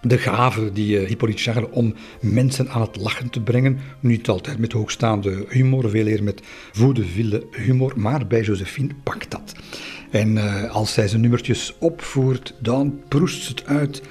de 0.02 0.18
gave 0.18 0.72
die 0.72 1.00
uh, 1.00 1.08
Hippolyte 1.08 1.42
Charles 1.42 1.70
om 1.70 1.94
mensen 2.20 2.68
aan 2.68 2.80
het 2.80 2.96
lachen 2.96 3.30
te 3.30 3.40
brengen. 3.40 3.78
Niet 4.00 4.28
altijd 4.28 4.58
met 4.58 4.72
hoogstaande 4.72 5.44
humor, 5.48 5.90
veel 5.90 6.06
eer 6.06 6.22
met 6.22 6.42
vaudeville 6.72 7.46
humor, 7.50 7.92
maar 7.96 8.26
bij 8.26 8.42
Josephine 8.42 8.94
pakt 9.02 9.30
dat. 9.30 9.54
En 10.10 10.36
uh, 10.36 10.74
als 10.74 10.92
zij 10.92 11.08
zijn 11.08 11.20
nummertjes 11.20 11.74
opvoert, 11.78 12.54
dan 12.58 13.00
proest 13.08 13.48
het 13.48 13.66
uit 13.66 14.02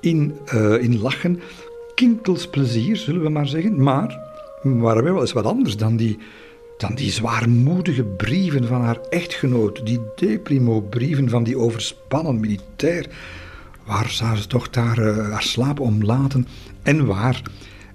in, 0.00 0.34
uh, 0.54 0.82
in 0.82 0.98
lachen. 0.98 1.40
Kinkels 1.94 2.46
plezier, 2.46 2.96
zullen 2.96 3.22
we 3.22 3.28
maar 3.28 3.48
zeggen. 3.48 3.82
Maar, 3.82 4.18
maar 4.62 5.02
wel 5.04 5.20
eens 5.20 5.32
wat 5.32 5.44
anders 5.44 5.76
dan 5.76 5.96
die, 5.96 6.18
dan 6.76 6.94
die 6.94 7.10
zwaarmoedige 7.10 8.04
brieven 8.04 8.66
van 8.66 8.80
haar 8.80 9.00
echtgenoot. 9.10 9.86
Die 9.86 10.00
deprimo-brieven 10.16 11.28
van 11.28 11.44
die 11.44 11.58
overspannen 11.58 12.40
militair. 12.40 13.06
Waar 13.86 14.08
zou 14.08 14.36
ze 14.36 14.46
toch 14.46 14.70
daar 14.70 14.98
uh, 14.98 15.30
haar 15.30 15.42
slaap 15.42 15.80
om 15.80 16.02
laten? 16.02 16.46
En 16.82 17.06
waar 17.06 17.42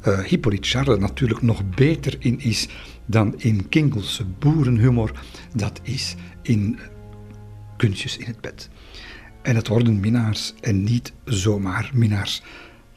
uh, 0.08 0.20
Hippolyte 0.20 0.70
Charles 0.70 1.00
natuurlijk 1.00 1.42
nog 1.42 1.62
beter 1.76 2.16
in 2.20 2.40
is 2.40 2.68
dan 3.06 3.34
in 3.38 3.70
Kinkelse 3.70 4.26
boerenhumor. 4.40 5.12
Dat 5.54 5.80
is 5.84 6.16
in 6.42 6.80
kunstjes 7.78 8.18
in 8.18 8.26
het 8.26 8.42
bed. 8.42 8.70
En 9.42 9.56
het 9.56 9.68
worden 9.68 10.00
minnaars 10.00 10.54
en 10.62 10.84
niet 10.84 11.14
zomaar 11.26 11.92
minnaars. 11.94 12.42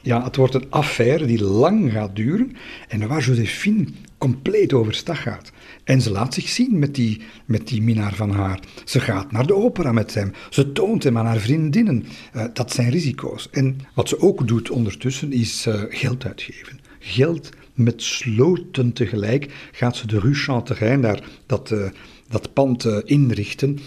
Ja, 0.03 0.24
het 0.24 0.37
wordt 0.37 0.55
een 0.55 0.70
affaire 0.70 1.26
die 1.26 1.43
lang 1.43 1.93
gaat 1.93 2.16
duren 2.16 2.57
en 2.89 3.09
waar 3.09 3.22
Josephine 3.22 3.87
compleet 4.18 4.72
overstag 4.72 5.22
gaat. 5.22 5.53
En 5.85 6.01
ze 6.01 6.11
laat 6.11 6.35
zich 6.35 6.49
zien 6.49 6.78
met 6.78 6.95
die, 6.95 7.20
met 7.45 7.68
die 7.68 7.83
minnaar 7.83 8.14
van 8.14 8.31
haar. 8.31 8.61
Ze 8.85 9.01
gaat 9.01 9.33
naar 9.33 9.47
de 9.47 9.55
opera 9.55 9.93
met 9.93 10.14
hem. 10.14 10.33
Ze 10.51 10.72
toont 10.72 11.03
hem 11.03 11.18
aan 11.18 11.26
haar 11.26 11.39
vriendinnen. 11.39 12.07
Uh, 12.37 12.45
dat 12.53 12.72
zijn 12.72 12.91
risico's. 12.91 13.51
En 13.51 13.78
wat 13.95 14.09
ze 14.09 14.20
ook 14.20 14.49
doet 14.49 14.70
ondertussen 14.70 15.33
is 15.33 15.66
uh, 15.66 15.83
geld 15.89 16.24
uitgeven. 16.24 16.81
Geld 16.99 17.51
met 17.74 18.03
sloten 18.03 18.93
tegelijk 18.93 19.68
gaat 19.72 19.97
ze 19.97 20.07
de 20.07 20.18
Rue 20.18 20.35
Chanterein, 20.35 21.01
daar 21.01 21.22
dat... 21.47 21.70
Uh, 21.70 21.89
dat 22.31 22.53
pand 22.53 22.85
uh, 22.87 22.97
inrichten. 23.05 23.78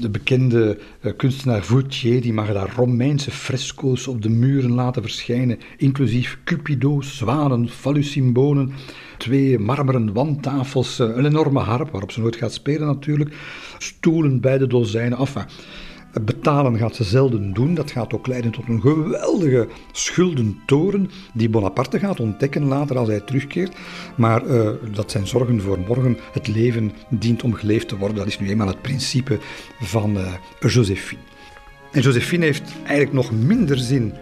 De 0.00 0.08
bekende 0.10 0.78
uh, 1.00 1.12
kunstenaar 1.16 1.64
Vautier 1.64 2.20
die 2.20 2.32
mag 2.32 2.52
daar 2.52 2.72
Romeinse 2.76 3.30
fresco's 3.30 4.06
op 4.06 4.22
de 4.22 4.28
muren 4.28 4.72
laten 4.72 5.02
verschijnen, 5.02 5.58
inclusief 5.76 6.38
cupido's, 6.44 7.16
zwanen, 7.16 7.68
fallusymbolen, 7.68 8.72
twee 9.18 9.58
marmeren 9.58 10.12
wandtafels, 10.12 10.98
een 10.98 11.26
enorme 11.26 11.60
harp 11.60 11.90
waarop 11.90 12.12
ze 12.12 12.20
nooit 12.20 12.36
gaat 12.36 12.52
spelen 12.52 12.86
natuurlijk, 12.86 13.36
stoelen 13.78 14.40
bij 14.40 14.58
de 14.58 14.66
dozijnen, 14.66 15.18
enfin, 15.18 15.44
Betalen 16.22 16.78
gaat 16.78 16.94
ze 16.94 17.04
zelden 17.04 17.52
doen. 17.52 17.74
Dat 17.74 17.90
gaat 17.90 18.14
ook 18.14 18.26
leiden 18.26 18.50
tot 18.50 18.68
een 18.68 18.80
geweldige 18.80 19.68
schuldentoren 19.92 21.10
die 21.34 21.48
Bonaparte 21.48 21.98
gaat 21.98 22.20
ontdekken 22.20 22.64
later 22.64 22.98
als 22.98 23.08
hij 23.08 23.20
terugkeert. 23.20 23.76
Maar 24.16 24.46
uh, 24.46 24.70
dat 24.92 25.10
zijn 25.10 25.26
zorgen 25.26 25.60
voor 25.60 25.78
morgen. 25.78 26.18
Het 26.32 26.48
leven 26.48 26.92
dient 27.08 27.42
om 27.42 27.54
geleefd 27.54 27.88
te 27.88 27.96
worden. 27.96 28.16
Dat 28.16 28.26
is 28.26 28.38
nu 28.38 28.48
eenmaal 28.48 28.66
het 28.66 28.82
principe 28.82 29.38
van 29.80 30.16
uh, 30.16 30.32
Josephine. 30.60 31.20
En 31.92 32.00
Josephine 32.00 32.44
heeft 32.44 32.72
eigenlijk 32.78 33.12
nog 33.12 33.32
minder 33.32 33.78
zin 33.78 34.12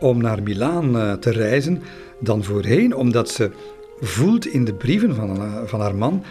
om 0.00 0.20
naar 0.20 0.42
Milaan 0.42 0.96
uh, 0.96 1.12
te 1.12 1.30
reizen 1.30 1.82
dan 2.20 2.44
voorheen, 2.44 2.94
omdat 2.94 3.30
ze 3.30 3.50
voelt 4.00 4.46
in 4.46 4.64
de 4.64 4.74
brieven 4.74 5.14
van, 5.14 5.38
van 5.66 5.80
haar 5.80 5.94
man 5.94 6.24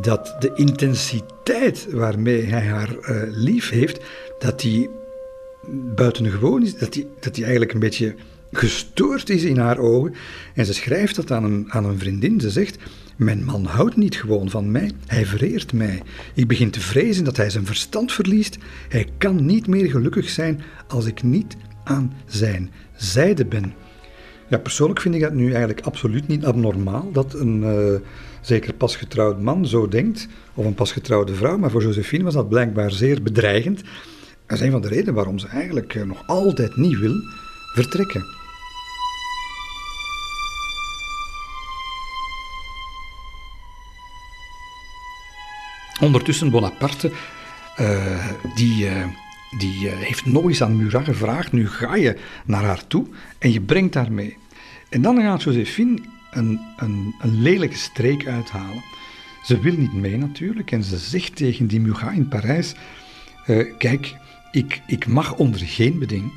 dat 0.00 0.36
de 0.38 0.52
intensiteit 0.54 1.86
waarmee 1.92 2.42
hij 2.42 2.66
haar 2.66 2.96
lief 3.30 3.70
heeft, 3.70 4.00
dat 4.38 4.60
die 4.60 4.90
buitengewoon 5.94 6.62
is, 6.62 6.76
dat 6.76 6.92
die, 6.92 7.06
dat 7.20 7.34
die 7.34 7.42
eigenlijk 7.42 7.72
een 7.72 7.80
beetje 7.80 8.14
gestoord 8.52 9.30
is 9.30 9.42
in 9.42 9.58
haar 9.58 9.78
ogen. 9.78 10.14
En 10.54 10.66
ze 10.66 10.74
schrijft 10.74 11.16
dat 11.16 11.30
aan 11.30 11.44
een, 11.44 11.66
aan 11.68 11.84
een 11.84 11.98
vriendin. 11.98 12.40
Ze 12.40 12.50
zegt: 12.50 12.78
Mijn 13.16 13.44
man 13.44 13.64
houdt 13.64 13.96
niet 13.96 14.16
gewoon 14.16 14.50
van 14.50 14.70
mij, 14.70 14.90
hij 15.06 15.26
vereert 15.26 15.72
mij. 15.72 16.02
Ik 16.34 16.48
begin 16.48 16.70
te 16.70 16.80
vrezen 16.80 17.24
dat 17.24 17.36
hij 17.36 17.50
zijn 17.50 17.66
verstand 17.66 18.12
verliest. 18.12 18.58
Hij 18.88 19.08
kan 19.18 19.46
niet 19.46 19.66
meer 19.66 19.90
gelukkig 19.90 20.28
zijn 20.28 20.62
als 20.88 21.06
ik 21.06 21.22
niet 21.22 21.56
aan 21.84 22.12
zijn 22.26 22.70
zijde 22.96 23.44
ben. 23.44 23.74
Ja, 24.48 24.58
persoonlijk 24.58 25.00
vind 25.00 25.14
ik 25.14 25.20
dat 25.20 25.34
nu 25.34 25.48
eigenlijk 25.50 25.80
absoluut 25.80 26.28
niet 26.28 26.44
abnormaal 26.44 27.12
dat 27.12 27.34
een. 27.34 27.62
Uh, 27.62 27.94
zeker 28.46 28.74
pasgetrouwd 28.74 29.40
man 29.40 29.66
zo 29.66 29.88
denkt, 29.88 30.28
of 30.54 30.64
een 30.64 30.74
pasgetrouwde 30.74 31.34
vrouw, 31.34 31.58
maar 31.58 31.70
voor 31.70 31.82
Josephine 31.82 32.24
was 32.24 32.34
dat 32.34 32.48
blijkbaar 32.48 32.90
zeer 32.90 33.22
bedreigend. 33.22 33.82
Dat 34.46 34.58
is 34.58 34.64
een 34.64 34.70
van 34.70 34.80
de 34.80 34.88
redenen 34.88 35.14
waarom 35.14 35.38
ze 35.38 35.46
eigenlijk 35.46 35.94
eh, 35.94 36.02
nog 36.02 36.26
altijd 36.26 36.76
niet 36.76 36.98
wil 36.98 37.22
vertrekken. 37.74 38.24
Ondertussen 46.00 46.50
Bonaparte, 46.50 47.12
uh, 47.80 48.26
die, 48.54 48.84
uh, 48.84 49.04
die 49.58 49.86
uh, 49.86 49.92
heeft 49.96 50.26
eens 50.26 50.62
aan 50.62 50.76
Murat 50.76 51.04
gevraagd, 51.04 51.52
nu 51.52 51.68
ga 51.68 51.94
je 51.94 52.16
naar 52.44 52.64
haar 52.64 52.86
toe 52.86 53.06
en 53.38 53.52
je 53.52 53.60
brengt 53.60 53.94
haar 53.94 54.12
mee. 54.12 54.36
En 54.88 55.02
dan 55.02 55.20
gaat 55.20 55.42
Josephine 55.42 55.98
een, 56.30 56.60
een, 56.76 57.14
een 57.20 57.42
lelijke 57.42 57.76
streek 57.76 58.26
uithalen. 58.26 58.82
Ze 59.42 59.60
wil 59.60 59.74
niet 59.76 59.92
mee 59.92 60.16
natuurlijk 60.16 60.70
en 60.70 60.82
ze 60.82 60.96
zegt 60.98 61.36
tegen 61.36 61.66
die 61.66 61.80
Murat 61.80 62.12
in 62.12 62.28
Parijs: 62.28 62.74
Kijk, 63.78 64.16
ik, 64.56 64.82
ik 64.86 65.06
mag 65.06 65.34
onder 65.34 65.60
geen 65.60 65.98
beding 65.98 66.32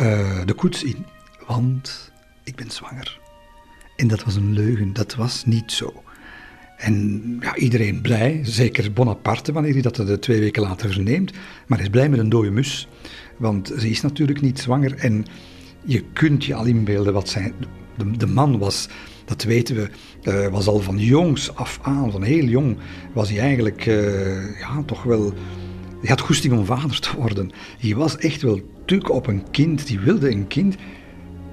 uh, 0.00 0.40
de 0.44 0.52
koets 0.54 0.82
in, 0.82 1.06
want 1.46 2.12
ik 2.44 2.54
ben 2.54 2.70
zwanger. 2.70 3.20
En 3.96 4.08
dat 4.08 4.24
was 4.24 4.36
een 4.36 4.52
leugen, 4.52 4.92
dat 4.92 5.14
was 5.14 5.44
niet 5.44 5.72
zo. 5.72 6.02
En 6.76 7.36
ja, 7.40 7.56
iedereen 7.56 8.00
blij, 8.00 8.40
zeker 8.42 8.92
Bonaparte 8.92 9.52
wanneer 9.52 9.72
hij 9.72 9.82
dat 9.82 9.96
de 9.96 10.18
twee 10.18 10.40
weken 10.40 10.62
later 10.62 10.92
verneemt, 10.92 11.32
maar 11.66 11.78
hij 11.78 11.86
is 11.86 11.92
blij 11.92 12.08
met 12.08 12.18
een 12.18 12.28
dode 12.28 12.50
mus, 12.50 12.88
want 13.36 13.72
ze 13.78 13.90
is 13.90 14.00
natuurlijk 14.00 14.40
niet 14.40 14.60
zwanger 14.60 14.94
en 14.94 15.24
je 15.84 16.04
kunt 16.12 16.44
je 16.44 16.54
al 16.54 16.64
inbeelden 16.64 17.12
wat 17.12 17.28
zijn, 17.28 17.54
de, 17.96 18.16
de 18.16 18.26
man 18.26 18.58
was, 18.58 18.88
dat 19.24 19.42
weten 19.42 19.76
we, 19.76 19.90
uh, 20.22 20.48
was 20.48 20.66
al 20.66 20.80
van 20.80 20.98
jongs 20.98 21.54
af 21.54 21.78
aan, 21.82 22.10
van 22.10 22.22
heel 22.22 22.44
jong, 22.44 22.76
was 23.12 23.30
hij 23.30 23.38
eigenlijk 23.38 23.86
uh, 23.86 24.58
ja, 24.60 24.82
toch 24.86 25.02
wel. 25.02 25.34
Hij 26.04 26.12
had 26.14 26.26
goesting 26.26 26.58
om 26.58 26.64
vader 26.64 27.00
te 27.00 27.16
worden. 27.16 27.50
Hij 27.78 27.94
was 27.94 28.16
echt 28.16 28.42
wel 28.42 28.60
tuk 28.84 29.10
op 29.10 29.26
een 29.26 29.50
kind, 29.50 29.86
die 29.86 30.00
wilde 30.00 30.30
een 30.30 30.46
kind. 30.46 30.76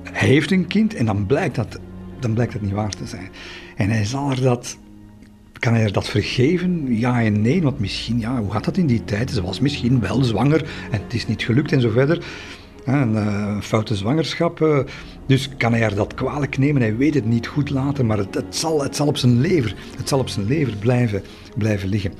Hij 0.03 0.27
heeft 0.27 0.51
een 0.51 0.67
kind 0.67 0.93
en 0.93 1.05
dan 1.05 1.25
blijkt 1.25 1.55
dat, 1.55 1.79
dan 2.19 2.33
blijkt 2.33 2.53
dat 2.53 2.61
niet 2.61 2.71
waar 2.71 2.89
te 2.89 3.05
zijn. 3.05 3.29
En 3.75 3.89
hij 3.89 4.05
zal 4.05 4.31
er 4.31 4.41
dat 4.41 4.77
kan 5.59 5.73
hij 5.73 5.83
er 5.83 5.91
dat 5.91 6.09
vergeven? 6.09 6.97
Ja 6.97 7.21
en 7.21 7.41
nee, 7.41 7.61
want 7.61 7.79
misschien, 7.79 8.19
ja, 8.19 8.39
hoe 8.39 8.51
gaat 8.51 8.65
dat 8.65 8.77
in 8.77 8.85
die 8.85 9.03
tijd? 9.03 9.31
Ze 9.31 9.41
was 9.41 9.59
misschien 9.59 9.99
wel 9.99 10.23
zwanger 10.23 10.61
en 10.91 11.01
het 11.03 11.13
is 11.13 11.27
niet 11.27 11.43
gelukt 11.43 11.71
en 11.71 11.81
zo 11.81 11.89
verder. 11.89 12.23
Een, 12.85 13.13
uh, 13.13 13.61
foute 13.61 13.95
zwangerschap. 13.95 14.59
Uh, 14.59 14.79
dus 15.25 15.49
kan 15.57 15.71
hij 15.71 15.81
er 15.81 15.95
dat 15.95 16.13
kwalijk 16.13 16.57
nemen? 16.57 16.81
Hij 16.81 16.97
weet 16.97 17.13
het 17.13 17.25
niet 17.25 17.47
goed 17.47 17.69
later, 17.69 18.05
maar 18.05 18.17
het, 18.17 18.35
het, 18.35 18.55
zal, 18.55 18.83
het 18.83 18.95
zal 18.95 19.07
op 19.07 19.17
zijn 19.17 19.39
lever, 19.39 19.75
het 19.97 20.09
zal 20.09 20.19
op 20.19 20.29
zijn 20.29 20.45
lever 20.45 20.75
blijven, 20.75 21.23
blijven 21.57 21.89
liggen. 21.89 22.13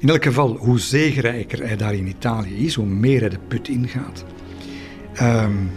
In 0.00 0.08
elk 0.08 0.24
geval, 0.24 0.56
hoe 0.56 0.78
zegerijker 0.78 1.66
hij 1.66 1.76
daar 1.76 1.94
in 1.94 2.06
Italië 2.06 2.64
is, 2.66 2.74
hoe 2.74 2.86
meer 2.86 3.20
hij 3.20 3.28
de 3.28 3.38
put 3.48 3.68
ingaat. 3.68 4.24
Um, 5.22 5.70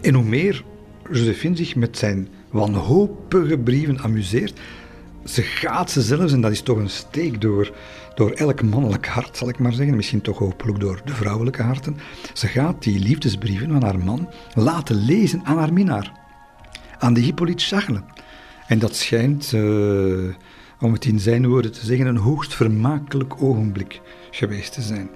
en 0.00 0.14
hoe 0.14 0.24
meer 0.24 0.64
Josephine 1.10 1.56
zich 1.56 1.76
met 1.76 1.98
zijn 1.98 2.28
wanhopige 2.50 3.58
brieven 3.58 4.00
amuseert. 4.00 4.60
Ze 5.24 5.42
gaat 5.42 5.90
ze 5.90 6.02
zelfs, 6.02 6.32
en 6.32 6.40
dat 6.40 6.50
is 6.50 6.60
toch 6.60 6.78
een 6.78 6.90
steek 6.90 7.40
door 7.40 7.72
door 8.14 8.30
elk 8.30 8.62
mannelijk 8.62 9.06
hart, 9.06 9.36
zal 9.36 9.48
ik 9.48 9.58
maar 9.58 9.72
zeggen, 9.72 9.96
misschien 9.96 10.20
toch 10.20 10.38
hopelijk 10.38 10.80
door 10.80 11.00
de 11.04 11.14
vrouwelijke 11.14 11.62
harten. 11.62 11.96
Ze 12.32 12.46
gaat 12.46 12.82
die 12.82 12.98
liefdesbrieven 12.98 13.70
van 13.70 13.82
haar 13.82 13.98
man 13.98 14.28
laten 14.54 14.96
lezen 14.96 15.40
aan 15.44 15.58
haar 15.58 15.72
minnaar, 15.72 16.12
aan 16.98 17.14
de 17.14 17.20
Hippolyte 17.20 17.64
Charles. 17.64 18.00
En 18.66 18.78
dat 18.78 18.96
schijnt, 18.96 19.52
uh, 19.52 20.34
om 20.84 20.92
het 20.92 21.04
in 21.04 21.20
zijn 21.20 21.48
woorden 21.48 21.72
te 21.72 21.86
zeggen, 21.86 22.06
een 22.06 22.16
hoogst 22.16 22.54
vermakelijk 22.54 23.42
ogenblik 23.42 24.00
geweest 24.30 24.72
te 24.72 24.82
zijn. 24.82 25.08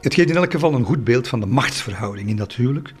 Het 0.00 0.14
geeft 0.14 0.30
in 0.30 0.36
elk 0.36 0.52
geval 0.52 0.74
een 0.74 0.84
goed 0.84 1.04
beeld 1.04 1.28
van 1.28 1.40
de 1.40 1.46
machtsverhouding 1.46 2.28
in 2.28 2.36
dat 2.36 2.54
huwelijk. 2.54 2.92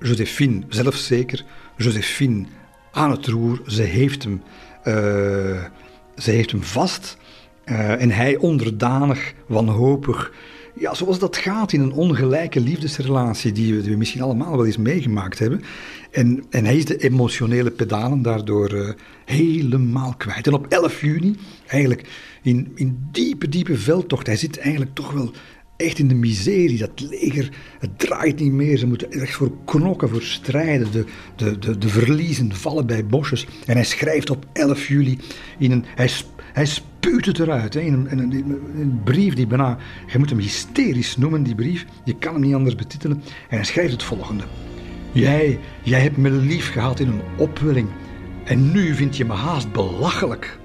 Josephine, 0.00 0.62
zelfzeker, 0.68 1.44
Josephine 1.76 2.44
aan 2.92 3.10
het 3.10 3.26
roer, 3.26 3.62
ze 3.66 3.82
heeft 3.82 4.22
hem, 4.22 4.42
uh, 4.84 4.94
ze 6.16 6.30
heeft 6.30 6.50
hem 6.50 6.62
vast 6.62 7.16
uh, 7.64 8.02
en 8.02 8.10
hij 8.10 8.36
onderdanig, 8.36 9.32
wanhopig. 9.46 10.32
Ja, 10.74 10.94
zoals 10.94 11.18
dat 11.18 11.36
gaat 11.36 11.72
in 11.72 11.80
een 11.80 11.92
ongelijke 11.92 12.60
liefdesrelatie 12.60 13.52
die 13.52 13.82
we 13.82 13.96
misschien 13.96 14.22
allemaal 14.22 14.56
wel 14.56 14.66
eens 14.66 14.76
meegemaakt 14.76 15.38
hebben. 15.38 15.62
En, 16.10 16.44
en 16.50 16.64
hij 16.64 16.76
is 16.76 16.84
de 16.84 16.96
emotionele 16.96 17.70
pedalen 17.70 18.22
daardoor 18.22 18.72
uh, 18.72 18.90
helemaal 19.24 20.14
kwijt. 20.16 20.46
En 20.46 20.52
op 20.52 20.66
11 20.66 21.00
juni, 21.00 21.36
eigenlijk 21.66 22.08
in, 22.42 22.72
in 22.74 23.08
diepe, 23.12 23.48
diepe 23.48 23.78
veldtocht, 23.78 24.26
hij 24.26 24.36
zit 24.36 24.58
eigenlijk 24.58 24.94
toch 24.94 25.12
wel 25.12 25.32
echt 25.76 25.98
in 25.98 26.08
de 26.08 26.14
miserie. 26.14 26.78
Dat 26.78 27.00
leger, 27.10 27.50
het 27.78 27.98
draait 27.98 28.40
niet 28.40 28.52
meer. 28.52 28.76
Ze 28.78 28.86
moeten 28.86 29.12
echt 29.12 29.34
voor 29.34 29.52
knokken, 29.64 30.08
voor 30.08 30.22
strijden. 30.22 30.92
De, 30.92 31.04
de, 31.36 31.58
de, 31.58 31.78
de 31.78 31.88
verliezen 31.88 32.54
vallen 32.54 32.86
bij 32.86 33.06
bosjes. 33.06 33.46
En 33.66 33.74
hij 33.74 33.84
schrijft 33.84 34.30
op 34.30 34.46
11 34.52 34.88
juli 34.88 35.18
in 35.58 35.70
een... 35.70 35.84
Hij, 35.94 36.10
hij 36.52 36.66
spuut 36.66 37.26
het 37.26 37.38
eruit. 37.38 37.74
In, 37.74 37.92
een, 37.92 38.18
een, 38.18 38.60
een 38.76 39.00
brief 39.04 39.34
die 39.34 39.46
bijna... 39.46 39.78
Je 40.06 40.18
moet 40.18 40.30
hem 40.30 40.38
hysterisch 40.38 41.16
noemen, 41.16 41.42
die 41.42 41.54
brief. 41.54 41.86
Je 42.04 42.16
kan 42.16 42.32
hem 42.32 42.42
niet 42.42 42.54
anders 42.54 42.74
betitelen. 42.74 43.16
En 43.48 43.56
hij 43.56 43.64
schrijft 43.64 43.92
het 43.92 44.02
volgende. 44.02 44.44
Jij, 45.12 45.58
jij 45.82 46.00
hebt 46.00 46.16
me 46.16 46.30
lief 46.30 46.72
gehad 46.72 47.00
in 47.00 47.08
een 47.08 47.22
opwelling. 47.36 47.88
En 48.44 48.72
nu 48.72 48.94
vind 48.94 49.16
je 49.16 49.24
me 49.24 49.32
haast 49.32 49.72
belachelijk. 49.72 50.58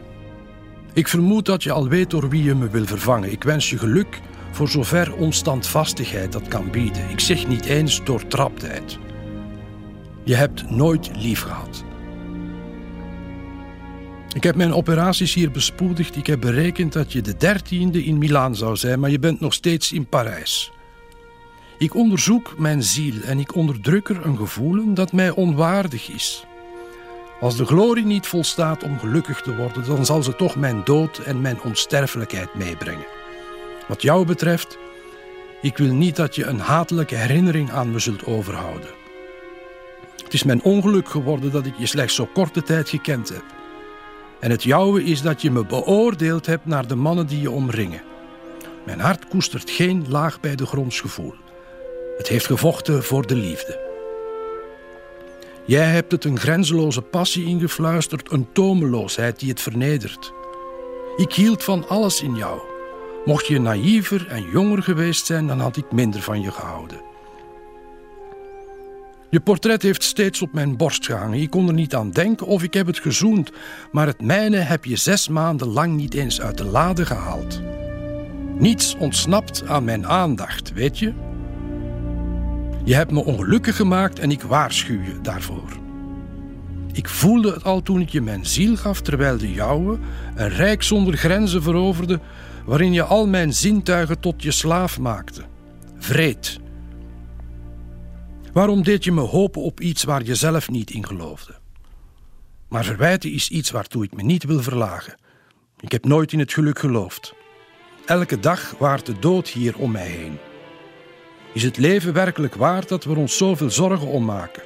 Ik 0.94 1.08
vermoed 1.08 1.46
dat 1.46 1.64
je 1.64 1.72
al 1.72 1.88
weet 1.88 2.10
door 2.10 2.30
wie 2.30 2.44
je 2.44 2.56
me 2.56 2.70
wil 2.70 2.86
vervangen. 2.86 3.32
Ik 3.32 3.44
wens 3.44 3.70
je 3.70 3.78
geluk 3.78 4.22
voor 4.52 4.70
zover 4.70 5.16
onstandvastigheid 5.16 6.32
dat 6.32 6.48
kan 6.48 6.72
bieden. 6.72 7.10
Ik 7.10 7.20
zeg 7.20 7.48
niet 7.48 7.66
eens 7.66 8.04
doortraptheid. 8.04 9.00
Je 10.24 10.36
hebt 10.36 10.70
nooit 10.70 11.12
lief 11.16 11.42
gehad. 11.42 11.84
Ik 14.34 14.44
heb 14.44 14.56
mijn 14.56 14.74
operaties 14.74 15.34
hier 15.34 15.52
bespoedigd. 15.52 16.16
Ik 16.16 16.28
heb 16.28 16.42
berekend 16.42 16.94
dat 16.94 17.12
je 17.12 17.22
de 17.22 17.38
dertiende 17.38 18.04
in 18.04 18.18
Milaan 18.18 18.56
zou 18.56 18.76
zijn, 18.76 19.00
maar 19.00 19.10
je 19.10 19.20
bent 19.20 19.40
nog 19.40 19.54
steeds 19.54 19.92
in 19.92 20.08
Parijs. 20.08 20.72
Ik 21.78 21.96
onderzoek 21.96 22.58
mijn 22.58 22.84
ziel 22.84 23.22
en 23.22 23.40
ik 23.40 23.56
onderdruk 23.56 24.10
er 24.10 24.26
een 24.26 24.38
gevoelen 24.38 24.94
dat 24.94 25.12
mij 25.12 25.30
onwaardig 25.30 26.10
is. 26.10 26.46
Als 27.40 27.58
de 27.58 27.66
glorie 27.66 28.06
niet 28.06 28.28
volstaat 28.28 28.84
om 28.84 29.00
gelukkig 29.00 29.42
te 29.42 29.56
worden, 29.56 29.86
dan 29.86 30.06
zal 30.06 30.24
ze 30.24 30.36
toch 30.36 30.56
mijn 30.56 30.82
dood 30.84 31.18
en 31.18 31.42
mijn 31.42 31.62
onsterfelijkheid 31.62 32.54
meebrengen. 32.54 33.06
Wat 33.88 34.02
jou 34.02 34.26
betreft, 34.26 34.78
ik 35.62 35.78
wil 35.78 35.94
niet 35.94 36.16
dat 36.16 36.36
je 36.36 36.46
een 36.46 36.60
hatelijke 36.60 37.16
herinnering 37.16 37.72
aan 37.72 37.92
me 37.92 38.00
zult 38.00 38.26
overhouden. 38.26 38.90
Het 40.24 40.34
is 40.34 40.44
mijn 40.44 40.64
ongeluk 40.64 41.10
geworden 41.10 41.52
dat 41.52 41.66
ik 41.66 41.74
je 41.78 41.86
slechts 41.86 42.16
zo 42.16 42.30
korte 42.34 42.64
tijd 42.64 42.90
gekend 42.90 43.30
heb. 43.30 43.44
En 44.40 44.52
het 44.52 44.64
jouwe 44.64 45.04
is 45.04 45.22
dat 45.22 45.42
je 45.42 45.52
me 45.52 45.66
beoordeeld 45.66 46.46
hebt 46.46 46.66
naar 46.66 46.88
de 46.88 46.96
mannen 46.96 47.28
die 47.28 47.42
je 47.42 47.52
omringen. 47.52 48.02
Mijn 48.86 49.00
hart 49.00 49.28
koestert 49.28 49.70
geen 49.70 50.06
laag 50.10 50.40
bij 50.40 50.56
de 50.56 50.66
grondsgevoel. 50.66 51.34
Het 52.18 52.28
heeft 52.28 52.46
gevochten 52.46 53.04
voor 53.04 53.28
de 53.28 53.36
liefde. 53.36 53.84
Jij 55.66 55.86
hebt 55.86 56.12
het 56.12 56.24
een 56.24 56.40
grenzeloze 56.40 57.02
passie 57.02 57.46
ingefluisterd, 57.46 58.32
een 58.32 58.48
tomeloosheid 58.54 59.40
die 59.40 59.50
het 59.50 59.62
vernedert. 59.62 60.34
Ik 61.18 61.34
hield 61.34 61.64
van 61.64 61.88
alles 61.88 62.22
in 62.22 62.36
jou. 62.36 62.60
Mocht 63.26 63.48
je 63.48 63.60
naïver 63.60 64.28
en 64.28 64.50
jonger 64.52 64.84
geweest 64.84 65.26
zijn, 65.26 65.48
dan 65.48 65.60
had 65.60 65.78
ik 65.78 65.92
minder 65.92 66.22
van 66.22 66.42
je 66.42 66.52
gehouden. 66.52 67.02
Je 69.30 69.40
portret 69.40 69.82
heeft 69.82 70.04
steeds 70.04 70.42
op 70.42 70.54
mijn 70.54 70.78
borst 70.78 71.06
gehangen. 71.06 71.40
Ik 71.40 71.50
kon 71.50 71.68
er 71.68 71.74
niet 71.74 71.96
aan 71.96 72.12
denken 72.12 72.48
of 72.48 72.64
ik 72.64 72.74
heb 72.74 72.88
het 72.88 73.00
gezoend, 73.00 73.52
maar 73.92 74.08
het 74.08 74.22
mijne 74.22 74.58
heb 74.58 74.86
je 74.86 74.96
zes 74.96 75.28
maanden 75.28 75.68
lang 75.68 75.96
niet 75.96 76.14
eens 76.14 76.42
uit 76.42 76.58
de 76.58 76.66
lade 76.66 77.06
gehaald. 77.06 77.62
Niets 78.58 78.96
ontsnapt 79.00 79.68
aan 79.68 79.84
mijn 79.84 80.08
aandacht, 80.08 80.74
weet 80.74 81.00
je? 81.00 81.14
Je 82.86 82.96
hebt 82.96 83.12
me 83.12 83.24
ongelukkig 83.24 83.76
gemaakt 83.76 84.20
en 84.20 84.32
ik 84.32 84.42
waarschuw 84.42 85.02
je 85.02 85.22
daarvoor. 85.22 85.78
Ik 86.94 87.10
voelde 87.10 87.52
het 87.52 87.64
al 87.64 87.82
toen 87.82 88.02
ik 88.02 88.10
je 88.10 88.22
mijn 88.22 88.46
ziel 88.46 88.76
gaf, 88.76 89.02
terwijl 89.02 89.38
de 89.38 89.52
jouwe 89.52 90.00
een 90.36 90.50
rijk 90.50 90.84
zonder 90.84 91.18
grenzen 91.18 91.62
veroverde, 91.62 92.20
waarin 92.66 92.94
je 92.94 93.04
al 93.04 93.28
mijn 93.28 93.54
zintuigen 93.54 94.20
tot 94.20 94.44
je 94.44 94.52
slaaf 94.52 95.00
maakte. 95.00 95.42
Vreed. 95.98 96.60
Waarom 98.54 98.84
deed 98.84 99.04
je 99.04 99.12
me 99.12 99.22
hopen 99.22 99.62
op 99.62 99.80
iets 99.80 100.04
waar 100.04 100.24
je 100.24 100.36
zelf 100.36 100.70
niet 100.70 100.92
in 100.92 101.06
geloofde? 101.06 101.56
Maar 102.68 102.86
verwijten 102.86 103.32
is 103.32 103.50
iets 103.50 103.72
waartoe 103.72 104.04
ik 104.04 104.16
me 104.16 104.24
niet 104.24 104.44
wil 104.44 104.62
verlagen. 104.62 105.16
Ik 105.80 105.92
heb 105.92 106.06
nooit 106.06 106.34
in 106.34 106.40
het 106.40 106.54
geluk 106.54 106.80
geloofd. 106.80 107.34
Elke 108.06 108.40
dag 108.40 108.76
waart 108.80 109.06
de 109.06 109.20
dood 109.20 109.48
hier 109.48 109.78
om 109.78 109.92
mij 109.92 110.08
heen. 110.08 110.38
Is 111.56 111.64
het 111.64 111.78
leven 111.78 112.14
werkelijk 112.14 112.56
waard 112.56 112.90
dat 112.90 113.04
we 113.04 113.16
ons 113.16 113.38
zoveel 113.38 113.70
zorgen 113.70 114.08
om 114.08 114.26
maken? 114.26 114.64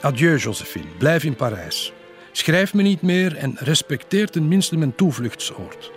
Adieu, 0.00 0.36
Josephine. 0.36 0.86
Blijf 0.98 1.24
in 1.24 1.34
Parijs. 1.34 1.92
Schrijf 2.32 2.74
me 2.74 2.82
niet 2.82 3.02
meer 3.02 3.36
en 3.36 3.56
respecteer 3.58 4.30
tenminste 4.30 4.76
mijn 4.76 4.94
toevluchtsoord. 4.94 5.90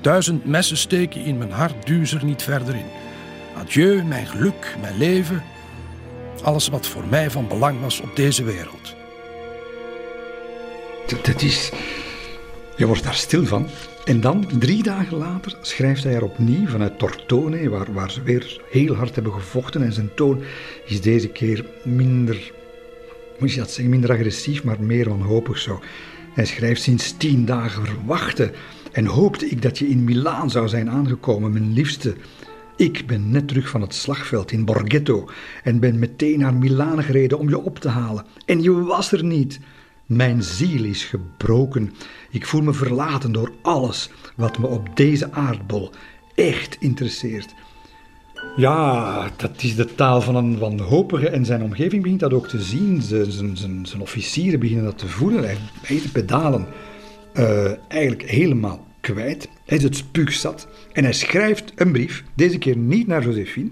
Duizend 0.00 0.44
messen 0.44 0.76
steken 0.76 1.24
in 1.24 1.38
mijn 1.38 1.50
hart, 1.50 1.86
duus 1.86 2.12
er 2.12 2.24
niet 2.24 2.42
verder 2.42 2.74
in. 2.74 2.90
Adieu, 3.56 4.02
mijn 4.02 4.26
geluk, 4.26 4.76
mijn 4.80 4.98
leven. 4.98 5.42
Alles 6.42 6.68
wat 6.68 6.86
voor 6.86 7.06
mij 7.06 7.30
van 7.30 7.48
belang 7.48 7.80
was 7.80 8.00
op 8.00 8.16
deze 8.16 8.44
wereld. 8.44 8.94
Dat 11.22 11.42
is... 11.42 11.70
Je 12.76 12.86
wordt 12.86 13.04
daar 13.04 13.14
stil 13.14 13.44
van. 13.44 13.68
En 14.08 14.20
dan, 14.20 14.46
drie 14.58 14.82
dagen 14.82 15.16
later, 15.16 15.58
schrijft 15.60 16.04
hij 16.04 16.14
er 16.14 16.22
opnieuw 16.22 16.66
vanuit 16.66 16.98
Tortone, 16.98 17.68
waar, 17.68 17.92
waar 17.92 18.10
ze 18.10 18.22
weer 18.22 18.60
heel 18.70 18.94
hard 18.94 19.14
hebben 19.14 19.32
gevochten. 19.32 19.82
En 19.82 19.92
zijn 19.92 20.14
toon 20.14 20.42
is 20.86 21.00
deze 21.00 21.28
keer 21.28 21.64
minder, 21.84 22.52
moet 23.38 23.52
je 23.52 23.58
dat 23.58 23.70
zeggen, 23.70 23.88
minder 23.88 24.10
agressief, 24.10 24.64
maar 24.64 24.80
meer 24.80 25.08
wanhopig 25.08 25.58
zo. 25.58 25.80
Hij 26.32 26.46
schrijft 26.46 26.82
sinds 26.82 27.16
tien 27.16 27.44
dagen 27.44 27.86
verwachten 27.86 28.52
en 28.92 29.06
hoopte 29.06 29.46
ik 29.48 29.62
dat 29.62 29.78
je 29.78 29.88
in 29.88 30.04
Milaan 30.04 30.50
zou 30.50 30.68
zijn 30.68 30.90
aangekomen, 30.90 31.52
mijn 31.52 31.72
liefste. 31.72 32.14
Ik 32.76 33.06
ben 33.06 33.30
net 33.30 33.48
terug 33.48 33.68
van 33.68 33.80
het 33.80 33.94
slagveld 33.94 34.52
in 34.52 34.64
Borghetto 34.64 35.28
en 35.62 35.80
ben 35.80 35.98
meteen 35.98 36.38
naar 36.38 36.54
Milaan 36.54 37.02
gereden 37.02 37.38
om 37.38 37.48
je 37.48 37.58
op 37.58 37.78
te 37.78 37.88
halen. 37.88 38.24
En 38.46 38.62
je 38.62 38.72
was 38.72 39.12
er 39.12 39.24
niet. 39.24 39.60
Mijn 40.08 40.42
ziel 40.42 40.84
is 40.84 41.04
gebroken. 41.04 41.92
Ik 42.30 42.46
voel 42.46 42.62
me 42.62 42.72
verlaten 42.72 43.32
door 43.32 43.52
alles 43.62 44.10
wat 44.36 44.58
me 44.58 44.66
op 44.66 44.96
deze 44.96 45.32
aardbol 45.32 45.90
echt 46.34 46.76
interesseert. 46.80 47.54
Ja, 48.56 49.30
dat 49.36 49.62
is 49.62 49.76
de 49.76 49.94
taal 49.94 50.20
van 50.20 50.36
een 50.36 50.58
wanhopige 50.58 51.28
en 51.28 51.44
zijn 51.44 51.62
omgeving 51.62 52.02
begint 52.02 52.20
dat 52.20 52.32
ook 52.32 52.48
te 52.48 52.62
zien. 52.62 53.02
Zijn, 53.02 53.56
zijn, 53.56 53.86
zijn 53.86 54.02
officieren 54.02 54.60
beginnen 54.60 54.84
dat 54.84 54.98
te 54.98 55.08
voelen. 55.08 55.44
Hij 55.44 55.58
heeft 55.82 56.02
de 56.02 56.10
pedalen 56.10 56.66
uh, 57.34 57.72
eigenlijk 57.88 58.30
helemaal 58.30 58.86
kwijt. 59.00 59.48
Hij 59.64 59.76
is 59.76 59.82
het 59.82 59.96
spuugzat 59.96 60.68
en 60.92 61.04
hij 61.04 61.12
schrijft 61.12 61.72
een 61.74 61.92
brief, 61.92 62.24
deze 62.34 62.58
keer 62.58 62.76
niet 62.76 63.06
naar 63.06 63.24
Josephine, 63.24 63.70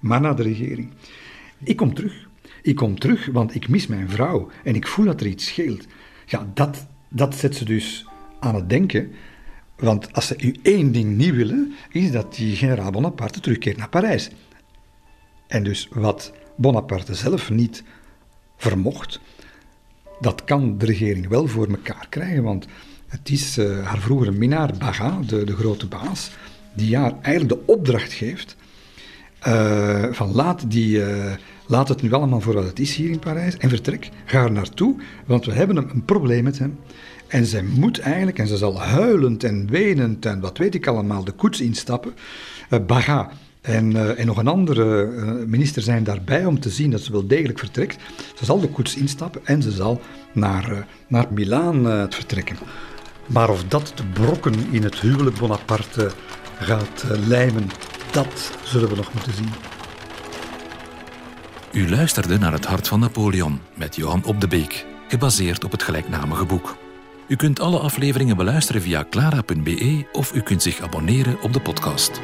maar 0.00 0.20
naar 0.20 0.36
de 0.36 0.42
regering. 0.42 0.90
Ik 1.64 1.76
kom 1.76 1.94
terug. 1.94 2.27
Ik 2.68 2.76
kom 2.76 2.98
terug, 2.98 3.26
want 3.26 3.54
ik 3.54 3.68
mis 3.68 3.86
mijn 3.86 4.10
vrouw 4.10 4.48
en 4.64 4.74
ik 4.74 4.86
voel 4.86 5.04
dat 5.04 5.20
er 5.20 5.26
iets 5.26 5.46
scheelt. 5.46 5.86
Ja, 6.26 6.50
dat, 6.54 6.86
dat 7.08 7.34
zet 7.34 7.56
ze 7.56 7.64
dus 7.64 8.06
aan 8.40 8.54
het 8.54 8.68
denken. 8.68 9.12
Want 9.76 10.12
als 10.12 10.26
ze 10.26 10.34
u 10.42 10.54
één 10.62 10.92
ding 10.92 11.16
niet 11.16 11.34
willen, 11.34 11.72
is 11.90 12.10
dat 12.10 12.34
die 12.34 12.56
generaal 12.56 12.90
Bonaparte 12.90 13.40
terugkeert 13.40 13.76
naar 13.76 13.88
Parijs. 13.88 14.30
En 15.46 15.62
dus 15.62 15.88
wat 15.90 16.32
Bonaparte 16.56 17.14
zelf 17.14 17.50
niet 17.50 17.82
vermocht, 18.56 19.20
dat 20.20 20.44
kan 20.44 20.78
de 20.78 20.86
regering 20.86 21.28
wel 21.28 21.46
voor 21.46 21.68
elkaar 21.68 22.06
krijgen. 22.08 22.42
Want 22.42 22.66
het 23.06 23.30
is 23.30 23.58
uh, 23.58 23.86
haar 23.86 23.98
vroegere 23.98 24.32
minnaar 24.32 24.72
Baga, 24.78 25.20
de, 25.26 25.44
de 25.44 25.56
grote 25.56 25.86
baas, 25.86 26.30
die 26.74 26.96
haar 26.96 27.12
eigenlijk 27.22 27.54
de 27.54 27.72
opdracht 27.72 28.12
geeft 28.12 28.56
uh, 29.46 30.12
van 30.12 30.32
laat, 30.32 30.70
die, 30.70 30.98
uh, 30.98 31.32
laat 31.68 31.88
het 31.88 32.02
nu 32.02 32.12
allemaal 32.12 32.40
voor 32.40 32.54
wat 32.54 32.64
het 32.64 32.78
is 32.78 32.94
hier 32.94 33.10
in 33.10 33.18
Parijs 33.18 33.56
en 33.56 33.68
vertrek. 33.68 34.10
Ga 34.24 34.42
er 34.42 34.52
naartoe, 34.52 34.96
want 35.26 35.44
we 35.44 35.52
hebben 35.52 35.76
een, 35.76 35.90
een 35.90 36.04
probleem 36.04 36.44
met 36.44 36.58
hem. 36.58 36.78
En 37.26 37.46
zij 37.46 37.62
moet 37.62 37.98
eigenlijk, 37.98 38.38
en 38.38 38.46
ze 38.46 38.56
zal 38.56 38.80
huilend 38.80 39.44
en 39.44 39.70
wenend 39.70 40.26
en 40.26 40.40
wat 40.40 40.58
weet 40.58 40.74
ik 40.74 40.86
allemaal, 40.86 41.24
de 41.24 41.32
koets 41.32 41.60
instappen. 41.60 42.14
Uh, 42.70 42.78
Baga 42.86 43.30
en, 43.60 43.90
uh, 43.90 44.18
en, 44.18 44.26
nog 44.26 44.36
een 44.36 44.46
andere 44.46 45.06
uh, 45.06 45.46
minister 45.46 45.82
zijn 45.82 46.04
daarbij 46.04 46.44
om 46.44 46.60
te 46.60 46.70
zien 46.70 46.90
dat 46.90 47.00
ze 47.00 47.12
wel 47.12 47.26
degelijk 47.26 47.58
vertrekt. 47.58 47.96
Ze 48.34 48.44
zal 48.44 48.60
de 48.60 48.68
koets 48.68 48.96
instappen 48.96 49.40
en 49.44 49.62
ze 49.62 49.70
zal 49.70 50.00
naar, 50.32 50.86
naar 51.06 51.26
Milaan 51.30 52.08
vertrekken. 52.10 52.56
Maar 53.26 53.50
of 53.50 53.64
dat 53.64 53.92
de 53.94 54.04
brokken 54.12 54.54
in 54.70 54.82
het 54.82 55.00
huwelijk 55.00 55.38
Bonaparte 55.38 56.10
gaat 56.58 57.04
lijmen, 57.26 57.70
dat 58.12 58.58
zullen 58.64 58.88
we 58.88 58.96
nog 58.96 59.12
moeten 59.12 59.32
zien. 59.32 59.77
U 61.72 61.90
luisterde 61.90 62.38
naar 62.38 62.52
Het 62.52 62.64
Hart 62.64 62.88
van 62.88 63.00
Napoleon 63.00 63.60
met 63.74 63.96
Johan 63.96 64.24
Op 64.24 64.40
de 64.40 64.48
Beek, 64.48 64.86
gebaseerd 65.08 65.64
op 65.64 65.70
het 65.70 65.82
gelijknamige 65.82 66.44
boek. 66.44 66.76
U 67.26 67.36
kunt 67.36 67.60
alle 67.60 67.78
afleveringen 67.78 68.36
beluisteren 68.36 68.82
via 68.82 69.04
clara.be 69.10 70.08
of 70.12 70.34
u 70.34 70.40
kunt 70.40 70.62
zich 70.62 70.80
abonneren 70.80 71.40
op 71.42 71.52
de 71.52 71.60
podcast. 71.60 72.20